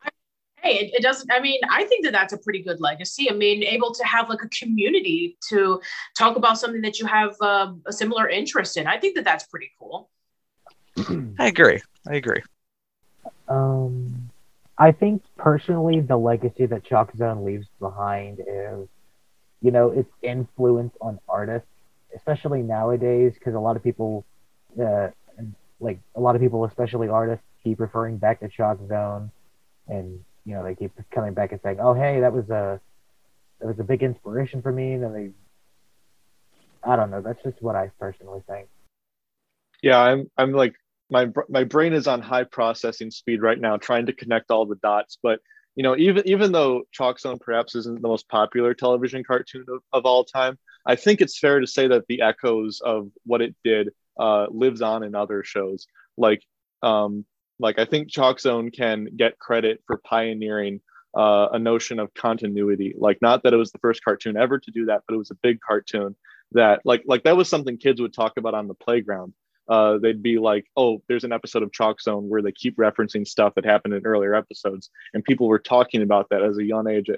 hey 0.63 0.79
it, 0.79 0.95
it, 0.95 1.03
doesn't 1.03 1.31
i 1.33 1.41
mean 1.41 1.61
i 1.71 1.85
think 1.85 2.05
that 2.05 2.13
that's 2.13 2.33
a 2.33 2.39
pretty 2.39 2.63
good 2.63 2.81
legacy. 2.81 3.31
I 3.31 3.35
mean 3.35 3.63
able 3.65 3.93
to 3.93 4.05
have 4.05 4.29
like 4.29 4.43
a 4.43 4.49
community 4.49 5.37
to 5.49 5.81
talk 6.17 6.37
about 6.37 6.59
something 6.59 6.83
that 6.83 6.99
you 6.99 7.07
have 7.07 7.35
uh, 7.41 7.73
a 7.87 7.93
similar 7.93 8.29
interest 8.29 8.77
in. 8.77 8.87
I 8.87 8.99
think 8.99 9.17
that 9.17 9.25
that's 9.25 9.45
pretty 9.45 9.71
cool. 9.79 10.09
I 11.39 11.47
agree. 11.47 11.81
I 12.07 12.15
agree. 12.15 12.43
Um 13.49 14.31
i 14.79 14.91
think 14.91 15.23
personally 15.37 16.01
the 16.01 16.17
legacy 16.17 16.65
that 16.67 16.83
chalk 16.85 17.15
zone 17.17 17.45
leaves 17.45 17.67
behind 17.79 18.41
is 18.41 18.89
you 19.61 19.71
know 19.71 19.91
its 19.91 20.11
influence 20.23 20.95
on 21.01 21.19
artists 21.29 21.69
especially 22.15 22.63
nowadays 22.63 23.35
because 23.35 23.55
a 23.55 23.61
lot 23.61 23.77
of 23.77 23.83
people 23.83 24.25
uh, 24.83 25.09
like 25.83 25.99
a 26.15 26.21
lot 26.21 26.35
of 26.35 26.41
people, 26.41 26.65
especially 26.65 27.09
artists, 27.09 27.45
keep 27.63 27.81
referring 27.81 28.17
back 28.19 28.41
to 28.41 28.49
Chalk 28.49 28.79
Zone, 28.89 29.31
and 29.89 30.21
you 30.45 30.55
know 30.55 30.65
they 30.65 30.75
keep 30.75 30.93
coming 31.11 31.35
back 31.35 31.53
and 31.53 31.61
saying, 31.63 31.79
"Oh, 31.81 31.95
hey, 31.95 32.21
that 32.21 32.33
was 32.33 32.49
a 32.51 32.81
that 33.61 33.67
was 33.67 33.79
a 33.79 33.85
big 33.85 34.03
inspiration 34.03 34.63
for 34.63 34.73
me." 34.73 34.95
And 34.95 35.15
they, 35.15 35.31
I 36.83 36.97
don't 36.97 37.11
know. 37.11 37.21
That's 37.21 37.43
just 37.43 37.61
what 37.61 37.77
I 37.77 37.91
personally 37.99 38.43
think. 38.49 38.69
Yeah, 39.83 39.99
I'm 39.99 40.31
I'm 40.39 40.53
like 40.53 40.75
my 41.11 41.29
my 41.49 41.65
brain 41.65 41.93
is 41.93 42.07
on 42.07 42.23
high 42.23 42.45
processing 42.45 43.11
speed 43.11 43.43
right 43.43 43.61
now, 43.61 43.77
trying 43.77 44.07
to 44.07 44.13
connect 44.13 44.51
all 44.51 44.67
the 44.67 44.77
dots. 44.77 45.19
But 45.23 45.41
you 45.75 45.83
know, 45.83 45.97
even 45.97 46.27
even 46.27 46.53
though 46.53 46.85
Chalk 46.93 47.19
Zone 47.19 47.39
perhaps 47.39 47.75
isn't 47.75 48.01
the 48.01 48.09
most 48.09 48.29
popular 48.29 48.73
television 48.75 49.25
cartoon 49.25 49.67
of, 49.69 49.83
of 49.93 50.07
all 50.07 50.25
time, 50.25 50.59
I 50.87 50.97
think 50.97 51.21
it's 51.21 51.39
fair 51.39 51.61
to 51.61 51.67
say 51.67 51.89
that 51.89 52.07
the 52.09 52.23
echoes 52.23 52.81
of 52.81 53.11
what 53.25 53.43
it 53.43 53.55
did 53.65 53.91
uh, 54.19 54.47
lives 54.51 54.83
on 54.83 55.03
in 55.03 55.15
other 55.15 55.45
shows. 55.45 55.87
Like, 56.17 56.43
um, 56.83 57.25
like 57.59 57.79
I 57.79 57.85
think 57.85 58.11
Chalk 58.11 58.41
Zone 58.41 58.71
can 58.71 59.09
get 59.17 59.39
credit 59.39 59.83
for 59.87 59.99
pioneering 59.99 60.81
uh, 61.17 61.49
a 61.53 61.59
notion 61.59 61.99
of 61.99 62.13
continuity. 62.15 62.95
Like, 62.97 63.21
not 63.21 63.43
that 63.43 63.53
it 63.53 63.59
was 63.59 63.73
the 63.73 63.79
first 63.79 64.05
cartoon 64.05 64.37
ever 64.37 64.59
to 64.59 64.71
do 64.71 64.87
that, 64.87 65.03
but 65.07 65.15
it 65.15 65.19
was 65.19 65.31
a 65.31 65.37
big 65.43 65.61
cartoon 65.61 66.17
that, 66.53 66.81
like, 66.85 67.03
like 67.07 67.25
that 67.25 67.37
was 67.37 67.49
something 67.49 67.77
kids 67.77 68.01
would 68.01 68.15
talk 68.15 68.37
about 68.37 68.55
on 68.55 68.69
the 68.69 68.75
playground. 68.75 69.35
Uh, 69.69 69.97
they'd 69.99 70.23
be 70.23 70.39
like, 70.39 70.67
"Oh, 70.77 71.03
there's 71.09 71.25
an 71.25 71.33
episode 71.33 71.63
of 71.63 71.73
Chalk 71.73 72.01
Zone 72.01 72.29
where 72.29 72.43
they 72.43 72.53
keep 72.53 72.77
referencing 72.77 73.27
stuff 73.27 73.55
that 73.55 73.65
happened 73.65 73.95
in 73.95 74.05
earlier 74.05 74.35
episodes," 74.35 74.91
and 75.15 75.23
people 75.23 75.47
were 75.47 75.61
talking 75.61 76.03
about 76.03 76.29
that 76.31 76.43
as 76.43 76.59
a 76.59 76.65
young 76.65 76.89
age 76.89 77.09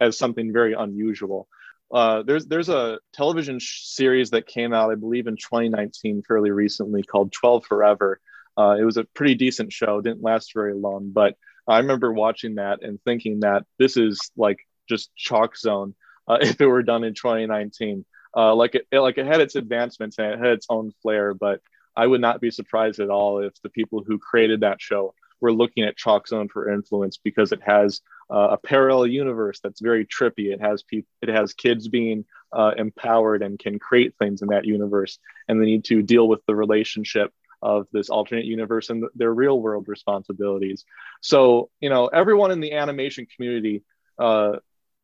as 0.00 0.18
something 0.18 0.52
very 0.52 0.72
unusual 0.72 1.48
uh, 1.90 2.22
there's 2.22 2.46
there's 2.46 2.68
a 2.68 2.98
television 3.12 3.58
sh- 3.58 3.84
series 3.84 4.30
that 4.30 4.46
came 4.46 4.72
out, 4.72 4.90
I 4.90 4.94
believe, 4.94 5.26
in 5.26 5.36
2019, 5.36 6.22
fairly 6.26 6.50
recently, 6.50 7.02
called 7.02 7.32
12 7.32 7.64
Forever. 7.66 8.20
Uh, 8.56 8.76
it 8.78 8.84
was 8.84 8.96
a 8.96 9.04
pretty 9.04 9.34
decent 9.34 9.72
show, 9.72 10.00
didn't 10.00 10.22
last 10.22 10.52
very 10.52 10.74
long, 10.74 11.10
but 11.12 11.36
I 11.66 11.78
remember 11.78 12.12
watching 12.12 12.56
that 12.56 12.82
and 12.82 12.98
thinking 13.04 13.40
that 13.40 13.64
this 13.78 13.96
is 13.96 14.18
like 14.36 14.58
just 14.88 15.14
chalk 15.14 15.56
zone 15.56 15.94
uh, 16.26 16.38
if 16.40 16.60
it 16.60 16.66
were 16.66 16.82
done 16.82 17.04
in 17.04 17.14
2019. 17.14 18.04
Uh, 18.36 18.54
like 18.54 18.74
it, 18.74 18.86
it, 18.90 19.00
like 19.00 19.18
it 19.18 19.26
had 19.26 19.40
its 19.40 19.54
advancements 19.54 20.18
and 20.18 20.32
it 20.32 20.38
had 20.38 20.52
its 20.52 20.66
own 20.68 20.92
flair, 21.02 21.34
but 21.34 21.60
I 21.96 22.06
would 22.06 22.20
not 22.20 22.40
be 22.40 22.50
surprised 22.50 23.00
at 23.00 23.10
all 23.10 23.40
if 23.40 23.54
the 23.62 23.70
people 23.70 24.04
who 24.06 24.18
created 24.18 24.60
that 24.60 24.80
show 24.80 25.14
were 25.40 25.52
looking 25.52 25.84
at 25.84 25.96
chalk 25.96 26.28
zone 26.28 26.48
for 26.48 26.70
influence 26.70 27.16
because 27.16 27.52
it 27.52 27.60
has 27.62 28.00
uh, 28.30 28.48
a 28.52 28.58
parallel 28.58 29.06
universe 29.06 29.60
that's 29.62 29.80
very 29.80 30.06
trippy. 30.06 30.52
It 30.52 30.60
has 30.60 30.82
people, 30.82 31.08
it 31.22 31.28
has 31.28 31.54
kids 31.54 31.88
being 31.88 32.24
uh, 32.52 32.72
empowered 32.76 33.42
and 33.42 33.58
can 33.58 33.78
create 33.78 34.14
things 34.18 34.42
in 34.42 34.48
that 34.48 34.64
universe, 34.64 35.18
and 35.48 35.60
they 35.60 35.66
need 35.66 35.84
to 35.86 36.02
deal 36.02 36.28
with 36.28 36.44
the 36.46 36.54
relationship 36.54 37.32
of 37.60 37.86
this 37.92 38.08
alternate 38.08 38.44
universe 38.44 38.90
and 38.90 39.04
their 39.14 39.34
real 39.34 39.60
world 39.60 39.88
responsibilities. 39.88 40.84
So, 41.20 41.70
you 41.80 41.90
know, 41.90 42.06
everyone 42.06 42.52
in 42.52 42.60
the 42.60 42.72
animation 42.72 43.26
community 43.34 43.82
uh, 44.18 44.56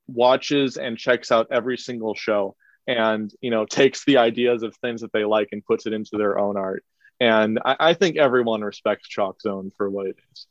watches 0.07 0.77
and 0.77 0.99
checks 0.99 1.33
out 1.33 1.49
every 1.51 1.79
single 1.79 2.15
show 2.15 2.57
and 2.87 3.33
you 3.41 3.51
know 3.51 3.65
takes 3.65 4.05
the 4.05 4.19
ideas 4.19 4.63
of 4.63 4.77
things 4.77 5.01
that 5.01 5.13
they 5.13 5.25
like 5.25 5.49
and 5.53 5.65
puts 5.65 5.87
it 5.87 5.93
into 5.93 6.17
their 6.17 6.39
own 6.39 6.57
art 6.57 6.85
and 7.21 7.59
I, 7.65 7.77
I 7.81 7.95
think 7.95 8.17
everyone 8.17 8.61
respects 8.63 9.09
chalk 9.09 9.41
zone 9.41 9.73
for 9.77 9.89
what 9.89 10.07
it 10.07 10.17
is 10.33 10.47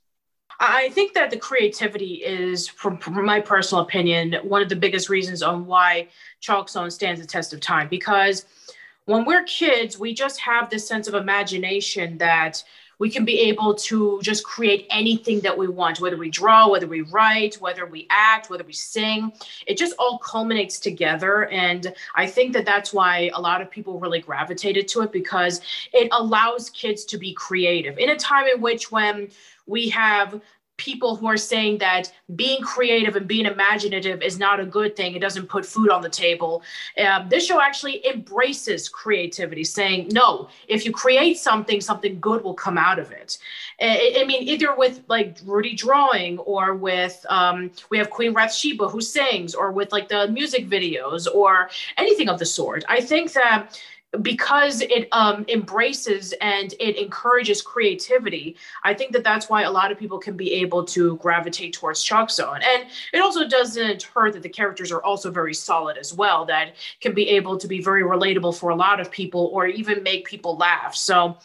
I 0.60 0.90
think 0.90 1.14
that 1.14 1.30
the 1.30 1.38
creativity 1.38 2.24
is, 2.24 2.68
from, 2.68 3.00
my 3.08 3.40
personal 3.40 3.84
opinion, 3.84 4.36
one 4.44 4.62
of 4.62 4.70
the 4.70 4.76
biggest 4.76 5.10
reasons 5.10 5.44
on 5.44 5.66
why 5.66 6.10
Chalk 6.40 6.70
Zone 6.70 6.92
stands 6.92 7.20
the 7.20 7.28
test 7.28 7.54
of 7.54 7.60
time. 7.60 7.88
Because 7.90 8.46
when 9.06 9.26
we're 9.26 9.44
kids, 9.44 10.00
we 10.00 10.14
just 10.14 10.40
have 10.40 10.70
this 10.70 10.88
sense 10.88 11.08
of 11.08 11.14
imagination 11.14 12.18
that 12.20 12.64
we 13.00 13.10
can 13.10 13.26
be 13.26 13.40
able 13.42 13.74
to 13.76 14.20
just 14.22 14.44
create 14.44 14.88
anything 14.90 15.40
that 15.42 15.58
we 15.58 15.68
want, 15.68 16.00
whether 16.00 16.18
we 16.18 16.30
draw, 16.30 16.70
whether 16.70 16.88
we 16.88 17.02
write, 17.02 17.56
whether 17.56 17.86
we 17.86 18.08
act, 18.10 18.50
whether 18.50 18.64
we 18.64 18.74
sing. 18.74 19.32
It 19.68 19.78
just 19.78 19.96
all 20.00 20.18
culminates 20.20 20.80
together. 20.80 21.48
And 21.50 21.94
I 22.16 22.28
think 22.28 22.54
that 22.54 22.66
that's 22.66 22.94
why 22.94 23.32
a 23.34 23.42
lot 23.42 23.62
of 23.62 23.70
people 23.70 24.00
really 24.00 24.22
gravitated 24.22 24.88
to 24.90 25.02
it 25.02 25.12
because 25.12 25.62
it 25.94 26.08
allows 26.12 26.70
kids 26.70 27.06
to 27.06 27.18
be 27.18 27.34
creative 27.34 27.98
in 27.98 28.10
a 28.10 28.16
time 28.16 28.48
in 28.48 28.62
which 28.62 28.92
when 28.92 29.30
we 29.66 29.90
have 29.90 30.42
people 30.78 31.16
who 31.16 31.28
are 31.28 31.38
saying 31.38 31.78
that 31.78 32.12
being 32.36 32.62
creative 32.62 33.16
and 33.16 33.28
being 33.28 33.46
imaginative 33.46 34.22
is 34.22 34.40
not 34.40 34.60
a 34.60 34.66
good 34.66 34.96
thing. 34.96 35.16
It 35.16 35.20
doesn't 35.20 35.48
put 35.48 35.66
food 35.66 35.90
on 35.90 36.02
the 36.02 36.10
table. 36.10 36.64
Um, 36.98 37.30
this 37.30 37.46
show 37.46 37.62
actually 37.62 38.06
embraces 38.08 38.90
creativity, 38.90 39.64
saying, 39.64 40.10
no, 40.12 40.50
if 40.68 40.84
you 40.84 40.92
create 40.92 41.38
something, 41.38 41.80
something 41.80 42.20
good 42.20 42.44
will 42.44 42.56
come 42.56 42.78
out 42.78 42.98
of 42.98 43.12
it. 43.12 43.38
I, 43.80 44.18
I 44.20 44.24
mean, 44.26 44.44
either 44.44 44.76
with 44.76 45.04
like 45.08 45.38
Rudy 45.46 45.76
drawing 45.76 46.40
or 46.40 46.74
with, 46.74 47.24
um, 47.30 47.72
we 47.90 47.98
have 47.98 48.10
Queen 48.10 48.34
Rapsheeba 48.34 48.92
who 48.92 49.02
sings, 49.02 49.54
or 49.54 49.72
with 49.72 49.92
like 49.92 50.08
the 50.08 50.28
music 50.30 50.68
videos 50.68 51.28
or 51.34 51.70
anything 51.98 52.30
of 52.30 52.40
the 52.40 52.46
sort. 52.46 52.84
I 52.90 53.00
think 53.00 53.34
that 53.34 53.80
because 54.22 54.82
it 54.82 55.08
um, 55.12 55.46
embraces 55.48 56.34
and 56.34 56.74
it 56.80 56.98
encourages 56.98 57.62
creativity, 57.62 58.56
I 58.84 58.94
think 58.94 59.12
that 59.14 59.24
that's 59.24 59.50
why 59.50 59.64
a 59.64 59.72
lot 59.72 59.92
of 59.92 59.98
people 59.98 60.20
can 60.20 60.38
be 60.38 60.54
able 60.54 60.86
to 60.86 61.18
gravitate 61.18 61.74
towards 61.74 62.04
Chalk 62.04 62.30
Zone. 62.30 62.60
And 62.64 62.86
it 63.12 63.22
also 63.22 63.48
doesn't 63.48 64.04
hurt 64.04 64.34
that 64.34 64.44
the 64.44 64.50
characters 64.50 64.92
are 64.92 65.02
also 65.02 65.32
very 65.32 65.54
solid 65.54 65.98
as 65.98 66.14
well, 66.14 66.46
that 66.46 66.76
can 67.02 67.14
be 67.14 67.30
able 67.30 67.58
to 67.58 67.68
be 67.68 67.82
very 67.82 68.04
relatable 68.04 68.58
for 68.58 68.70
a 68.70 68.76
lot 68.76 69.00
of 69.00 69.10
people 69.10 69.50
or 69.52 69.66
even 69.66 70.04
make 70.04 70.26
people 70.26 70.58
laugh. 70.58 70.96
So 70.96 71.38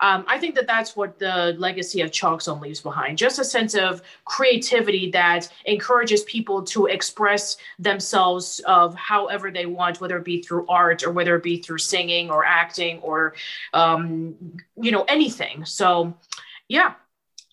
um, 0.00 0.24
I 0.26 0.38
think 0.38 0.54
that 0.54 0.66
that's 0.66 0.96
what 0.96 1.18
the 1.18 1.54
legacy 1.58 2.00
of 2.00 2.12
Chalk 2.12 2.42
Zone 2.42 2.60
leaves 2.60 2.80
behind. 2.80 3.18
Just 3.18 3.38
a 3.38 3.44
sense 3.44 3.74
of 3.74 4.02
creativity 4.24 5.10
that 5.10 5.50
encourages 5.64 6.22
people 6.24 6.62
to 6.64 6.86
express 6.86 7.56
themselves 7.78 8.60
of 8.66 8.94
however 8.94 9.50
they 9.50 9.66
want, 9.66 10.00
whether 10.00 10.16
it 10.18 10.24
be 10.24 10.42
through 10.42 10.66
art 10.68 11.02
or 11.02 11.10
whether 11.10 11.36
it 11.36 11.42
be 11.42 11.62
through 11.62 11.78
singing 11.78 12.30
or 12.30 12.44
acting 12.44 12.98
or, 13.00 13.34
um, 13.72 14.34
you 14.80 14.90
know, 14.90 15.04
anything. 15.04 15.64
So, 15.64 16.14
yeah, 16.68 16.94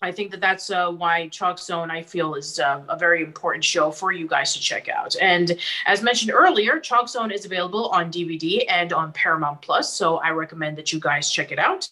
I 0.04 0.12
think 0.12 0.30
that 0.32 0.40
that's 0.40 0.70
uh, 0.70 0.90
why 0.90 1.28
Chalk 1.28 1.58
Zone 1.58 1.90
I 1.90 2.02
feel 2.02 2.34
is 2.34 2.58
uh, 2.60 2.82
a 2.88 2.96
very 2.98 3.22
important 3.22 3.64
show 3.64 3.90
for 3.90 4.12
you 4.12 4.26
guys 4.28 4.52
to 4.52 4.60
check 4.60 4.88
out. 4.88 5.16
And 5.20 5.56
as 5.86 6.02
mentioned 6.02 6.30
earlier, 6.32 6.78
Chalk 6.78 7.08
Zone 7.08 7.30
is 7.30 7.44
available 7.46 7.88
on 7.88 8.12
DVD 8.12 8.64
and 8.68 8.92
on 8.92 9.12
Paramount 9.12 9.62
Plus, 9.62 9.92
so 9.92 10.16
I 10.18 10.30
recommend 10.30 10.76
that 10.78 10.92
you 10.92 11.00
guys 11.00 11.30
check 11.30 11.52
it 11.52 11.58
out. 11.58 11.88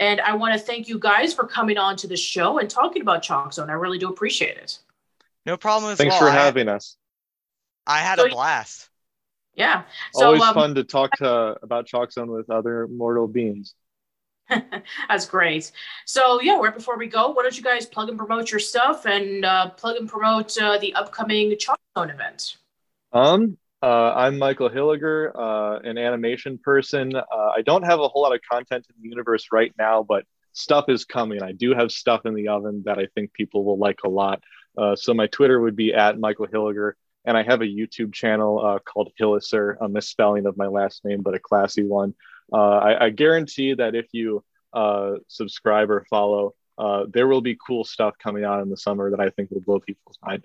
And 0.00 0.20
I 0.20 0.34
want 0.34 0.54
to 0.54 0.58
thank 0.60 0.88
you 0.88 0.98
guys 0.98 1.32
for 1.32 1.46
coming 1.46 1.78
on 1.78 1.96
to 1.98 2.06
the 2.08 2.16
show 2.16 2.58
and 2.58 2.68
talking 2.68 3.02
about 3.02 3.22
Chalk 3.22 3.52
Zone. 3.52 3.70
I 3.70 3.74
really 3.74 3.98
do 3.98 4.08
appreciate 4.08 4.56
it. 4.56 4.78
No 5.46 5.56
problem 5.56 5.92
as 5.92 5.98
Thanks 5.98 6.12
well. 6.12 6.20
for 6.20 6.28
I- 6.28 6.32
having 6.42 6.68
us. 6.68 6.96
I 7.86 7.98
had 7.98 8.18
So- 8.18 8.26
a 8.26 8.30
blast. 8.30 8.88
Yeah. 9.54 9.82
So 10.14 10.26
Always 10.26 10.42
um, 10.42 10.54
fun 10.54 10.74
to 10.76 10.84
talk 10.84 11.10
to 11.18 11.56
about 11.62 11.86
Chalk 11.86 12.10
Zone 12.10 12.30
with 12.30 12.48
other 12.48 12.88
mortal 12.88 13.28
beings. 13.28 13.74
That's 15.08 15.26
great. 15.26 15.72
So 16.04 16.40
yeah, 16.40 16.58
right 16.58 16.74
before 16.74 16.98
we 16.98 17.06
go, 17.06 17.30
why 17.30 17.42
don't 17.42 17.56
you 17.56 17.62
guys 17.62 17.86
plug 17.86 18.08
and 18.08 18.18
promote 18.18 18.50
your 18.50 18.60
stuff 18.60 19.06
and 19.06 19.44
uh, 19.44 19.70
plug 19.70 19.96
and 19.96 20.08
promote 20.08 20.56
uh, 20.58 20.78
the 20.78 20.94
upcoming 20.94 21.56
Chalk 21.58 21.80
Zone 21.96 22.10
event? 22.10 22.56
Um, 23.12 23.58
uh, 23.82 24.14
I'm 24.14 24.38
Michael 24.38 24.70
Hilliger, 24.70 25.32
uh, 25.34 25.80
an 25.80 25.98
animation 25.98 26.58
person. 26.58 27.14
Uh, 27.14 27.22
I 27.56 27.62
don't 27.62 27.84
have 27.84 28.00
a 28.00 28.08
whole 28.08 28.22
lot 28.22 28.34
of 28.34 28.40
content 28.50 28.86
in 28.88 29.02
the 29.02 29.08
universe 29.08 29.48
right 29.52 29.72
now, 29.78 30.02
but 30.02 30.24
stuff 30.52 30.86
is 30.88 31.04
coming. 31.04 31.42
I 31.42 31.52
do 31.52 31.74
have 31.74 31.90
stuff 31.90 32.24
in 32.24 32.34
the 32.34 32.48
oven 32.48 32.82
that 32.86 32.98
I 32.98 33.06
think 33.14 33.32
people 33.32 33.64
will 33.64 33.78
like 33.78 34.00
a 34.04 34.08
lot. 34.08 34.42
Uh, 34.76 34.96
so 34.96 35.12
my 35.12 35.26
Twitter 35.26 35.60
would 35.60 35.76
be 35.76 35.92
at 35.92 36.18
Michael 36.18 36.46
Hilliger, 36.46 36.92
and 37.24 37.36
I 37.36 37.42
have 37.42 37.60
a 37.60 37.66
YouTube 37.66 38.12
channel 38.12 38.80
called 38.84 39.12
Hilliser, 39.20 39.76
a 39.80 39.88
misspelling 39.88 40.46
of 40.46 40.56
my 40.56 40.66
last 40.66 41.04
name, 41.04 41.22
but 41.22 41.34
a 41.34 41.38
classy 41.38 41.84
one. 41.84 42.14
Uh, 42.52 42.56
I, 42.56 43.04
I 43.06 43.10
guarantee 43.10 43.74
that 43.74 43.94
if 43.94 44.06
you 44.12 44.44
uh, 44.72 45.14
subscribe 45.28 45.90
or 45.90 46.06
follow, 46.08 46.54
uh, 46.78 47.04
there 47.12 47.28
will 47.28 47.42
be 47.42 47.56
cool 47.66 47.84
stuff 47.84 48.14
coming 48.18 48.44
out 48.44 48.62
in 48.62 48.70
the 48.70 48.76
summer 48.76 49.10
that 49.10 49.20
I 49.20 49.30
think 49.30 49.50
will 49.50 49.60
blow 49.60 49.80
people's 49.80 50.18
mind. 50.24 50.44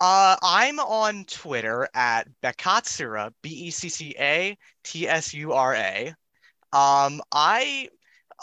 Uh, 0.00 0.36
I'm 0.42 0.80
on 0.80 1.24
Twitter 1.26 1.86
at 1.92 2.26
Beccatsura, 2.42 3.32
B 3.42 3.50
E 3.50 3.70
C 3.70 3.90
C 3.90 4.14
A 4.18 4.56
T 4.82 5.06
S 5.06 5.34
U 5.34 5.52
R 5.52 5.74
A. 5.74 6.14
Um, 6.72 7.20
I 7.32 7.88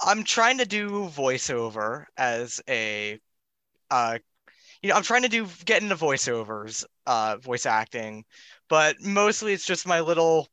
I'm 0.03 0.23
trying 0.23 0.59
to 0.59 0.65
do 0.65 1.09
voiceover 1.09 2.05
as 2.17 2.61
a 2.69 3.19
uh 3.89 4.19
you 4.81 4.89
know, 4.89 4.95
I'm 4.95 5.03
trying 5.03 5.23
to 5.23 5.29
do 5.29 5.47
get 5.65 5.81
into 5.81 5.95
voiceovers, 5.95 6.85
uh 7.07 7.37
voice 7.37 7.65
acting, 7.65 8.25
but 8.69 9.01
mostly 9.01 9.53
it's 9.53 9.65
just 9.65 9.87
my 9.87 10.01
little 10.01 10.47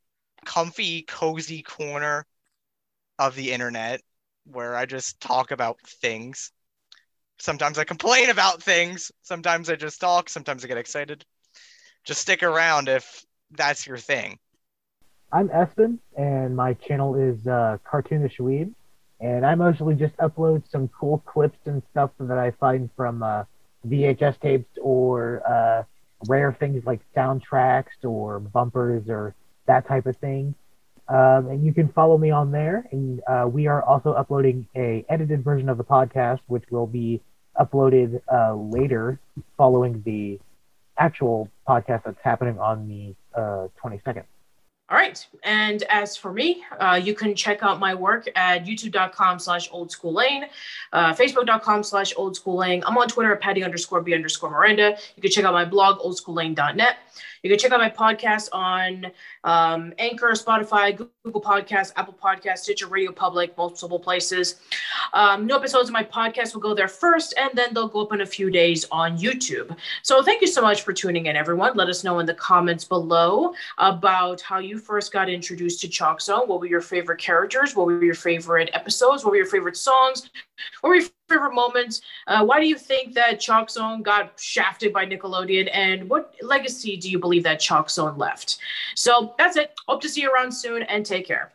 comfy, 0.45 1.03
cozy 1.03 1.63
corner 1.63 2.27
of 3.19 3.35
the 3.35 3.53
internet 3.53 4.01
where 4.47 4.77
I 4.77 4.87
just 4.87 5.21
talk 5.21 5.51
about 5.51 5.81
things. 5.81 6.53
Sometimes 7.39 7.79
I 7.79 7.85
complain 7.85 8.31
about 8.31 8.63
things. 8.63 9.11
Sometimes 9.23 9.69
I 9.71 9.77
just 9.77 10.01
talk. 10.01 10.29
Sometimes 10.29 10.65
I 10.65 10.69
get 10.69 10.79
excited. 10.79 11.25
Just 12.05 12.21
stick 12.21 12.43
around 12.43 12.89
if 12.89 13.25
that's 13.51 13.87
your 13.87 13.99
thing. 13.99 14.39
I'm 15.33 15.49
Espen, 15.49 15.99
and 16.17 16.55
my 16.55 16.75
channel 16.75 17.17
is 17.17 17.45
uh, 17.47 17.79
Cartoonish 17.91 18.39
Weeb, 18.39 18.73
and 19.21 19.45
I 19.45 19.55
mostly 19.57 19.95
just 19.97 20.17
upload 20.19 20.63
some 20.71 20.89
cool 20.89 21.19
clips 21.27 21.59
and 21.65 21.83
stuff 21.91 22.11
that 22.21 22.39
I 22.39 22.53
find 22.53 22.89
from 22.97 23.23
uh, 23.23 23.45
VHS 23.87 24.41
tapes 24.41 24.79
or 24.81 25.43
uh, 25.49 25.83
rare 26.29 26.57
things 26.59 26.85
like 26.85 27.01
soundtracks 27.17 28.05
or 28.05 28.39
bumpers 28.39 29.09
or 29.09 29.35
that 29.67 29.87
type 29.87 30.07
of 30.07 30.17
thing. 30.17 30.55
Um, 31.09 31.49
and 31.49 31.65
you 31.65 31.75
can 31.75 31.89
follow 31.89 32.17
me 32.17 32.31
on 32.31 32.51
there. 32.51 32.87
And 32.91 33.21
uh, 33.27 33.47
we 33.51 33.67
are 33.67 33.83
also 33.83 34.13
uploading 34.13 34.67
a 34.75 35.05
edited 35.09 35.45
version 35.45 35.69
of 35.69 35.79
the 35.79 35.85
podcast, 35.85 36.41
which 36.47 36.65
will 36.71 36.87
be 36.87 37.21
uploaded 37.61 38.21
uh, 38.33 38.55
later, 38.55 39.21
following 39.57 40.03
the 40.05 40.41
actual 40.99 41.49
podcast 41.69 42.05
that's 42.05 42.21
happening 42.23 42.59
on 42.59 42.89
the 42.89 43.15
uh, 43.39 43.69
22nd. 43.83 44.25
All 44.91 44.99
right. 44.99 45.27
And 45.45 45.83
as 45.85 46.15
for 46.15 46.31
me, 46.31 46.63
uh, 46.79 47.01
you 47.03 47.15
can 47.15 47.35
check 47.35 47.63
out 47.63 47.81
my 47.81 47.95
work 47.95 48.29
at 48.37 48.67
youtube.com 48.67 49.39
slash 49.39 49.67
old 49.73 49.91
school 49.91 50.13
lane, 50.13 50.45
uh, 50.93 51.15
facebook.com 51.15 51.83
slash 51.83 52.13
old 52.17 52.37
school 52.37 52.57
lane. 52.57 52.83
I'm 52.87 52.99
on 52.99 53.09
Twitter 53.09 53.33
at 53.33 53.41
patty 53.41 53.65
underscore 53.65 54.03
b 54.03 54.13
underscore 54.13 54.51
Miranda. 54.51 54.97
You 55.17 55.23
can 55.23 55.31
check 55.31 55.45
out 55.47 55.55
my 55.55 55.65
blog, 55.65 56.01
oldschoollane.net. 56.01 56.97
You 57.45 57.51
can 57.51 57.59
check 57.59 57.73
out 57.73 57.79
my 57.79 57.91
podcast 57.91 58.49
on 58.55 59.13
um, 59.45 59.93
Anchor, 59.99 60.31
Spotify, 60.31 60.97
Google 60.97 61.43
Podcasts, 61.43 61.93
Apple 61.95 62.15
Podcasts, 62.15 62.61
Stitcher 62.61 62.87
Radio 62.87 63.13
Public, 63.13 63.55
multiple 63.59 64.01
places. 64.01 64.61
Um, 65.13 65.47
new 65.47 65.55
episodes 65.55 65.91
of 65.91 65.93
my 65.93 66.05
podcast 66.05 66.55
will 66.55 66.63
go 66.63 66.75
there 66.75 66.89
first, 66.89 67.35
and 67.37 67.51
then 67.53 67.75
they'll 67.75 67.87
go 67.87 68.01
up 68.01 68.15
in 68.15 68.23
a 68.23 68.27
few 68.27 68.51
days 68.51 68.87
on 68.91 69.19
YouTube. 69.19 69.77
So 70.03 70.23
thank 70.23 70.41
you 70.41 70.47
so 70.47 70.63
much 70.63 70.83
for 70.83 70.95
tuning 70.95 71.27
in, 71.27 71.37
everyone. 71.37 71.77
Let 71.77 71.91
us 71.91 72.03
know 72.03 72.19
in 72.19 72.25
the 72.25 72.33
comments 72.33 72.87
below 72.87 73.53
about 73.77 74.41
how 74.41 74.59
you 74.59 74.79
first 74.85 75.13
got 75.13 75.29
introduced 75.29 75.81
to 75.81 75.89
Chalk 75.89 76.21
Zone. 76.21 76.47
What 76.47 76.61
were 76.61 76.67
your 76.67 76.81
favorite 76.81 77.21
characters? 77.21 77.75
What 77.75 77.87
were 77.87 78.03
your 78.03 78.15
favorite 78.15 78.71
episodes? 78.73 79.25
What 79.25 79.31
were 79.31 79.37
your 79.37 79.47
favorite 79.47 79.77
songs? 79.77 80.31
What 80.81 80.91
were 80.91 80.97
your 80.97 81.09
favorite 81.29 81.55
moments? 81.55 82.03
Uh, 82.27 82.45
why 82.45 82.61
do 82.61 82.67
you 82.67 82.77
think 82.77 83.15
that 83.15 83.41
Chalk 83.41 83.71
Zone 83.71 84.03
got 84.03 84.39
shafted 84.39 84.93
by 84.93 85.07
Nickelodeon? 85.07 85.69
And 85.73 86.09
what 86.09 86.35
legacy 86.43 86.97
do 86.97 87.11
you 87.11 87.19
believe 87.19 87.43
that 87.45 87.61
Chalk 87.61 87.91
Zone 87.91 88.19
left? 88.19 88.59
So 88.95 89.35
that's 89.39 89.57
it. 89.57 89.75
Hope 89.89 90.03
to 90.03 90.09
see 90.09 90.23
you 90.23 90.33
around 90.33 90.53
soon 90.53 90.83
and 90.85 91.05
take 91.05 91.27
care. 91.27 91.53